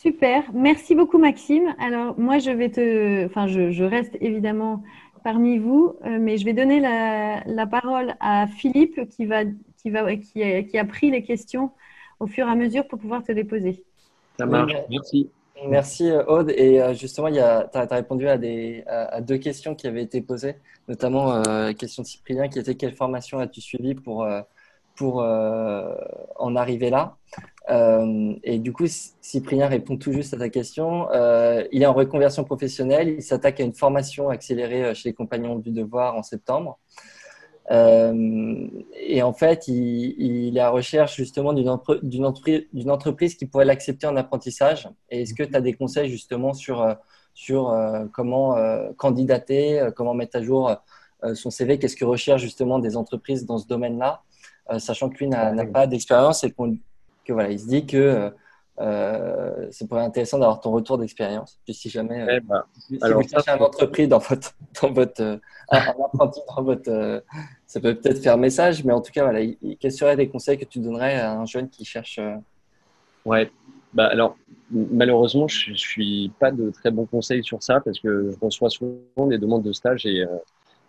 Super, 0.00 0.44
merci 0.54 0.94
beaucoup 0.94 1.18
Maxime. 1.18 1.74
Alors 1.80 2.16
moi 2.16 2.38
je 2.38 2.52
vais 2.52 2.70
te, 2.70 3.26
enfin 3.26 3.48
je 3.48 3.82
reste 3.82 4.16
évidemment 4.20 4.84
parmi 5.28 5.58
vous, 5.58 5.94
euh, 6.06 6.16
mais 6.18 6.38
je 6.38 6.44
vais 6.46 6.54
donner 6.54 6.80
la, 6.80 7.66
parole 7.66 8.14
à 8.18 8.46
Philippe 8.46 9.06
qui, 9.10 9.26
va, 9.26 9.44
qui, 9.76 9.90
va, 9.90 10.16
qui, 10.16 10.42
a, 10.42 10.62
qui 10.62 10.78
a 10.78 10.86
pris 10.86 11.10
les 11.10 11.22
questions 11.22 11.70
au 12.18 12.26
fur 12.26 12.46
et 12.46 12.50
à 12.50 12.54
mesure 12.54 12.88
pour 12.88 12.98
pouvoir 12.98 13.22
te 13.22 13.30
les 13.30 13.44
poser. 13.44 13.84
Ça 14.38 14.46
marche, 14.46 14.72
merci. 14.88 15.28
Merci 15.68 16.10
euh, 16.10 16.24
Aude. 16.24 16.50
Et 16.56 16.80
euh, 16.80 16.94
justement, 16.94 17.30
tu 17.30 17.38
as, 17.40 17.88
répondu 17.90 18.26
à, 18.26 18.38
des, 18.38 18.84
à, 18.86 19.20
deux 19.20 19.36
questions 19.36 19.74
qui 19.74 19.86
avaient 19.86 20.02
été 20.02 20.22
posées, 20.22 20.54
notamment 20.88 21.42
la 21.42 21.74
question 21.74 22.02
de 22.04 22.08
Cyprien 22.08 22.48
qui 22.48 22.58
était 22.58 22.74
quelle 22.74 22.94
formation 22.94 23.38
as-tu 23.38 23.60
suivi 23.60 23.94
pour, 23.94 24.26
pour 24.98 25.16
en 25.22 26.56
arriver 26.56 26.90
là 26.90 27.16
euh, 27.70 28.34
et 28.44 28.58
du 28.58 28.72
coup, 28.72 28.86
Cyprien 28.86 29.66
répond 29.66 29.96
tout 29.96 30.12
juste 30.12 30.34
à 30.34 30.38
ta 30.38 30.48
question. 30.48 31.10
Euh, 31.12 31.64
il 31.72 31.82
est 31.82 31.86
en 31.86 31.92
reconversion 31.92 32.44
professionnelle. 32.44 33.08
Il 33.08 33.22
s'attaque 33.22 33.60
à 33.60 33.64
une 33.64 33.74
formation 33.74 34.30
accélérée 34.30 34.84
euh, 34.84 34.94
chez 34.94 35.10
les 35.10 35.14
Compagnons 35.14 35.56
du 35.56 35.70
Devoir 35.70 36.16
en 36.16 36.22
septembre. 36.22 36.78
et 37.70 39.22
en 39.22 39.32
fait, 39.34 39.68
il, 39.68 40.56
est 40.56 40.60
à 40.60 40.70
recherche 40.70 41.16
justement 41.16 41.52
d'une 41.52 42.24
entreprise, 42.90 43.34
qui 43.34 43.46
pourrait 43.46 43.66
l'accepter 43.66 44.06
en 44.06 44.16
apprentissage. 44.16 44.88
Et 45.10 45.22
est-ce 45.22 45.34
que 45.34 45.42
tu 45.42 45.54
as 45.54 45.60
des 45.60 45.74
conseils 45.74 46.08
justement 46.08 46.54
sur, 46.54 46.96
sur 47.34 47.76
comment 48.14 48.56
candidater, 48.96 49.86
comment 49.96 50.14
mettre 50.14 50.38
à 50.38 50.42
jour 50.42 50.74
son 51.34 51.50
CV 51.50 51.78
Qu'est-ce 51.78 51.96
que 51.96 52.06
recherchent 52.06 52.40
justement 52.40 52.78
des 52.78 52.96
entreprises 52.96 53.44
dans 53.44 53.58
ce 53.58 53.66
domaine-là? 53.66 54.22
Sachant 54.78 55.08
que 55.08 55.18
lui 55.18 55.28
n'a 55.28 55.64
pas 55.66 55.86
d'expérience 55.86 56.44
et 56.44 56.50
qu'on 56.50 56.76
voilà, 57.32 57.50
il 57.50 57.58
se 57.58 57.66
dit 57.66 57.86
que 57.86 57.96
euh, 57.96 58.30
euh 58.80 59.68
ça 59.70 59.86
pourrait 59.86 60.02
être 60.02 60.08
intéressant 60.08 60.38
d'avoir 60.38 60.60
ton 60.60 60.70
retour 60.70 60.98
d'expérience. 60.98 61.58
Si 61.68 61.90
jamais, 61.90 62.22
euh, 62.22 62.36
eh 62.36 62.40
ben, 62.40 62.64
si 62.78 62.98
alors, 63.02 63.22
vous 63.22 63.28
cherchez 63.28 63.50
un 63.50 63.58
entreprise 63.58 64.08
dans 64.08 64.18
votre, 64.18 64.54
dans 64.80 64.92
votre, 64.92 65.22
euh, 65.22 65.36
un 65.70 65.78
apprenti 65.78 66.40
dans 66.48 66.62
votre, 66.62 67.22
ça 67.66 67.80
peut 67.80 67.94
peut-être 67.94 68.22
faire 68.22 68.38
message, 68.38 68.84
mais 68.84 68.92
en 68.92 69.00
tout 69.00 69.12
cas, 69.12 69.24
voilà, 69.24 69.44
quels 69.80 69.92
seraient 69.92 70.16
les 70.16 70.28
conseils 70.28 70.58
que 70.58 70.64
tu 70.64 70.78
donnerais 70.78 71.16
à 71.16 71.32
un 71.32 71.46
jeune 71.46 71.68
qui 71.68 71.84
cherche 71.84 72.20
Ouais, 73.24 73.50
bah 73.94 74.06
alors 74.06 74.36
malheureusement, 74.70 75.48
je 75.48 75.72
ne 75.72 75.76
suis 75.76 76.30
pas 76.38 76.50
de 76.50 76.70
très 76.70 76.90
bons 76.90 77.06
conseils 77.06 77.42
sur 77.42 77.62
ça 77.62 77.80
parce 77.80 77.98
que 77.98 78.30
je 78.30 78.36
reçois 78.40 78.70
souvent 78.70 79.26
des 79.26 79.38
demandes 79.38 79.62
de 79.62 79.72
stage 79.72 80.06
et 80.06 80.24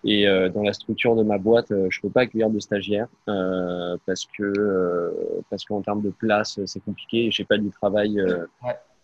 Et 0.04 0.26
dans 0.54 0.64
la 0.64 0.74
structure 0.74 1.16
de 1.16 1.24
ma 1.24 1.38
boîte, 1.38 1.68
je 1.70 2.00
peux 2.02 2.10
pas 2.10 2.22
accueillir 2.22 2.50
de 2.50 2.60
stagiaires 2.60 3.10
parce 3.26 4.26
que 4.38 5.14
parce 5.50 5.66
qu'en 5.66 5.82
termes 5.82 6.02
de 6.02 6.12
place, 6.12 6.60
c'est 6.66 6.84
compliqué. 6.84 7.30
J'ai 7.32 7.44
pas 7.44 7.58
du 7.58 7.70
travail. 7.70 8.18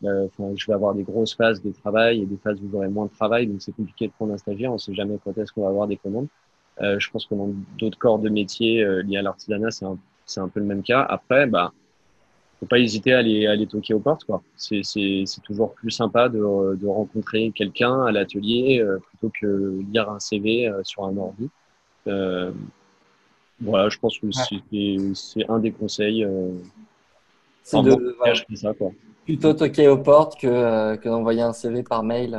je 0.01 0.67
vais 0.67 0.73
avoir 0.73 0.93
des 0.95 1.03
grosses 1.03 1.35
phases 1.35 1.61
de 1.61 1.71
travail 1.71 2.21
et 2.21 2.25
des 2.25 2.37
phases 2.37 2.61
où 2.61 2.69
j'aurai 2.71 2.87
moins 2.87 3.07
de 3.07 3.11
travail, 3.11 3.47
donc 3.47 3.61
c'est 3.61 3.75
compliqué 3.75 4.07
de 4.07 4.13
prendre 4.13 4.33
un 4.33 4.37
stagiaire. 4.37 4.71
On 4.71 4.77
sait 4.77 4.93
jamais 4.93 5.17
quand 5.23 5.37
est-ce 5.37 5.51
qu'on 5.51 5.63
va 5.63 5.69
avoir 5.69 5.87
des 5.87 5.97
commandes. 5.97 6.27
je 6.79 7.09
pense 7.09 7.25
que 7.25 7.35
dans 7.35 7.49
d'autres 7.77 7.97
corps 7.97 8.19
de 8.19 8.29
métier 8.29 8.85
liés 9.03 9.17
à 9.17 9.21
l'artisanat, 9.21 9.71
c'est 9.71 9.85
un, 9.85 9.97
c'est 10.25 10.39
un 10.39 10.47
peu 10.47 10.59
le 10.59 10.65
même 10.65 10.83
cas. 10.83 11.01
Après, 11.01 11.45
bah, 11.45 11.73
faut 12.59 12.65
pas 12.65 12.79
hésiter 12.79 13.13
à 13.13 13.19
aller, 13.19 13.47
à 13.47 13.51
aller 13.51 13.67
toquer 13.67 13.93
aux 13.93 13.99
portes. 13.99 14.23
Quoi. 14.23 14.41
C'est, 14.55 14.81
c'est, 14.83 15.23
c'est 15.25 15.41
toujours 15.41 15.73
plus 15.73 15.91
sympa 15.91 16.29
de, 16.29 16.75
de 16.75 16.87
rencontrer 16.87 17.51
quelqu'un 17.53 18.03
à 18.03 18.11
l'atelier 18.11 18.79
euh, 18.81 18.99
plutôt 18.99 19.31
que 19.39 19.81
lire 19.91 20.09
un 20.09 20.19
CV 20.19 20.67
euh, 20.67 20.81
sur 20.83 21.05
un 21.05 21.17
ordi. 21.17 21.49
Euh, 22.07 22.51
voilà, 23.61 23.89
je 23.89 23.97
pense 23.99 24.17
que 24.19 24.27
c'est, 24.31 24.97
c'est 25.13 25.49
un 25.49 25.59
des 25.59 25.71
conseils. 25.71 26.23
Euh, 26.23 26.49
c'est 27.63 27.81
de, 27.81 28.15
ça, 28.53 28.73
quoi. 28.73 28.91
plutôt 29.23 29.53
toquer 29.53 29.87
aux 29.87 29.97
portes 29.97 30.39
que, 30.39 30.95
que 30.97 31.09
d'envoyer 31.09 31.41
un 31.41 31.53
CV 31.53 31.81
par 31.83 32.03
mail 32.03 32.37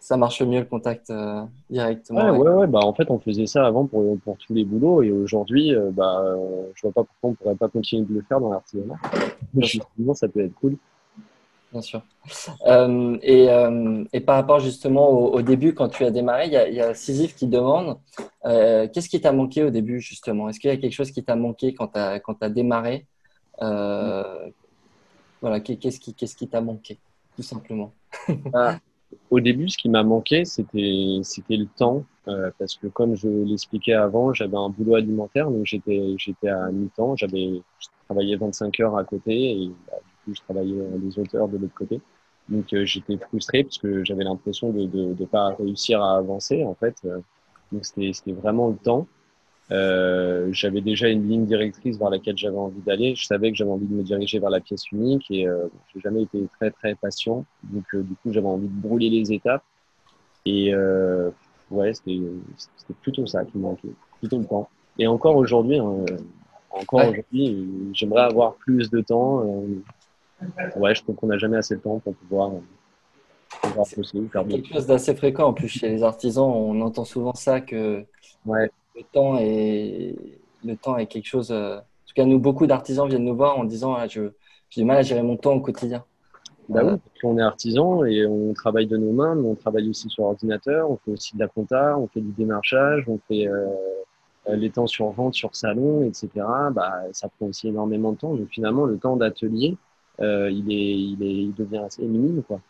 ça 0.00 0.16
marche 0.16 0.42
mieux 0.42 0.60
le 0.60 0.64
contact 0.64 1.10
euh, 1.10 1.42
directement. 1.70 2.30
Ouais, 2.30 2.50
ouais, 2.50 2.66
bah, 2.66 2.80
en 2.82 2.92
fait, 2.92 3.10
on 3.10 3.18
faisait 3.18 3.46
ça 3.46 3.66
avant 3.66 3.86
pour, 3.86 4.18
pour 4.20 4.36
tous 4.38 4.54
les 4.54 4.64
boulots 4.64 5.02
et 5.02 5.10
aujourd'hui, 5.10 5.74
euh, 5.74 5.90
bah, 5.92 6.22
je 6.74 6.82
vois 6.82 6.92
pas 6.92 7.04
pourquoi 7.04 7.30
on 7.30 7.34
pourrait 7.34 7.56
pas 7.56 7.68
continuer 7.68 8.04
de 8.04 8.14
le 8.14 8.22
faire 8.22 8.40
dans 8.40 8.50
l'artisanat. 8.50 8.96
Justement, 9.56 10.14
ça 10.14 10.28
peut 10.28 10.40
être 10.40 10.54
cool. 10.54 10.76
Bien 11.70 11.82
sûr. 11.82 12.02
Euh, 12.66 13.18
et, 13.22 13.48
et, 14.14 14.20
par 14.20 14.36
rapport 14.36 14.58
justement 14.58 15.10
au, 15.10 15.42
début, 15.42 15.74
quand 15.74 15.88
tu 15.88 16.04
as 16.04 16.10
démarré, 16.10 16.46
il 16.46 16.52
y 16.52 16.56
a, 16.56 16.68
y 16.68 16.80
a 16.80 16.94
Sisyphe 16.94 17.36
qui 17.36 17.46
demande 17.46 17.98
qu'est-ce 18.42 19.08
qui 19.08 19.20
t'a 19.20 19.32
manqué 19.32 19.64
au 19.64 19.70
début 19.70 20.00
justement? 20.00 20.48
Est-ce 20.48 20.60
qu'il 20.60 20.70
y 20.70 20.72
a 20.72 20.78
quelque 20.78 20.94
chose 20.94 21.10
qui 21.10 21.22
t'a 21.22 21.36
manqué 21.36 21.74
quand 21.74 21.88
tu 21.88 21.98
as, 21.98 22.20
as 22.40 22.48
démarré? 22.48 23.06
Voilà, 23.60 25.60
qu'est-ce 25.60 26.36
qui 26.36 26.48
t'a 26.48 26.60
manqué 26.60 26.98
tout 27.36 27.42
simplement? 27.42 27.92
Bah, 28.52 28.78
au 29.30 29.40
début, 29.40 29.68
ce 29.68 29.78
qui 29.78 29.88
m'a 29.88 30.02
manqué, 30.02 30.44
c'était 30.44 31.20
c'était 31.22 31.56
le 31.56 31.66
temps, 31.66 32.04
euh, 32.28 32.50
parce 32.58 32.76
que 32.76 32.86
comme 32.88 33.16
je 33.16 33.28
l'expliquais 33.28 33.94
avant, 33.94 34.32
j'avais 34.32 34.56
un 34.56 34.68
boulot 34.70 34.96
alimentaire, 34.96 35.50
donc 35.50 35.64
j'étais 35.66 36.14
j'étais 36.18 36.48
à 36.48 36.70
mi-temps, 36.70 37.16
j'avais 37.16 37.62
travaillé 38.06 38.36
25 38.36 38.80
heures 38.80 38.96
à 38.96 39.04
côté 39.04 39.32
et 39.62 39.70
bah, 39.86 39.94
du 40.04 40.14
coup 40.24 40.34
je 40.34 40.40
travaillais 40.42 40.76
les 41.02 41.18
auteurs 41.18 41.48
de 41.48 41.58
l'autre 41.58 41.74
côté. 41.74 42.00
Donc 42.48 42.72
euh, 42.72 42.84
j'étais 42.84 43.18
frustré 43.18 43.64
parce 43.64 43.78
que 43.78 44.04
j'avais 44.04 44.24
l'impression 44.24 44.70
de, 44.70 44.86
de 44.86 45.14
de 45.14 45.24
pas 45.26 45.54
réussir 45.58 46.02
à 46.02 46.16
avancer 46.18 46.64
en 46.64 46.74
fait. 46.74 46.96
Euh, 47.04 47.20
donc 47.72 47.84
c'était 47.84 48.12
c'était 48.12 48.32
vraiment 48.32 48.68
le 48.68 48.76
temps. 48.76 49.06
Euh, 49.70 50.48
j'avais 50.52 50.80
déjà 50.80 51.08
une 51.08 51.28
ligne 51.28 51.44
directrice 51.44 51.98
vers 51.98 52.08
laquelle 52.08 52.36
j'avais 52.38 52.56
envie 52.56 52.80
d'aller. 52.80 53.14
Je 53.14 53.26
savais 53.26 53.50
que 53.50 53.56
j'avais 53.56 53.70
envie 53.70 53.86
de 53.86 53.94
me 53.94 54.02
diriger 54.02 54.38
vers 54.38 54.50
la 54.50 54.60
pièce 54.60 54.90
unique 54.92 55.30
et 55.30 55.46
euh, 55.46 55.66
j'ai 55.92 56.00
jamais 56.00 56.22
été 56.22 56.46
très 56.58 56.70
très 56.70 56.94
patient. 56.94 57.44
Donc 57.64 57.84
euh, 57.94 58.02
du 58.02 58.14
coup, 58.14 58.32
j'avais 58.32 58.46
envie 58.46 58.68
de 58.68 58.80
brûler 58.80 59.10
les 59.10 59.32
étapes. 59.32 59.62
Et 60.46 60.72
euh, 60.72 61.30
ouais, 61.70 61.92
c'était 61.92 62.18
plutôt 63.02 63.26
ça 63.26 63.44
qui 63.44 63.58
me 63.58 63.64
manquait, 63.64 63.88
plutôt 64.18 64.38
le 64.38 64.46
temps. 64.46 64.68
Et 64.98 65.06
encore 65.06 65.36
aujourd'hui, 65.36 65.78
hein, 65.78 66.04
encore 66.70 67.06
aujourd'hui, 67.06 67.68
j'aimerais 67.92 68.22
avoir 68.22 68.54
plus 68.54 68.88
de 68.90 69.00
temps. 69.02 69.44
ouais, 70.76 70.94
je 70.94 71.02
trouve 71.02 71.16
qu'on 71.16 71.26
n'a 71.26 71.38
jamais 71.38 71.58
assez 71.58 71.76
de 71.76 71.80
temps 71.80 71.98
pour 71.98 72.14
pouvoir. 72.14 72.52
pouvoir 73.60 73.86
faire 73.86 74.46
quelque 74.48 74.72
chose 74.72 74.86
d'assez 74.86 75.14
fréquent. 75.14 75.48
En 75.48 75.52
plus, 75.52 75.68
chez 75.68 75.90
les 75.90 76.02
artisans, 76.02 76.46
on 76.46 76.80
entend 76.80 77.04
souvent 77.04 77.34
ça 77.34 77.60
que 77.60 78.04
ouais 78.46 78.70
le 78.98 79.04
temps 79.04 79.38
est, 79.38 80.14
le 80.64 80.76
temps 80.76 80.96
est 80.96 81.06
quelque 81.06 81.26
chose. 81.26 81.50
Euh, 81.50 81.76
en 81.78 82.06
tout 82.06 82.14
cas, 82.14 82.24
nous, 82.24 82.38
beaucoup 82.38 82.66
d'artisans 82.66 83.08
viennent 83.08 83.24
nous 83.24 83.36
voir 83.36 83.58
en 83.58 83.64
disant 83.64 83.94
ah, 83.94 84.06
je, 84.06 84.30
j'ai 84.70 84.82
du 84.82 84.84
mal 84.84 84.98
à 84.98 85.02
gérer 85.02 85.22
mon 85.22 85.36
temps 85.36 85.54
au 85.54 85.60
quotidien. 85.60 86.04
Bah 86.68 86.82
oui, 86.84 86.98
on 87.22 87.38
est 87.38 87.42
artisan 87.42 88.04
et 88.04 88.26
on 88.26 88.52
travaille 88.52 88.86
de 88.86 88.98
nos 88.98 89.12
mains, 89.12 89.34
mais 89.34 89.48
on 89.48 89.54
travaille 89.54 89.88
aussi 89.88 90.10
sur 90.10 90.24
ordinateur, 90.24 90.90
on 90.90 90.98
fait 90.98 91.12
aussi 91.12 91.34
de 91.34 91.40
la 91.40 91.48
compta, 91.48 91.96
on 91.96 92.08
fait 92.08 92.20
du 92.20 92.32
démarchage, 92.32 93.04
on 93.08 93.18
fait 93.26 93.48
euh, 93.48 93.74
les 94.48 94.68
temps 94.68 94.86
sur 94.86 95.08
vente, 95.10 95.32
sur 95.32 95.56
salon, 95.56 96.04
etc. 96.04 96.28
Bah, 96.72 97.04
ça 97.12 97.30
prend 97.30 97.46
aussi 97.46 97.68
énormément 97.68 98.12
de 98.12 98.18
temps. 98.18 98.34
Donc 98.34 98.48
finalement, 98.50 98.84
le 98.84 98.98
temps 98.98 99.16
d'atelier, 99.16 99.78
euh, 100.20 100.50
il, 100.50 100.70
est, 100.70 100.94
il, 100.94 101.22
est, 101.22 101.42
il 101.44 101.54
devient 101.54 101.78
assez 101.86 102.02
minime. 102.02 102.42
Quoi. 102.42 102.60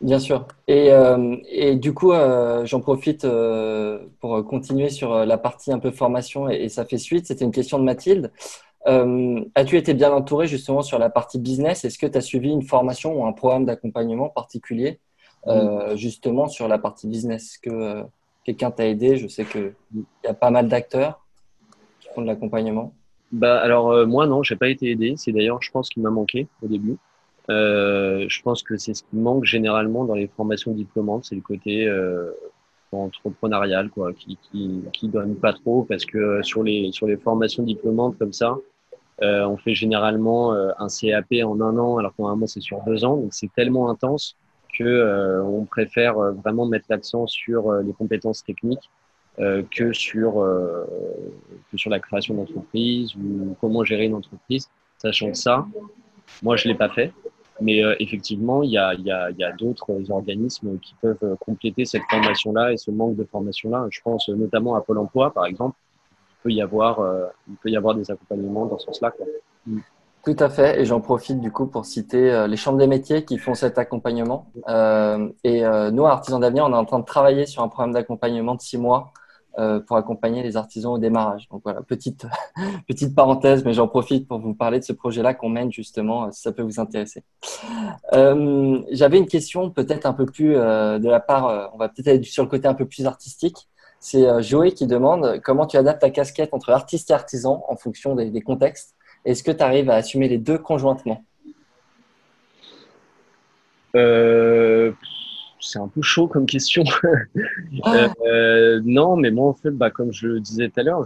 Bien 0.00 0.20
sûr. 0.20 0.46
Et, 0.68 0.92
euh, 0.92 1.36
et 1.48 1.74
du 1.74 1.92
coup, 1.92 2.12
euh, 2.12 2.64
j'en 2.64 2.80
profite 2.80 3.24
euh, 3.24 4.06
pour 4.20 4.44
continuer 4.44 4.90
sur 4.90 5.26
la 5.26 5.38
partie 5.38 5.72
un 5.72 5.80
peu 5.80 5.90
formation 5.90 6.48
et, 6.48 6.68
ça 6.68 6.84
fait 6.84 6.98
suite. 6.98 7.26
C'était 7.26 7.44
une 7.44 7.50
question 7.50 7.78
de 7.78 7.84
Mathilde. 7.84 8.32
As-tu 8.86 9.76
été 9.76 9.92
bien 9.92 10.10
entouré 10.12 10.46
justement 10.46 10.80
sur 10.82 10.98
la 10.98 11.10
partie 11.10 11.38
business? 11.38 11.84
Est-ce 11.84 11.98
que 11.98 12.06
tu 12.06 12.16
as 12.16 12.22
suivi 12.22 12.48
une 12.48 12.62
formation 12.62 13.20
ou 13.20 13.26
un 13.26 13.32
programme 13.32 13.66
d'accompagnement 13.66 14.30
particulier 14.30 14.98
justement 15.94 16.48
sur 16.48 16.68
la 16.68 16.78
partie 16.78 17.06
business? 17.06 17.44
Est-ce 17.44 17.58
que 17.58 18.04
quelqu'un 18.44 18.70
t'a 18.70 18.86
aidé? 18.86 19.16
Je 19.16 19.26
sais 19.28 19.44
qu'il 19.44 19.74
y 20.24 20.26
a 20.26 20.32
pas 20.32 20.50
mal 20.50 20.68
d'acteurs 20.68 21.20
qui 22.00 22.08
font 22.14 22.22
de 22.22 22.26
l'accompagnement. 22.26 22.94
Bah 23.30 23.60
alors 23.60 24.06
moi 24.06 24.26
non, 24.26 24.42
j'ai 24.42 24.56
pas 24.56 24.70
été 24.70 24.90
aidé. 24.90 25.14
C'est 25.18 25.32
d'ailleurs, 25.32 25.60
je 25.60 25.70
pense, 25.70 25.90
qu'il 25.90 26.02
m'a 26.02 26.10
manqué 26.10 26.46
au 26.62 26.66
début. 26.66 26.96
Euh, 27.50 28.26
je 28.28 28.42
pense 28.42 28.62
que 28.62 28.76
c'est 28.76 28.94
ce 28.94 29.02
qui 29.02 29.16
manque 29.16 29.44
généralement 29.44 30.04
dans 30.04 30.14
les 30.14 30.28
formations 30.28 30.72
diplômantes, 30.72 31.24
c'est 31.24 31.34
le 31.34 31.40
côté 31.40 31.86
euh, 31.86 32.30
entrepreneurial, 32.92 33.88
quoi, 33.90 34.12
qui, 34.12 34.38
qui, 34.92 35.08
donne 35.08 35.34
pas 35.34 35.54
trop, 35.54 35.82
parce 35.84 36.04
que 36.04 36.42
sur 36.42 36.62
les 36.62 36.92
sur 36.92 37.06
les 37.06 37.16
formations 37.16 37.62
diplômantes 37.62 38.18
comme 38.18 38.34
ça, 38.34 38.56
euh, 39.22 39.46
on 39.46 39.56
fait 39.56 39.74
généralement 39.74 40.52
un 40.52 40.88
CAP 40.88 41.42
en 41.44 41.60
un 41.60 41.78
an, 41.78 41.96
alors 41.96 42.14
qu'en 42.16 42.28
un 42.28 42.36
mois 42.36 42.48
c'est 42.48 42.60
sur 42.60 42.82
deux 42.86 43.04
ans, 43.04 43.16
donc 43.16 43.32
c'est 43.32 43.52
tellement 43.54 43.90
intense 43.90 44.36
que 44.78 45.40
on 45.42 45.64
préfère 45.64 46.14
vraiment 46.14 46.66
mettre 46.66 46.86
l'accent 46.90 47.26
sur 47.26 47.72
les 47.72 47.92
compétences 47.94 48.44
techniques 48.44 48.90
que 49.38 49.92
sur 49.94 50.34
que 51.72 51.76
sur 51.78 51.90
la 51.90 52.00
création 52.00 52.34
d'entreprise 52.34 53.14
ou 53.16 53.56
comment 53.60 53.84
gérer 53.84 54.04
une 54.04 54.14
entreprise, 54.14 54.68
sachant 54.98 55.30
que 55.30 55.38
ça, 55.38 55.66
moi 56.42 56.56
je 56.56 56.68
l'ai 56.68 56.74
pas 56.74 56.90
fait. 56.90 57.12
Mais 57.60 57.82
euh, 57.82 57.94
effectivement, 57.98 58.62
il 58.62 58.70
y 58.70 58.78
a, 58.78 58.94
y 58.94 59.10
a, 59.10 59.30
y 59.30 59.44
a 59.44 59.52
d'autres 59.52 60.10
organismes 60.10 60.78
qui 60.78 60.94
peuvent 61.00 61.18
euh, 61.22 61.36
compléter 61.36 61.84
cette 61.84 62.02
formation-là 62.10 62.72
et 62.72 62.76
ce 62.76 62.90
manque 62.90 63.16
de 63.16 63.24
formation-là. 63.24 63.86
Je 63.90 64.00
pense 64.02 64.28
notamment 64.28 64.74
à 64.76 64.80
Pôle 64.80 64.98
Emploi, 64.98 65.32
par 65.32 65.46
exemple. 65.46 65.76
Il 66.40 66.42
peut 66.42 66.52
y 66.52 66.62
avoir, 66.62 67.00
euh, 67.00 67.26
il 67.48 67.56
peut 67.56 67.70
y 67.70 67.76
avoir 67.76 67.94
des 67.94 68.10
accompagnements 68.10 68.66
dans 68.66 68.78
ce 68.78 68.86
sens-là. 68.86 69.12
Mm. 69.66 69.78
Tout 70.24 70.36
à 70.40 70.50
fait, 70.50 70.80
et 70.80 70.84
j'en 70.84 71.00
profite 71.00 71.40
du 71.40 71.50
coup 71.50 71.66
pour 71.66 71.86
citer 71.86 72.46
les 72.48 72.56
chambres 72.56 72.76
des 72.76 72.88
métiers 72.88 73.24
qui 73.24 73.38
font 73.38 73.54
cet 73.54 73.78
accompagnement. 73.78 74.50
Euh, 74.68 75.28
et 75.44 75.62
nous, 75.92 76.04
Artisans 76.04 76.40
d'Avenir, 76.40 76.66
on 76.66 76.72
est 76.72 76.76
en 76.76 76.84
train 76.84 76.98
de 76.98 77.04
travailler 77.04 77.46
sur 77.46 77.62
un 77.62 77.68
programme 77.68 77.92
d'accompagnement 77.92 78.56
de 78.56 78.60
six 78.60 78.76
mois 78.76 79.12
euh, 79.12 79.22
pour 79.86 79.96
accompagner 79.96 80.42
les 80.42 80.56
artisans 80.56 80.92
au 80.92 80.98
démarrage. 80.98 81.48
Donc 81.48 81.62
voilà, 81.64 81.82
petite, 81.82 82.26
petite 82.88 83.14
parenthèse, 83.14 83.64
mais 83.64 83.72
j'en 83.72 83.88
profite 83.88 84.28
pour 84.28 84.38
vous 84.38 84.54
parler 84.54 84.78
de 84.78 84.84
ce 84.84 84.92
projet-là 84.92 85.34
qu'on 85.34 85.48
mène 85.48 85.72
justement, 85.72 86.26
euh, 86.26 86.28
si 86.32 86.42
ça 86.42 86.52
peut 86.52 86.62
vous 86.62 86.80
intéresser. 86.80 87.24
Euh, 88.12 88.80
J'avais 88.90 89.18
une 89.18 89.26
question 89.26 89.70
peut-être 89.70 90.06
un 90.06 90.12
peu 90.12 90.26
plus 90.26 90.56
euh, 90.56 90.98
de 90.98 91.08
la 91.08 91.20
part, 91.20 91.70
on 91.74 91.78
va 91.78 91.88
peut-être 91.88 92.08
être 92.08 92.24
sur 92.24 92.42
le 92.42 92.48
côté 92.48 92.68
un 92.68 92.74
peu 92.74 92.86
plus 92.86 93.06
artistique. 93.06 93.68
C'est 94.00 94.42
Joé 94.42 94.72
qui 94.72 94.86
demande 94.86 95.40
comment 95.42 95.66
tu 95.66 95.76
adaptes 95.76 96.02
ta 96.02 96.10
casquette 96.10 96.54
entre 96.54 96.70
artiste 96.70 97.10
et 97.10 97.14
artisan 97.14 97.64
en 97.68 97.76
fonction 97.76 98.14
des, 98.14 98.40
contextes? 98.40 98.94
Est-ce 99.24 99.42
que 99.42 99.50
tu 99.50 99.62
arrives 99.62 99.90
à 99.90 99.96
assumer 99.96 100.28
les 100.28 100.38
deux 100.38 100.58
conjointement? 100.58 101.24
Euh, 103.96 104.92
c'est 105.60 105.78
un 105.78 105.88
peu 105.88 106.02
chaud 106.02 106.28
comme 106.28 106.46
question. 106.46 106.84
Ah. 107.84 108.08
euh, 108.26 108.80
non, 108.84 109.16
mais 109.16 109.30
moi, 109.30 109.48
en 109.48 109.54
fait, 109.54 109.70
bah, 109.70 109.90
comme 109.90 110.12
je 110.12 110.26
le 110.26 110.40
disais 110.40 110.68
tout 110.68 110.80
à 110.80 110.82
l'heure, 110.82 111.04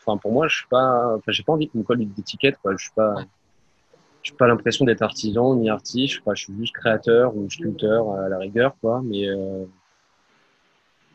enfin, 0.00 0.16
pour 0.16 0.32
moi, 0.32 0.48
je 0.48 0.56
suis 0.56 0.66
pas, 0.68 1.14
enfin, 1.16 1.32
j'ai 1.32 1.42
pas 1.42 1.52
envie 1.52 1.68
qu'on 1.68 1.78
me 1.78 1.84
colle 1.84 1.98
d'étiquette, 1.98 2.56
quoi. 2.62 2.72
Je 2.76 2.84
suis 2.84 2.94
pas, 2.94 3.14
je 4.22 4.32
pas 4.32 4.46
l'impression 4.46 4.84
d'être 4.84 5.02
artisan 5.02 5.54
ni 5.56 5.70
artiste. 5.70 6.14
Je, 6.14 6.34
je 6.34 6.42
suis 6.44 6.54
juste 6.58 6.74
créateur 6.74 7.36
ou 7.36 7.48
sculpteur 7.50 8.10
à 8.12 8.28
la 8.28 8.38
rigueur, 8.38 8.74
quoi. 8.80 9.00
Mais, 9.04 9.28
euh, 9.28 9.64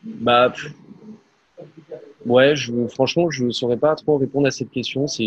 bah, 0.04 0.52
ouais, 2.26 2.56
je, 2.56 2.86
franchement, 2.88 3.30
je 3.30 3.50
saurais 3.50 3.76
pas 3.76 3.94
trop 3.94 4.18
répondre 4.18 4.46
à 4.46 4.50
cette 4.50 4.70
question. 4.70 5.06
C'est, 5.06 5.24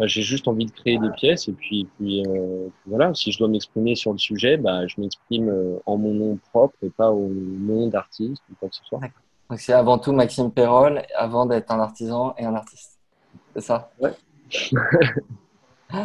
j'ai 0.00 0.22
juste 0.22 0.48
envie 0.48 0.66
de 0.66 0.72
créer 0.72 0.98
des 0.98 1.10
pièces 1.10 1.48
et 1.48 1.52
puis, 1.52 1.88
puis 1.96 2.24
euh, 2.26 2.68
voilà, 2.86 3.14
si 3.14 3.30
je 3.30 3.38
dois 3.38 3.48
m'exprimer 3.48 3.94
sur 3.94 4.12
le 4.12 4.18
sujet, 4.18 4.56
bah, 4.56 4.86
je 4.86 5.00
m'exprime 5.00 5.48
euh, 5.48 5.78
en 5.86 5.96
mon 5.96 6.12
nom 6.14 6.38
propre 6.50 6.74
et 6.82 6.90
pas 6.90 7.10
au 7.10 7.28
nom 7.28 7.86
d'artiste 7.88 8.42
ou 8.50 8.54
quoi 8.58 8.68
que 8.68 8.74
ce 8.74 8.84
soit. 8.84 9.00
Donc 9.50 9.60
c'est 9.60 9.72
avant 9.72 9.98
tout 9.98 10.12
Maxime 10.12 10.50
Perrol 10.50 11.02
avant 11.16 11.46
d'être 11.46 11.70
un 11.70 11.78
artisan 11.78 12.34
et 12.38 12.44
un 12.44 12.54
artiste. 12.54 12.98
C'est 13.54 13.62
ça? 13.62 13.90
Ouais. 14.00 14.12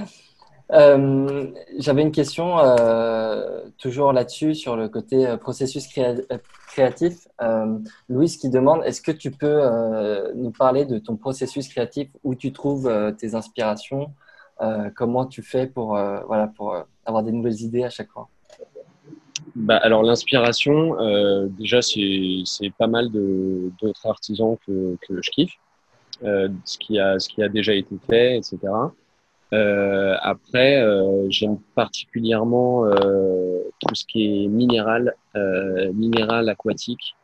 Euh, 0.71 1.51
j'avais 1.79 2.03
une 2.03 2.11
question 2.11 2.59
euh, 2.59 3.61
toujours 3.79 4.13
là-dessus, 4.13 4.53
sur 4.53 4.75
le 4.75 4.87
côté 4.87 5.35
processus 5.41 5.87
créatif. 6.79 7.27
Louise 8.07 8.37
qui 8.37 8.49
demande, 8.49 8.81
est-ce 8.85 9.01
que 9.01 9.11
tu 9.11 9.31
peux 9.31 9.59
nous 10.35 10.51
parler 10.51 10.85
de 10.85 10.97
ton 10.97 11.15
processus 11.17 11.67
créatif, 11.67 12.07
où 12.23 12.35
tu 12.35 12.53
trouves 12.53 12.89
tes 13.17 13.35
inspirations, 13.35 14.13
comment 14.95 15.25
tu 15.25 15.41
fais 15.41 15.67
pour, 15.67 15.89
voilà, 16.29 16.47
pour 16.55 16.67
avoir 17.05 17.23
des 17.23 17.31
nouvelles 17.31 17.61
idées 17.61 17.83
à 17.83 17.89
chaque 17.89 18.09
fois? 18.09 18.29
Bah, 19.55 19.77
alors 19.77 20.03
l'inspiration, 20.03 20.95
déjà 21.49 21.81
c'est 21.81 22.73
pas 22.77 22.87
mal 22.87 23.09
d'autres 23.11 24.05
artisans 24.05 24.55
que, 24.65 24.97
que, 25.05 25.21
je 25.21 25.31
kiffe, 25.31 25.55
ce, 26.21 26.77
qui 26.77 26.97
a, 26.99 27.19
ce 27.19 27.27
qui 27.27 27.43
a 27.43 27.49
déjà 27.49 27.73
été 27.73 27.95
fait, 28.07 28.37
etc. 28.37 28.57
Euh, 29.51 30.15
après, 30.21 30.81
euh, 30.81 31.27
j'aime 31.29 31.57
particulièrement 31.75 32.85
euh, 32.85 33.61
tout 33.79 33.95
ce 33.95 34.05
qui 34.05 34.43
est 34.43 34.47
minéral, 34.47 35.15
euh, 35.35 35.91
minéral 35.93 36.49
aquatique. 36.49 37.15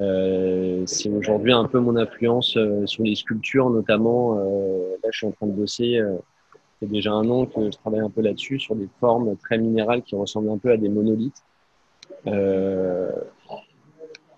Euh, 0.00 0.84
c'est 0.86 1.10
aujourd'hui 1.10 1.52
un 1.52 1.66
peu 1.66 1.78
mon 1.78 1.96
influence 1.96 2.58
sur 2.86 3.04
les 3.04 3.14
sculptures, 3.14 3.70
notamment. 3.70 4.34
là, 4.36 5.08
je 5.10 5.16
suis 5.16 5.26
en 5.26 5.32
train 5.32 5.46
de 5.46 5.52
bosser. 5.52 6.00
c'est 6.80 6.88
déjà 6.88 7.12
un 7.12 7.28
an 7.30 7.46
que 7.46 7.70
je 7.70 7.76
travaille 7.78 8.00
un 8.00 8.10
peu 8.10 8.22
là-dessus, 8.22 8.58
sur 8.60 8.74
des 8.74 8.88
formes 9.00 9.36
très 9.36 9.58
minérales 9.58 10.02
qui 10.02 10.14
ressemblent 10.14 10.50
un 10.50 10.58
peu 10.58 10.70
à 10.72 10.76
des 10.76 10.88
monolithes. 10.88 11.42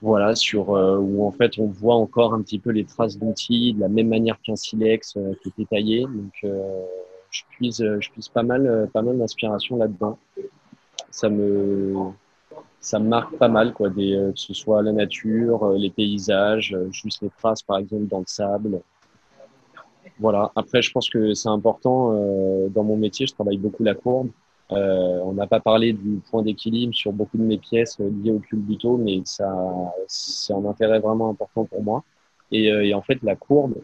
voilà, 0.03 0.35
sur 0.35 0.69
où 0.71 1.27
en 1.27 1.33
fait 1.33 1.59
on 1.59 1.67
voit 1.67 1.95
encore 1.95 2.35
un 2.35 2.43
petit 2.43 2.59
peu 2.59 2.71
les 2.71 2.85
traces 2.85 3.19
d'outils 3.19 3.73
de 3.75 3.81
la 3.81 3.89
même 3.89 4.09
manière 4.09 4.41
qu'un 4.43 4.57
silex 4.57 5.17
qui 5.43 5.49
était 5.49 5.65
taillé. 5.65 6.03
Donc 6.03 6.53
je 7.35 7.43
puise, 7.57 7.83
euh, 7.83 7.99
je 8.01 8.11
puise 8.11 8.29
pas 8.29 8.43
mal, 8.43 8.67
euh, 8.67 8.87
pas 8.87 9.03
mal 9.03 9.19
d'inspiration 9.19 9.77
là-dedans. 9.77 10.19
Ça 11.11 11.29
me, 11.29 11.95
ça 12.81 12.99
me 12.99 13.09
marque 13.09 13.37
pas 13.37 13.49
mal, 13.49 13.73
quoi, 13.73 13.91
des, 13.91 14.15
euh, 14.15 14.33
que 14.33 14.39
ce 14.39 14.55
soit 14.55 14.83
la 14.83 14.93
nature, 14.93 15.73
les 15.73 15.91
paysages, 15.91 16.77
juste 16.91 17.23
les 17.23 17.31
traces, 17.31 17.63
par 17.63 17.79
exemple, 17.79 18.07
dans 18.07 18.21
le 18.21 18.25
sable. 18.27 18.81
Voilà. 20.21 20.53
Après, 20.55 20.81
je 20.81 20.93
pense 20.93 21.11
que 21.11 21.35
c'est 21.35 21.49
important. 21.49 22.13
dans 22.71 22.85
mon 22.85 22.97
métier, 22.97 23.27
je 23.27 23.35
travaille 23.35 23.59
beaucoup 23.59 23.83
la 23.83 23.95
courbe. 23.95 24.31
on 24.71 25.33
n'a 25.33 25.49
pas 25.49 25.61
parlé 25.61 25.93
du 25.93 26.21
point 26.31 26.43
d'équilibre 26.43 26.95
sur 26.95 27.13
beaucoup 27.13 27.37
de 27.37 27.43
mes 27.43 27.59
pièces 27.59 27.99
liées 27.99 28.31
au 28.31 28.39
culbuto, 28.39 28.97
mais 28.97 29.23
ça, 29.25 29.53
c'est 30.07 30.53
un 30.53 30.65
intérêt 30.67 31.01
vraiment 31.01 31.31
important 31.31 31.65
pour 31.65 31.83
moi. 31.83 32.05
Et, 32.53 32.67
et 32.67 32.95
en 32.95 33.03
fait, 33.03 33.19
la 33.25 33.35
courbe, 33.35 33.75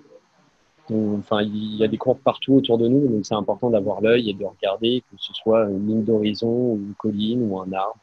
enfin, 0.90 1.42
il 1.42 1.76
y 1.76 1.84
a 1.84 1.88
des 1.88 1.96
courbes 1.96 2.18
partout 2.18 2.54
autour 2.54 2.78
de 2.78 2.88
nous, 2.88 3.06
donc 3.08 3.24
c'est 3.24 3.34
important 3.34 3.70
d'avoir 3.70 4.00
l'œil 4.00 4.30
et 4.30 4.34
de 4.34 4.44
regarder, 4.44 5.02
que 5.10 5.16
ce 5.18 5.32
soit 5.34 5.64
une 5.64 5.86
ligne 5.86 6.04
d'horizon, 6.04 6.48
ou 6.48 6.76
une 6.76 6.94
colline, 6.94 7.50
ou 7.50 7.60
un 7.60 7.72
arbre, 7.72 8.00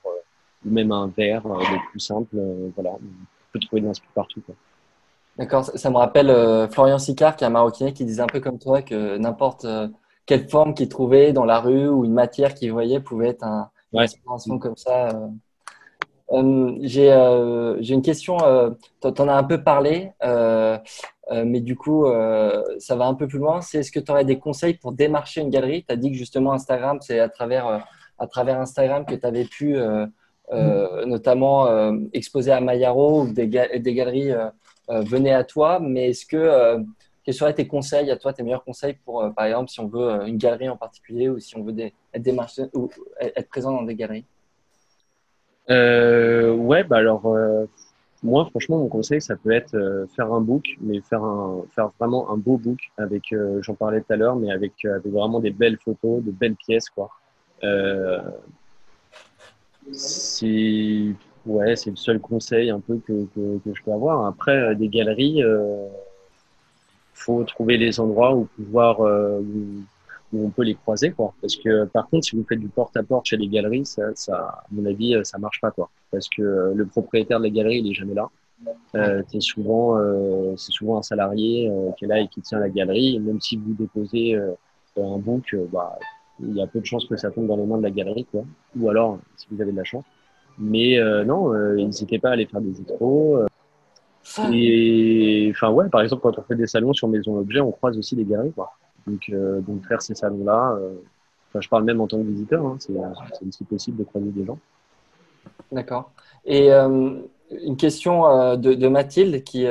ou 0.66 0.70
même 0.70 0.92
un 0.92 1.12
verre, 1.16 1.46
euh, 1.46 1.60
le 1.60 1.90
plus 1.92 2.00
simple. 2.00 2.36
Euh, 2.36 2.70
voilà, 2.76 2.92
on 2.92 3.00
peut 3.52 3.60
trouver 3.60 3.82
de 3.82 3.88
l'inspiration 3.88 4.42
partout. 4.42 4.42
D'accord, 5.38 5.66
ça 5.66 5.90
me 5.90 5.98
rappelle 5.98 6.30
euh, 6.30 6.68
Florian 6.68 6.98
Sicard, 6.98 7.36
qui 7.36 7.44
est 7.44 7.48
un 7.48 7.52
Marocain, 7.52 7.92
qui 7.92 8.06
disait 8.06 8.22
un 8.22 8.28
peu 8.28 8.40
comme 8.40 8.58
toi 8.58 8.82
que 8.82 9.18
n'importe 9.18 9.68
quelle 10.26 10.50
forme 10.50 10.74
qu'il 10.74 10.90
trouvait 10.90 11.32
dans 11.32 11.46
la 11.46 11.60
rue 11.60 11.88
ou 11.88 12.06
une 12.06 12.14
matière 12.14 12.54
qu'il 12.54 12.72
voyait 12.72 13.00
pouvait 13.00 13.30
être 13.30 13.44
un, 13.44 13.70
une 13.94 14.00
inspiration 14.00 14.58
comme 14.58 14.76
ça. 14.76 15.10
j'ai 16.82 17.94
une 17.94 18.02
question, 18.02 18.38
tu 19.02 19.08
en 19.08 19.28
as 19.28 19.36
un 19.36 19.44
peu 19.44 19.64
parlé. 19.64 20.12
Euh, 21.32 21.44
mais 21.46 21.60
du 21.60 21.76
coup, 21.76 22.06
euh, 22.06 22.64
ça 22.80 22.96
va 22.96 23.06
un 23.06 23.14
peu 23.14 23.28
plus 23.28 23.40
loin. 23.40 23.62
C'est 23.62 23.80
est-ce 23.80 23.92
que 23.92 24.00
tu 24.00 24.12
aurais 24.12 24.26
des 24.26 24.40
conseils 24.40 24.76
pour 24.76 24.94
démarcher 24.94 25.42
une 25.42 25.50
galerie? 25.50 25.84
Tu 25.84 25.94
as 25.94 25.98
dit 25.98 26.12
que 26.12 26.18
justement 26.18 26.54
Instagram, 26.54 27.00
c'est 27.02 27.20
à 27.20 27.28
travers, 27.30 27.68
euh, 27.68 27.80
à 28.18 28.28
travers 28.28 28.60
Instagram 28.60 29.06
que 29.06 29.16
tu 29.16 29.26
avais 29.26 29.46
pu 29.46 29.78
notamment 31.06 31.68
exposer 32.14 32.52
à 32.52 32.62
Mayaro 32.62 33.24
ou 33.24 33.34
des, 33.34 33.48
des 33.48 33.94
galeries 33.94 34.32
venaient 34.88 35.34
à 35.34 35.44
toi. 35.44 35.80
Mais 35.82 36.12
est-ce 36.12 36.26
que 36.26 36.78
quels 37.24 37.34
seraient 37.34 37.54
tes 37.54 37.68
conseils? 37.68 38.10
À 38.10 38.16
toi, 38.16 38.32
tes 38.32 38.44
meilleurs 38.44 38.64
conseils 38.64 38.96
pour, 39.04 39.30
par 39.36 39.46
exemple, 39.46 39.70
si 39.70 39.82
on 39.82 39.88
veut 39.88 40.26
une 40.26 40.38
galerie 40.38 40.70
en 40.70 40.78
particulier 40.78 41.28
ou 41.28 41.40
si 41.40 41.58
on 41.58 41.64
veut 41.64 41.78
être, 41.78 42.24
démarché, 42.24 42.64
ou 42.74 42.90
être 43.20 43.50
présent 43.50 43.74
dans 43.74 43.84
des 43.84 43.96
galeries? 43.96 44.26
Ouais, 45.70 46.84
bah 46.86 46.98
alors 46.98 47.24
moi, 48.24 48.46
franchement, 48.50 48.80
mon 48.80 48.88
conseil, 48.88 49.22
ça 49.22 49.36
peut 49.36 49.52
être 49.52 49.76
euh, 49.76 50.08
faire 50.16 50.34
un 50.34 50.42
book, 50.42 50.66
mais 50.82 51.02
faire 51.02 51.24
un, 51.24 51.64
faire 51.76 51.92
vraiment 52.00 52.32
un 52.32 52.38
beau 52.38 52.58
book 52.58 52.80
avec, 52.98 53.32
euh, 53.32 53.62
j'en 53.62 53.76
parlais 53.76 54.02
tout 54.02 54.14
à 54.14 54.16
l'heure, 54.16 54.36
mais 54.36 54.52
avec, 54.52 54.74
euh, 54.86 54.96
avec 54.96 55.12
vraiment 55.12 55.40
des 55.40 55.52
belles 55.52 55.78
photos, 55.78 56.24
de 56.24 56.32
belles 56.32 56.56
pièces, 56.56 56.90
quoi. 56.90 57.10
c'est, 59.92 61.14
ouais, 61.46 61.76
c'est 61.76 61.90
le 61.92 61.96
seul 61.96 62.20
conseil 62.20 62.70
un 62.70 62.80
peu 62.80 63.00
que, 63.08 63.26
que, 63.36 63.60
que 63.60 63.74
je 63.74 63.84
peux 63.84 63.92
avoir. 63.92 64.26
Après, 64.26 64.76
des 64.76 64.90
galeries, 64.90 65.44
faut 67.14 67.44
trouver 67.44 67.78
les 67.78 68.00
endroits 68.00 68.36
où 68.36 68.46
pouvoir, 68.56 68.98
on 70.34 70.50
peut 70.50 70.64
les 70.64 70.76
croiser, 70.76 71.12
quoi. 71.12 71.34
Parce 71.42 71.56
que 71.56 71.86
par 71.86 72.10
contre, 72.10 72.26
si 72.26 72.36
vous 72.36 72.46
faites 72.48 72.60
du 72.60 72.68
porte-à-porte 72.68 73.26
chez 73.26 73.38
les 73.38 73.48
galeries, 73.48 73.86
ça, 73.86 74.04
ça, 74.16 74.36
à 74.36 74.64
mon 74.72 74.86
avis, 74.86 75.16
euh, 75.16 75.24
ça 75.24 75.38
marche 75.38 75.62
pas, 75.62 75.72
quoi. 75.72 75.90
Parce 76.12 76.28
que 76.30 76.42
euh, 76.42 76.74
le 76.76 76.86
propriétaire 76.86 77.40
de 77.40 77.46
la 77.46 77.50
galerie, 77.50 77.80
il 77.80 77.92
est 77.92 77.94
jamais 77.94 78.14
là. 78.14 78.30
Euh, 78.96 79.22
c'est 79.28 79.42
souvent, 79.42 79.98
euh, 79.98 80.56
c'est 80.58 80.72
souvent 80.72 80.98
un 80.98 81.02
salarié 81.04 81.70
euh, 81.70 81.92
qui 81.98 82.06
est 82.06 82.08
là 82.08 82.20
et 82.20 82.28
qui 82.28 82.42
tient 82.42 82.60
la 82.60 82.70
galerie. 82.70 83.16
Et 83.16 83.20
même 83.20 83.40
si 83.40 83.58
vous 83.58 83.74
déposez 83.74 84.36
un 84.98 85.18
book, 85.18 85.56
bah, 85.72 85.98
il 86.40 86.56
y 86.56 86.62
a 86.62 86.68
peu 86.68 86.80
de 86.80 86.86
chances 86.86 87.06
que 87.06 87.18
ça 87.18 87.32
tombe 87.32 87.48
dans 87.48 87.58
les 87.58 87.66
mains 87.66 87.78
de 87.78 87.84
la 87.84 87.92
galerie, 87.92 88.26
quoi. 88.26 88.44
Ou 88.80 88.90
alors, 88.90 89.20
si 89.36 89.48
vous 89.52 89.62
avez 89.62 89.72
de 89.72 89.78
la 89.78 89.84
chance. 89.84 90.06
Mais 90.58 90.98
non, 91.26 91.54
n'hésitez 91.76 92.20
pas 92.20 92.30
à 92.30 92.32
aller 92.34 92.48
faire 92.48 92.62
des 92.62 92.82
expos. 92.82 93.46
et 94.52 95.52
enfin 95.52 95.70
ouais, 95.72 95.88
par 95.90 96.02
exemple, 96.02 96.24
quand 96.24 96.38
on 96.40 96.42
fait 96.42 96.56
des 96.56 96.68
salons 96.68 96.94
sur 96.94 97.08
Maison 97.08 97.38
Objet, 97.38 97.60
on 97.60 97.72
croise 97.72 97.98
aussi 97.98 98.16
des 98.16 98.26
galeries, 98.26 98.54
quoi. 98.54 98.72
Donc, 99.08 99.30
euh, 99.30 99.62
donc 99.62 99.86
faire 99.88 100.02
ces 100.02 100.16
salons-là, 100.16 100.78
euh, 100.80 100.94
enfin, 101.50 101.62
je 101.62 101.70
parle 101.70 101.84
même 101.86 102.02
en 102.02 102.08
tant 102.08 102.18
que 102.18 102.28
visiteur, 102.28 102.66
hein, 102.66 102.78
c'est 102.80 102.94
aussi 103.48 103.64
possible 103.64 103.98
de 103.98 104.04
croiser 104.04 104.28
des 104.28 104.46
gens. 104.46 104.60
D'accord. 105.72 106.12
Et 106.46 106.72
euh, 106.72 107.20
une 107.64 107.78
question 107.78 108.56
de, 108.58 108.88
Mathilde 108.88 109.44
qui, 109.44 109.66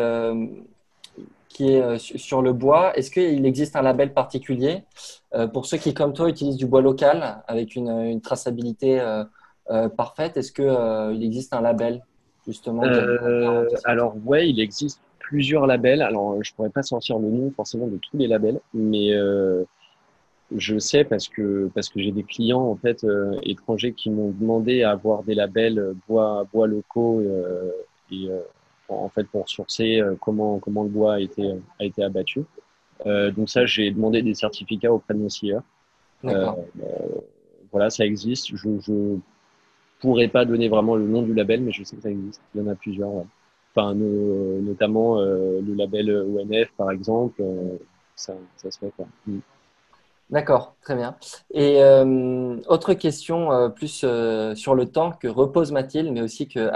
qui 1.49 1.73
est 1.73 1.99
sur 1.99 2.41
le 2.41 2.53
bois. 2.53 2.97
Est-ce 2.97 3.11
qu'il 3.11 3.45
existe 3.45 3.77
un 3.77 3.83
label 3.83 4.15
particulier 4.15 4.85
pour 5.53 5.67
ceux 5.67 5.77
qui, 5.77 5.93
comme 5.93 6.15
toi, 6.15 6.29
utilisent 6.29 6.57
du 6.57 6.67
bois 6.67 6.81
local 6.81 7.43
avec 7.47 7.77
une, 7.77 7.91
une 7.91 8.23
traçabilité 8.23 9.03
parfaite? 9.97 10.39
Est-ce 10.39 10.53
qu'il 10.53 11.23
existe 11.23 11.53
un 11.53 11.61
label 11.61 12.03
justement 12.47 12.83
Alors, 13.85 14.15
ouais, 14.25 14.49
il 14.49 14.59
existe 14.61 15.01
plusieurs 15.27 15.67
labels. 15.67 16.03
Alors, 16.03 16.43
je 16.43 16.55
pourrais 16.55 16.71
pas 16.71 16.83
sortir 16.83 17.19
le 17.19 17.29
nom 17.29 17.51
forcément 17.51 17.89
de 17.89 17.97
tous 17.97 18.17
les 18.17 18.29
labels, 18.29 18.61
mais 18.73 19.13
euh, 19.13 19.65
je 20.55 20.79
sais 20.79 21.05
parce 21.05 21.29
que 21.29 21.69
parce 21.75 21.89
que 21.89 22.01
j'ai 22.01 22.13
des 22.13 22.23
clients 22.23 22.63
en 22.63 22.77
fait 22.77 23.03
euh, 23.03 23.37
étrangers 23.43 23.93
qui 23.93 24.11
m'ont 24.11 24.31
demandé 24.31 24.85
à 24.85 24.93
avoir 24.93 25.25
des 25.25 25.35
labels 25.35 25.79
euh, 25.81 25.95
bois 26.09 26.47
bois 26.53 26.69
locaux 26.69 27.23
et 28.13 28.29
en 28.89 29.09
fait 29.09 29.25
pour 29.25 29.49
sourcer 29.49 30.01
comment 30.21 30.61
comment 30.61 30.85
le 30.85 30.91
bois 30.91 31.15
a 31.15 31.21
été 31.21 31.55
a 31.81 31.85
été 31.85 32.05
abattu. 32.05 32.45
donc 33.05 33.49
ça, 33.49 33.67
j'ai 33.67 33.91
demandé 33.91 34.23
des 34.23 34.35
certificats 34.35 34.93
auprès 34.93 35.15
de 35.15 35.19
mon 35.19 35.29
scieur. 35.29 35.63
voilà, 37.73 37.91
ça 37.91 38.05
existe. 38.07 38.55
Je, 38.55 38.69
je 38.81 39.17
pourrais 40.01 40.29
pas 40.29 40.45
donner 40.45 40.69
vraiment 40.69 40.95
le 40.95 41.07
nom 41.09 41.23
du 41.23 41.35
label, 41.35 41.63
mais 41.63 41.73
je 41.73 41.83
sais 41.83 41.97
que 41.97 42.03
ça 42.03 42.11
existe. 42.11 42.41
Il 42.55 42.61
y 42.61 42.65
en 42.65 42.69
a 42.69 42.77
plusieurs. 42.77 43.13
Ouais 43.13 43.27
enfin, 43.77 43.95
notamment 43.95 45.19
euh, 45.19 45.61
le 45.61 45.75
label 45.75 46.11
ONF 46.11 46.69
par 46.77 46.91
exemple, 46.91 47.41
euh, 47.41 47.77
ça, 48.15 48.35
ça, 48.57 48.71
se 48.71 48.79
fait 48.79 48.93
quoi. 48.97 49.07
Mm. 49.27 49.39
D'accord, 50.29 50.75
très 50.83 50.97
bien. 50.97 51.15
Et 51.53 51.81
euh, 51.81 52.57
autre 52.67 52.95
question 52.95 53.71
plus 53.77 54.05
sur 54.57 54.75
le 54.75 54.87
temps 54.87 55.13
que 55.13 55.29
repose 55.29 55.71
Mathilde, 55.71 56.11
mais 56.13 56.21
aussi 56.21 56.49
que 56.49 56.69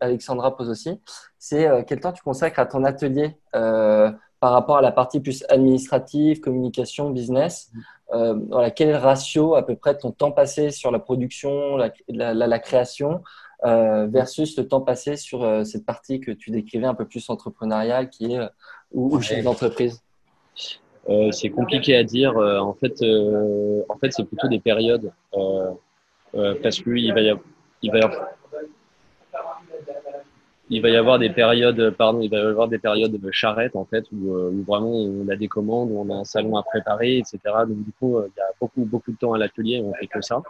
Alexandra 0.00 0.56
pose 0.56 0.70
aussi, 0.70 1.00
c'est 1.36 1.68
quel 1.88 1.98
temps 1.98 2.12
tu 2.12 2.22
consacres 2.22 2.60
à 2.60 2.66
ton 2.66 2.84
atelier 2.84 3.36
par 3.50 4.52
rapport 4.52 4.76
à 4.76 4.82
la 4.82 4.92
partie 4.92 5.18
plus 5.18 5.44
administrative, 5.48 6.38
communication, 6.38 7.10
business? 7.10 7.72
Voilà, 8.12 8.70
Quel 8.70 8.90
est 8.90 8.92
le 8.92 8.98
ratio 8.98 9.56
à 9.56 9.66
peu 9.66 9.74
près 9.74 9.94
de 9.94 9.98
ton 9.98 10.12
temps 10.12 10.30
passé 10.30 10.70
sur 10.70 10.92
la 10.92 11.00
production, 11.00 11.76
la, 11.76 11.92
la 12.34 12.58
création 12.60 13.20
euh, 13.64 14.08
versus 14.08 14.56
le 14.58 14.66
temps 14.66 14.80
passé 14.80 15.16
sur 15.16 15.44
euh, 15.44 15.62
cette 15.62 15.86
partie 15.86 16.18
que 16.18 16.32
tu 16.32 16.50
décrivais 16.50 16.86
un 16.86 16.94
peu 16.94 17.04
plus 17.04 17.30
entrepreneuriale 17.30 18.10
qui 18.10 18.32
est 18.32 18.38
euh, 18.38 18.48
où, 18.90 19.20
j'ai 19.20 19.38
une 19.38 19.46
entreprise 19.46 20.02
C'est 21.30 21.50
compliqué 21.50 21.94
à 21.96 22.02
dire. 22.02 22.36
en 22.36 22.74
fait, 22.74 23.02
en 23.88 23.98
fait 23.98 24.12
c'est 24.12 24.24
plutôt 24.24 24.48
des 24.48 24.58
périodes 24.58 25.12
parce 26.62 26.80
qu'il 26.80 27.14
va 27.14 27.20
y 27.20 27.30
avoir, 27.30 27.44
il 27.82 27.92
va 27.92 27.98
y 27.98 28.02
avoir 28.02 28.28
il 30.70 30.80
va 30.80 30.88
y 30.88 30.96
avoir 30.96 31.18
des 31.18 31.28
périodes, 31.28 31.90
pardon, 31.90 32.20
il 32.22 32.30
va 32.30 32.38
y 32.38 32.40
avoir 32.40 32.66
des 32.66 32.78
périodes 32.78 33.12
de 33.12 33.30
charrette 33.30 33.76
en 33.76 33.84
fait 33.84 34.06
où, 34.10 34.32
où, 34.32 34.64
vraiment 34.64 34.90
on 34.90 35.28
a 35.28 35.36
des 35.36 35.48
commandes, 35.48 35.90
où 35.90 36.00
on 36.00 36.10
a 36.10 36.16
un 36.16 36.24
salon 36.24 36.56
à 36.56 36.62
préparer, 36.62 37.18
etc. 37.18 37.38
Donc 37.68 37.84
du 37.84 37.92
coup, 37.92 38.18
il 38.20 38.32
y 38.36 38.40
a 38.40 38.46
beaucoup 38.60 38.84
beaucoup 38.84 39.12
de 39.12 39.16
temps 39.16 39.34
à 39.34 39.38
l'atelier, 39.38 39.80
on 39.84 39.92
fait 39.94 40.08
que 40.08 40.20
ça. 40.20 40.42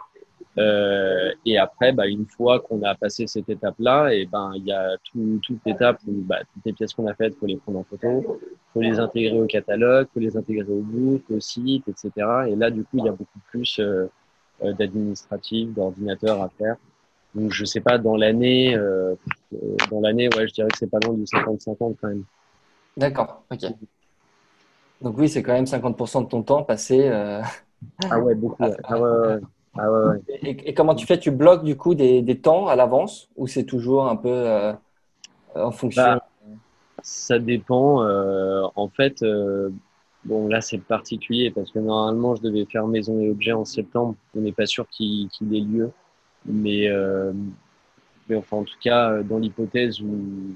Euh, 0.59 1.31
et 1.45 1.57
après, 1.57 1.91
bah, 1.93 2.07
une 2.07 2.27
fois 2.27 2.59
qu'on 2.59 2.83
a 2.83 2.93
passé 2.95 3.25
cette 3.25 3.49
étape-là, 3.49 4.13
et 4.13 4.25
ben 4.25 4.51
il 4.55 4.65
y 4.65 4.71
a 4.71 4.97
tout, 5.03 5.39
toute 5.41 5.59
l'étape 5.65 5.99
où 6.07 6.11
bah, 6.11 6.39
toutes 6.53 6.65
les 6.65 6.73
pièces 6.73 6.93
qu'on 6.93 7.07
a 7.07 7.13
faites, 7.15 7.35
faut 7.35 7.47
les 7.47 7.57
prendre 7.57 7.79
en 7.79 7.83
photo, 7.83 8.39
faut 8.73 8.81
les 8.81 8.99
intégrer 8.99 9.39
au 9.39 9.47
catalogue, 9.47 10.07
faut 10.13 10.19
les 10.19 10.37
intégrer 10.37 10.71
au 10.71 10.81
book, 10.81 11.23
au 11.31 11.39
site, 11.39 11.87
etc. 11.87 12.11
Et 12.49 12.55
là, 12.55 12.69
du 12.69 12.83
coup, 12.83 12.97
il 12.97 13.05
y 13.05 13.09
a 13.09 13.13
beaucoup 13.13 13.39
plus 13.49 13.79
euh, 13.79 14.07
d'administratifs, 14.61 15.73
d'ordinateurs 15.73 16.41
à 16.41 16.49
faire. 16.49 16.75
Donc 17.35 17.51
je 17.51 17.65
sais 17.65 17.81
pas 17.81 17.97
dans 17.97 18.15
l'année, 18.15 18.75
euh, 18.75 19.15
dans 19.89 20.01
l'année, 20.01 20.29
ouais, 20.35 20.47
je 20.47 20.53
dirais 20.53 20.69
que 20.69 20.77
c'est 20.77 20.89
pas 20.89 20.99
loin 20.99 21.15
du 21.15 21.23
50-50 21.23 21.95
quand 21.99 22.07
même. 22.07 22.23
D'accord, 22.95 23.43
ok. 23.51 23.71
Donc 25.01 25.17
oui, 25.17 25.27
c'est 25.27 25.41
quand 25.41 25.53
même 25.53 25.65
50% 25.65 26.23
de 26.23 26.27
ton 26.27 26.43
temps 26.43 26.63
passé. 26.63 27.07
Euh... 27.07 27.41
Ah 28.09 28.19
ouais, 28.19 28.35
beaucoup. 28.35 28.63
Ouais. 28.63 28.77
Ah 28.83 28.99
ouais, 28.99 29.27
ouais. 29.27 29.39
Ah 29.75 29.91
ouais, 29.91 30.07
ouais. 30.09 30.21
Et, 30.43 30.69
et, 30.69 30.73
comment 30.73 30.95
tu 30.95 31.05
fais? 31.05 31.19
Tu 31.19 31.31
bloques 31.31 31.63
du 31.63 31.75
coup 31.75 31.95
des, 31.95 32.21
des 32.21 32.39
temps 32.39 32.67
à 32.67 32.75
l'avance 32.75 33.29
ou 33.35 33.47
c'est 33.47 33.63
toujours 33.65 34.07
un 34.07 34.15
peu 34.15 34.29
euh, 34.29 34.73
en 35.55 35.71
fonction? 35.71 36.03
Bah, 36.03 36.27
Ça 37.01 37.39
dépend. 37.39 38.03
Euh, 38.03 38.63
en 38.75 38.87
fait, 38.89 39.23
euh, 39.23 39.69
bon 40.25 40.47
là 40.47 40.61
c'est 40.61 40.77
particulier 40.79 41.51
parce 41.51 41.71
que 41.71 41.79
normalement 41.79 42.35
je 42.35 42.41
devais 42.41 42.65
faire 42.65 42.87
maison 42.87 43.19
et 43.19 43.29
objets 43.29 43.53
en 43.53 43.65
septembre. 43.65 44.15
On 44.35 44.41
n'est 44.41 44.51
pas 44.53 44.65
sûr 44.65 44.87
qu'il 44.89 45.29
qu 45.29 45.43
ait 45.55 45.61
lieu. 45.61 45.91
Mais, 46.45 46.87
euh, 46.89 47.33
mais 48.29 48.35
enfin, 48.35 48.57
en 48.57 48.63
tout 48.63 48.77
cas, 48.81 49.23
dans 49.23 49.37
l'hypothèse 49.39 50.01
où, 50.01 50.55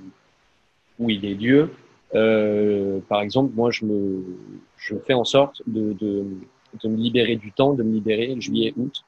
où 0.99 1.09
il 1.09 1.25
est 1.25 1.33
lieu, 1.35 1.71
euh, 2.15 2.99
par 3.07 3.21
exemple, 3.21 3.53
moi, 3.55 3.71
je, 3.71 3.85
me, 3.85 4.23
je 4.77 4.95
fais 4.95 5.13
en 5.13 5.23
sorte 5.23 5.61
de, 5.67 5.93
de, 5.93 6.25
de 6.81 6.89
me 6.89 6.97
libérer 6.97 7.35
du 7.35 7.51
temps, 7.51 7.73
de 7.73 7.83
me 7.83 7.93
libérer 7.93 8.39
juillet, 8.39 8.73
août, 8.77 9.03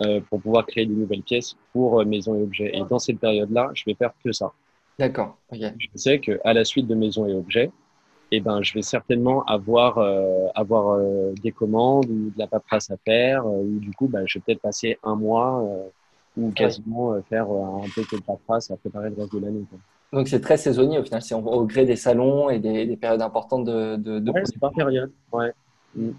euh, 0.00 0.20
pour 0.28 0.40
pouvoir 0.40 0.66
créer 0.66 0.86
de 0.86 0.92
nouvelles 0.92 1.22
pièces 1.22 1.56
pour 1.72 2.04
maison 2.04 2.34
et 2.34 2.42
objets. 2.42 2.70
Et 2.74 2.82
dans 2.88 2.98
cette 2.98 3.18
période-là, 3.18 3.70
je 3.74 3.84
vais 3.86 3.94
faire 3.94 4.12
que 4.24 4.32
ça. 4.32 4.52
D'accord. 4.98 5.36
Okay. 5.52 5.72
Je 5.78 5.88
sais 5.94 6.20
qu'à 6.20 6.52
la 6.52 6.64
suite 6.64 6.86
de 6.86 6.94
maison 6.94 7.26
et 7.26 7.34
objets, 7.34 7.70
eh 8.32 8.40
ben, 8.40 8.62
je 8.62 8.74
vais 8.74 8.82
certainement 8.82 9.44
avoir, 9.44 9.98
euh, 9.98 10.46
avoir 10.54 10.98
euh, 10.98 11.32
des 11.42 11.52
commandes 11.52 12.06
ou 12.06 12.30
de 12.30 12.38
la 12.38 12.46
paperasse 12.46 12.90
à 12.90 12.96
faire, 13.04 13.46
euh, 13.46 13.62
ou 13.62 13.78
du 13.78 13.92
coup, 13.92 14.08
bah, 14.08 14.20
je 14.26 14.38
vais 14.38 14.42
peut-être 14.44 14.62
passer 14.62 14.98
un 15.02 15.14
mois 15.14 15.64
ou 16.36 16.50
quasiment 16.50 17.10
ouais. 17.10 17.22
faire 17.28 17.46
un 17.50 17.86
peu 17.94 18.02
de 18.02 18.22
paperasse 18.22 18.70
à 18.70 18.76
préparer 18.76 19.10
le 19.10 19.16
reste 19.16 19.34
de 19.34 19.38
l'année. 19.38 19.64
Donc 20.12 20.28
c'est 20.28 20.40
très 20.40 20.56
saisonnier 20.56 20.98
au 20.98 21.02
final, 21.02 21.22
c'est 21.22 21.34
au 21.34 21.66
gré 21.66 21.84
des 21.84 21.96
salons 21.96 22.48
et 22.50 22.58
des, 22.58 22.86
des 22.86 22.96
périodes 22.96 23.22
importantes 23.22 23.64
de. 23.64 23.96
de, 23.96 24.18
de 24.18 24.30
ouais, 24.30 24.42
c'est 24.44 24.58
par 24.58 24.72
période. 24.72 25.10
Ouais. 25.32 25.52
Mm. 25.94 26.10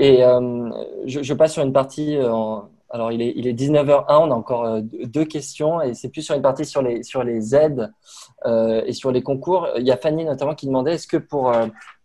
Et 0.00 0.22
euh, 0.22 0.70
je, 1.06 1.24
je, 1.24 1.34
passe 1.34 1.54
sur 1.54 1.64
une 1.64 1.72
partie. 1.72 2.16
Euh, 2.16 2.60
alors 2.90 3.10
il 3.10 3.20
est, 3.20 3.32
il 3.34 3.48
est 3.48 3.52
19h01, 3.52 4.04
on 4.08 4.30
a 4.30 4.34
encore 4.34 4.64
euh, 4.64 4.80
deux 4.82 5.24
questions 5.24 5.82
et 5.82 5.92
c'est 5.92 6.08
plus 6.08 6.22
sur 6.22 6.36
une 6.36 6.40
partie 6.40 6.64
sur 6.64 6.82
les, 6.82 7.02
sur 7.02 7.24
les 7.24 7.54
aides 7.54 7.92
et 8.46 8.92
sur 8.92 9.10
les 9.10 9.22
concours. 9.22 9.68
Il 9.76 9.84
y 9.84 9.90
a 9.90 9.96
Fanny 9.96 10.24
notamment 10.24 10.54
qui 10.54 10.66
demandait 10.66 10.94
est-ce 10.94 11.08
que 11.08 11.16
pour, 11.16 11.52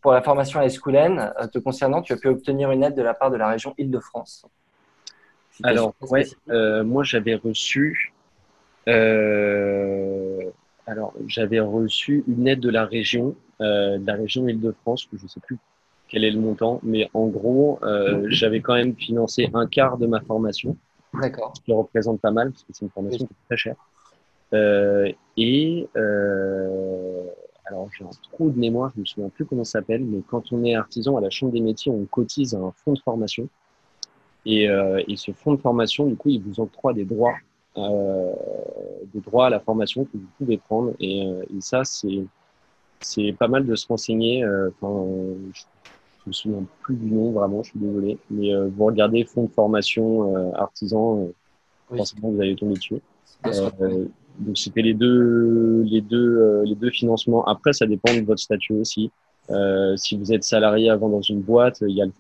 pour 0.01 0.11
la 0.11 0.23
formation 0.23 0.59
à 0.59 0.65
Escoulen, 0.65 1.31
te 1.53 1.59
concernant, 1.59 2.01
tu 2.01 2.11
as 2.11 2.17
pu 2.17 2.27
obtenir 2.27 2.71
une 2.71 2.83
aide 2.83 2.95
de 2.95 3.03
la 3.03 3.13
part 3.13 3.29
de 3.29 3.37
la 3.37 3.47
région 3.47 3.75
Île-de-France? 3.77 4.47
Alors, 5.61 5.93
ouais, 6.09 6.25
moi 6.83 7.03
j'avais 7.03 7.35
reçu, 7.35 8.11
alors 8.87 11.13
j'avais 11.27 11.59
reçu 11.59 12.23
une 12.27 12.47
aide 12.47 12.59
de 12.59 12.71
la 12.71 12.85
région, 12.85 13.35
de 13.59 14.05
la 14.05 14.15
région 14.15 14.47
Île-de-France, 14.47 15.05
que 15.05 15.17
je 15.17 15.27
sais 15.27 15.39
plus 15.39 15.59
quel 16.14 16.24
est 16.24 16.32
le 16.32 16.39
montant, 16.39 16.80
mais 16.84 17.09
en 17.14 17.28
gros, 17.28 17.80
euh, 17.84 18.26
j'avais 18.30 18.61
quand 18.61 18.76
même 18.76 18.95
financé 18.95 19.49
un 19.53 19.66
quart 19.66 19.97
de 19.97 20.05
ma 20.05 20.22
formation. 20.22 20.78
D'accord. 21.20 21.53
Ce 21.57 21.61
qui 21.61 21.74
représente 21.74 22.22
pas 22.22 22.32
mal 22.32 22.51
parce 22.51 22.64
que 22.64 22.70
c'est 22.72 22.86
une 22.86 22.91
formation 22.91 23.26
qui 23.26 23.34
est 23.34 23.45
très 23.47 23.57
chère. 23.57 23.76
Euh, 24.53 25.11
et 25.36 25.88
alors 27.66 27.89
j'ai 27.97 28.05
un 28.05 28.09
trou 28.32 28.49
de 28.49 28.59
mémoire, 28.59 28.91
je 28.95 29.01
me 29.01 29.05
souviens 29.05 29.30
plus 29.30 29.45
comment 29.45 29.64
ça 29.64 29.80
s'appelle, 29.80 30.03
mais 30.03 30.22
quand 30.28 30.51
on 30.51 30.64
est 30.64 30.76
artisan 30.76 31.18
à 31.18 31.22
la 31.22 31.30
Chambre 31.30 31.53
des 31.53 31.61
métiers, 31.61 31.91
on 31.91 32.05
cotise 32.05 32.53
à 32.53 32.59
un 32.59 32.72
fonds 32.72 32.93
de 32.93 32.99
formation. 32.99 33.49
Et, 34.45 34.70
euh, 34.70 35.01
et, 35.07 35.16
ce 35.16 35.32
fonds 35.32 35.53
de 35.53 35.61
formation, 35.61 36.05
du 36.05 36.16
coup, 36.16 36.30
il 36.30 36.41
vous 36.41 36.59
octroie 36.59 36.93
des 36.93 37.05
droits, 37.05 37.36
euh, 37.78 38.34
des 39.14 39.22
droits 39.22 39.47
à 39.47 39.49
la 39.49 39.59
formation 39.59 40.03
que 40.03 40.18
vous 40.18 40.28
pouvez 40.38 40.57
prendre. 40.57 40.93
Et, 40.99 41.26
euh, 41.26 41.43
et 41.55 41.61
ça, 41.61 41.84
c'est 41.84 42.26
c'est 42.99 43.34
pas 43.38 43.49
mal 43.49 43.66
de 43.66 43.76
se 43.76 43.86
renseigner. 43.88 44.45
Enfin, 44.45 45.05
je, 45.53 45.64
je 46.24 46.30
me 46.30 46.34
souviens 46.34 46.63
plus 46.82 46.95
du 46.95 47.11
nom 47.11 47.32
vraiment, 47.32 47.63
je 47.63 47.69
suis 47.71 47.80
désolé. 47.80 48.17
Mais 48.30 48.51
vous 48.67 48.86
regardez 48.86 49.26
fonds 49.26 49.43
de 49.43 49.51
formation 49.51 50.53
artisan, 50.55 51.28
oui. 51.89 51.97
forcément 51.97 52.32
vous 52.32 52.41
allez 52.41 52.55
tomber 52.55 52.76
dessus. 52.76 53.01
donc 54.39 54.57
c'était 54.57 54.82
les 54.82 54.93
deux, 54.93 55.84
les 55.84 56.01
deux, 56.01 56.63
les 56.63 56.76
deux 56.76 56.89
financements. 56.89 57.45
Après, 57.45 57.74
ça 57.74 57.86
dépend 57.86 58.13
de 58.13 58.21
votre 58.21 58.41
statut 58.41 58.74
aussi. 58.74 59.11
Euh, 59.49 59.95
si 59.97 60.17
vous 60.17 60.32
êtes 60.32 60.43
salarié 60.43 60.89
avant 60.89 61.09
dans 61.09 61.21
une 61.21 61.41
boîte, 61.41 61.82
il 61.82 61.95
y 61.95 62.01
a 62.01 62.05
le 62.05 62.11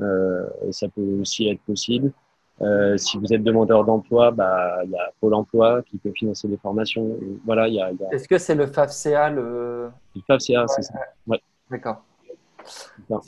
euh, 0.00 0.46
ça 0.70 0.88
peut 0.88 1.20
aussi 1.20 1.48
être 1.48 1.60
possible. 1.60 2.12
Euh, 2.60 2.96
si 2.96 3.18
vous 3.18 3.32
êtes 3.32 3.42
demandeur 3.42 3.84
d'emploi, 3.84 4.30
bah, 4.30 4.80
il 4.84 4.90
y 4.90 4.96
a 4.96 5.10
Pôle 5.20 5.34
emploi 5.34 5.82
qui 5.82 5.98
peut 5.98 6.12
financer 6.14 6.48
des 6.48 6.56
formations. 6.56 7.16
Voilà, 7.44 7.68
il 7.68 7.74
y 7.74 7.80
a. 7.80 7.90
Est-ce 8.10 8.28
que 8.28 8.38
c'est 8.38 8.54
le 8.54 8.66
FAFCA 8.66 9.30
le... 9.30 9.88
Le 10.14 10.22
FAFCA, 10.26 10.60
ouais. 10.60 10.66
c'est 10.68 10.82
ça. 10.82 10.94
Ouais. 11.26 11.40
D'accord. 11.70 12.04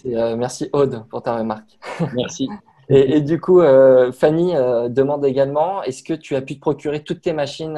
Euh, 0.07 0.37
merci 0.37 0.69
Aude 0.73 1.05
pour 1.09 1.23
ta 1.23 1.37
remarque. 1.37 1.79
Merci. 2.15 2.49
et, 2.89 3.17
et, 3.17 3.21
du 3.21 3.41
coup, 3.41 3.61
euh, 3.61 4.13
Fanny 4.13 4.55
demande 4.89 5.25
également 5.25 5.83
est-ce 5.83 6.03
que 6.03 6.15
tu 6.15 6.37
as 6.37 6.43
pu 6.43 6.57
te 6.57 6.61
procurer 6.61 7.03
toutes 7.03 7.23
tes 7.23 7.33
machines 7.33 7.75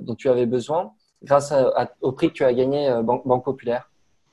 dont 0.00 0.14
tu 0.14 0.28
avais 0.28 0.46
besoin 0.46 0.92
grâce 1.22 1.52
à, 1.52 1.68
à, 1.76 1.88
au 2.00 2.12
prix 2.12 2.28
que 2.28 2.34
tu 2.34 2.44
as 2.44 2.52
gagné 2.52 2.90
Banque, 3.02 3.26
Banque 3.26 3.44
Populaire? 3.44 3.88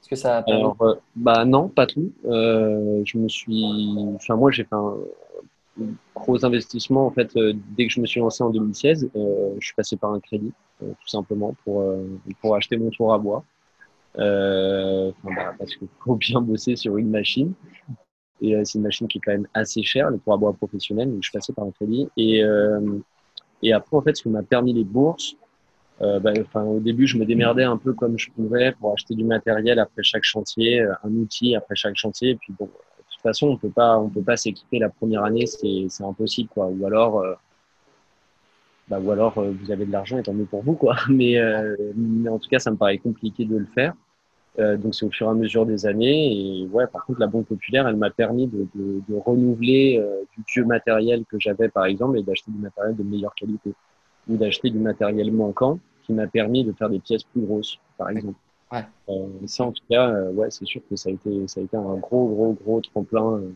Est-ce 0.06 0.10
que 0.12 0.16
ça 0.18 0.38
a 0.38 0.52
Alors, 0.52 0.78
euh, 0.82 0.94
bah 1.16 1.46
non, 1.46 1.68
pas 1.68 1.88
tout. 1.88 2.12
Euh, 2.26 3.02
je 3.06 3.18
me 3.18 3.28
suis, 3.28 3.66
enfin 4.14 4.36
moi 4.36 4.52
j'ai 4.52 4.64
fait 4.64 4.76
un 4.76 4.98
gros 6.14 6.46
investissement 6.46 7.08
en 7.08 7.10
fait 7.10 7.36
euh, 7.36 7.54
dès 7.76 7.88
que 7.88 7.92
je 7.92 8.00
me 8.00 8.06
suis 8.06 8.20
lancé 8.20 8.44
en 8.44 8.52
2016. 8.52 9.10
je 9.16 9.66
suis 9.66 9.74
passé 9.74 9.98
par 9.98 10.12
un 10.12 10.20
crédit 10.20 10.54
tout 10.80 11.08
simplement 11.08 11.56
pour 11.64 11.84
pour 12.40 12.56
acheter 12.56 12.78
mon 12.78 12.92
tour 12.92 13.16
à 13.16 13.18
bois. 13.18 13.44
Bah, 14.18 15.54
parce 15.58 15.76
qu'il 15.76 15.88
faut 16.04 16.16
bien 16.16 16.42
bosser 16.42 16.76
sur 16.76 16.98
une 16.98 17.10
machine. 17.10 17.54
Et 18.42 18.54
c'est 18.66 18.78
une 18.78 18.84
machine 18.84 19.08
qui 19.08 19.18
est 19.18 19.22
quand 19.22 19.32
même 19.32 19.48
assez 19.54 19.82
chère, 19.82 20.10
le 20.10 20.20
tour 20.20 20.34
à 20.34 20.38
bois 20.38 20.54
professionnel. 20.54 21.12
Donc 21.12 21.24
je 21.24 21.32
passé 21.32 21.54
par 21.54 21.66
un 21.66 21.72
crédit. 21.72 22.10
Et 22.18 22.42
et 23.62 23.74
après 23.74 23.98
en 23.98 24.02
fait, 24.02 24.16
ce 24.16 24.24
qui 24.24 24.30
m'a 24.30 24.44
permis 24.44 24.74
les 24.74 24.84
bourses, 24.84 25.36
euh, 26.02 26.20
bah, 26.20 26.32
enfin, 26.40 26.64
au 26.64 26.80
début, 26.80 27.08
je 27.08 27.18
me 27.18 27.26
démerdais 27.26 27.64
un 27.64 27.78
peu 27.78 27.94
comme 27.94 28.18
je 28.20 28.30
pouvais 28.32 28.74
pour 28.74 28.94
acheter 28.94 29.16
du 29.16 29.24
matériel 29.24 29.80
après 29.80 30.04
chaque 30.04 30.24
chantier, 30.24 30.82
un 30.82 31.12
outil 31.12 31.56
après 31.56 31.76
chaque 31.76 31.96
chantier. 31.96 32.32
Et 32.32 32.36
puis 32.36 32.54
bon, 32.58 32.66
de 32.66 32.72
toute 32.72 33.22
façon, 33.22 33.48
on 33.50 33.58
peut 33.58 33.70
pas, 33.70 33.98
on 33.98 34.10
peut 34.10 34.22
pas 34.22 34.38
s'équiper 34.38 34.80
la 34.80 34.90
première 34.90 35.24
année, 35.24 35.46
c'est, 35.46 35.88
impossible, 36.04 36.50
quoi. 36.50 36.68
Ou 36.68 36.86
alors, 36.86 37.22
euh, 37.22 37.34
bah, 38.90 39.00
ou 39.00 39.12
alors 39.12 39.38
euh, 39.38 39.52
vous 39.52 39.72
avez 39.72 39.86
de 39.86 39.92
l'argent 39.92 40.18
et 40.18 40.24
tant 40.24 40.34
mieux 40.34 40.46
pour 40.46 40.64
vous, 40.64 40.76
quoi. 40.76 40.96
Mais, 41.10 41.38
euh, 41.38 41.76
mais 41.96 42.30
en 42.30 42.40
tout 42.40 42.50
cas, 42.50 42.60
ça 42.60 42.72
me 42.72 42.78
paraît 42.78 42.98
compliqué 42.98 43.46
de 43.46 43.58
le 43.58 43.66
faire. 43.68 43.94
Donc 44.58 44.96
c'est 44.96 45.06
au 45.06 45.12
fur 45.12 45.28
et 45.28 45.30
à 45.30 45.34
mesure 45.34 45.66
des 45.66 45.86
années. 45.86 46.62
Et 46.62 46.68
ouais, 46.68 46.88
par 46.88 47.06
contre, 47.06 47.20
la 47.20 47.28
Banque 47.28 47.48
Populaire, 47.48 47.88
elle 47.88 47.98
m'a 47.98 48.10
permis 48.10 48.48
de, 48.48 48.68
de, 48.76 49.02
de 49.08 49.16
renouveler 49.16 50.02
du 50.36 50.44
vieux 50.54 50.66
matériel 50.66 51.26
que 51.26 51.38
j'avais, 51.40 51.70
par 51.70 51.86
exemple, 51.86 52.18
et 52.18 52.24
d'acheter 52.24 52.52
du 52.52 52.60
matériel 52.60 52.96
de 52.96 53.04
meilleure 53.04 53.36
qualité 53.36 53.74
ou 54.28 54.38
d'acheter 54.38 54.70
du 54.70 54.80
matériel 54.80 55.32
manquant 55.32 55.80
qui 56.04 56.14
m'a 56.14 56.28
permis 56.28 56.64
de 56.64 56.72
faire 56.72 56.90
des 56.90 57.00
pièces 57.00 57.24
plus 57.24 57.42
grosses, 57.42 57.80
par 57.98 58.10
exemple. 58.10 58.38
Ouais. 58.72 58.86
Euh, 59.10 59.28
ça, 59.46 59.64
en 59.64 59.72
tout 59.72 59.84
cas, 59.90 60.10
euh, 60.10 60.32
ouais, 60.32 60.50
c'est 60.50 60.66
sûr 60.66 60.82
que 60.90 60.96
ça 60.96 61.10
a 61.10 61.14
été, 61.14 61.48
ça 61.48 61.62
a 61.62 61.64
été 61.64 61.78
un 61.78 61.96
gros, 61.96 62.28
gros, 62.28 62.58
gros 62.64 62.82
tremplin 62.82 63.34
euh, 63.34 63.52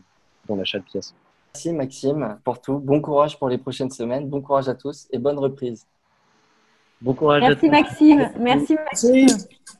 dans 0.48 0.56
l'achat 0.56 0.78
de 0.78 0.84
pièces. 0.84 1.14
Merci 1.54 1.72
Maxime 1.72 2.38
pour 2.44 2.60
tout. 2.60 2.78
Bon 2.78 3.00
courage 3.00 3.38
pour 3.38 3.48
les 3.48 3.58
prochaines 3.58 3.90
semaines. 3.90 4.28
Bon 4.28 4.40
courage 4.40 4.68
à 4.68 4.74
tous 4.74 5.08
et 5.10 5.18
bonne 5.18 5.38
reprise. 5.38 5.84
Bon 7.00 7.12
courage 7.12 7.42
Merci 7.42 7.66
à 7.66 7.68
tous. 7.68 7.70
Maxime. 7.70 8.30
Merci 8.38 8.74
Maxime. 8.74 9.79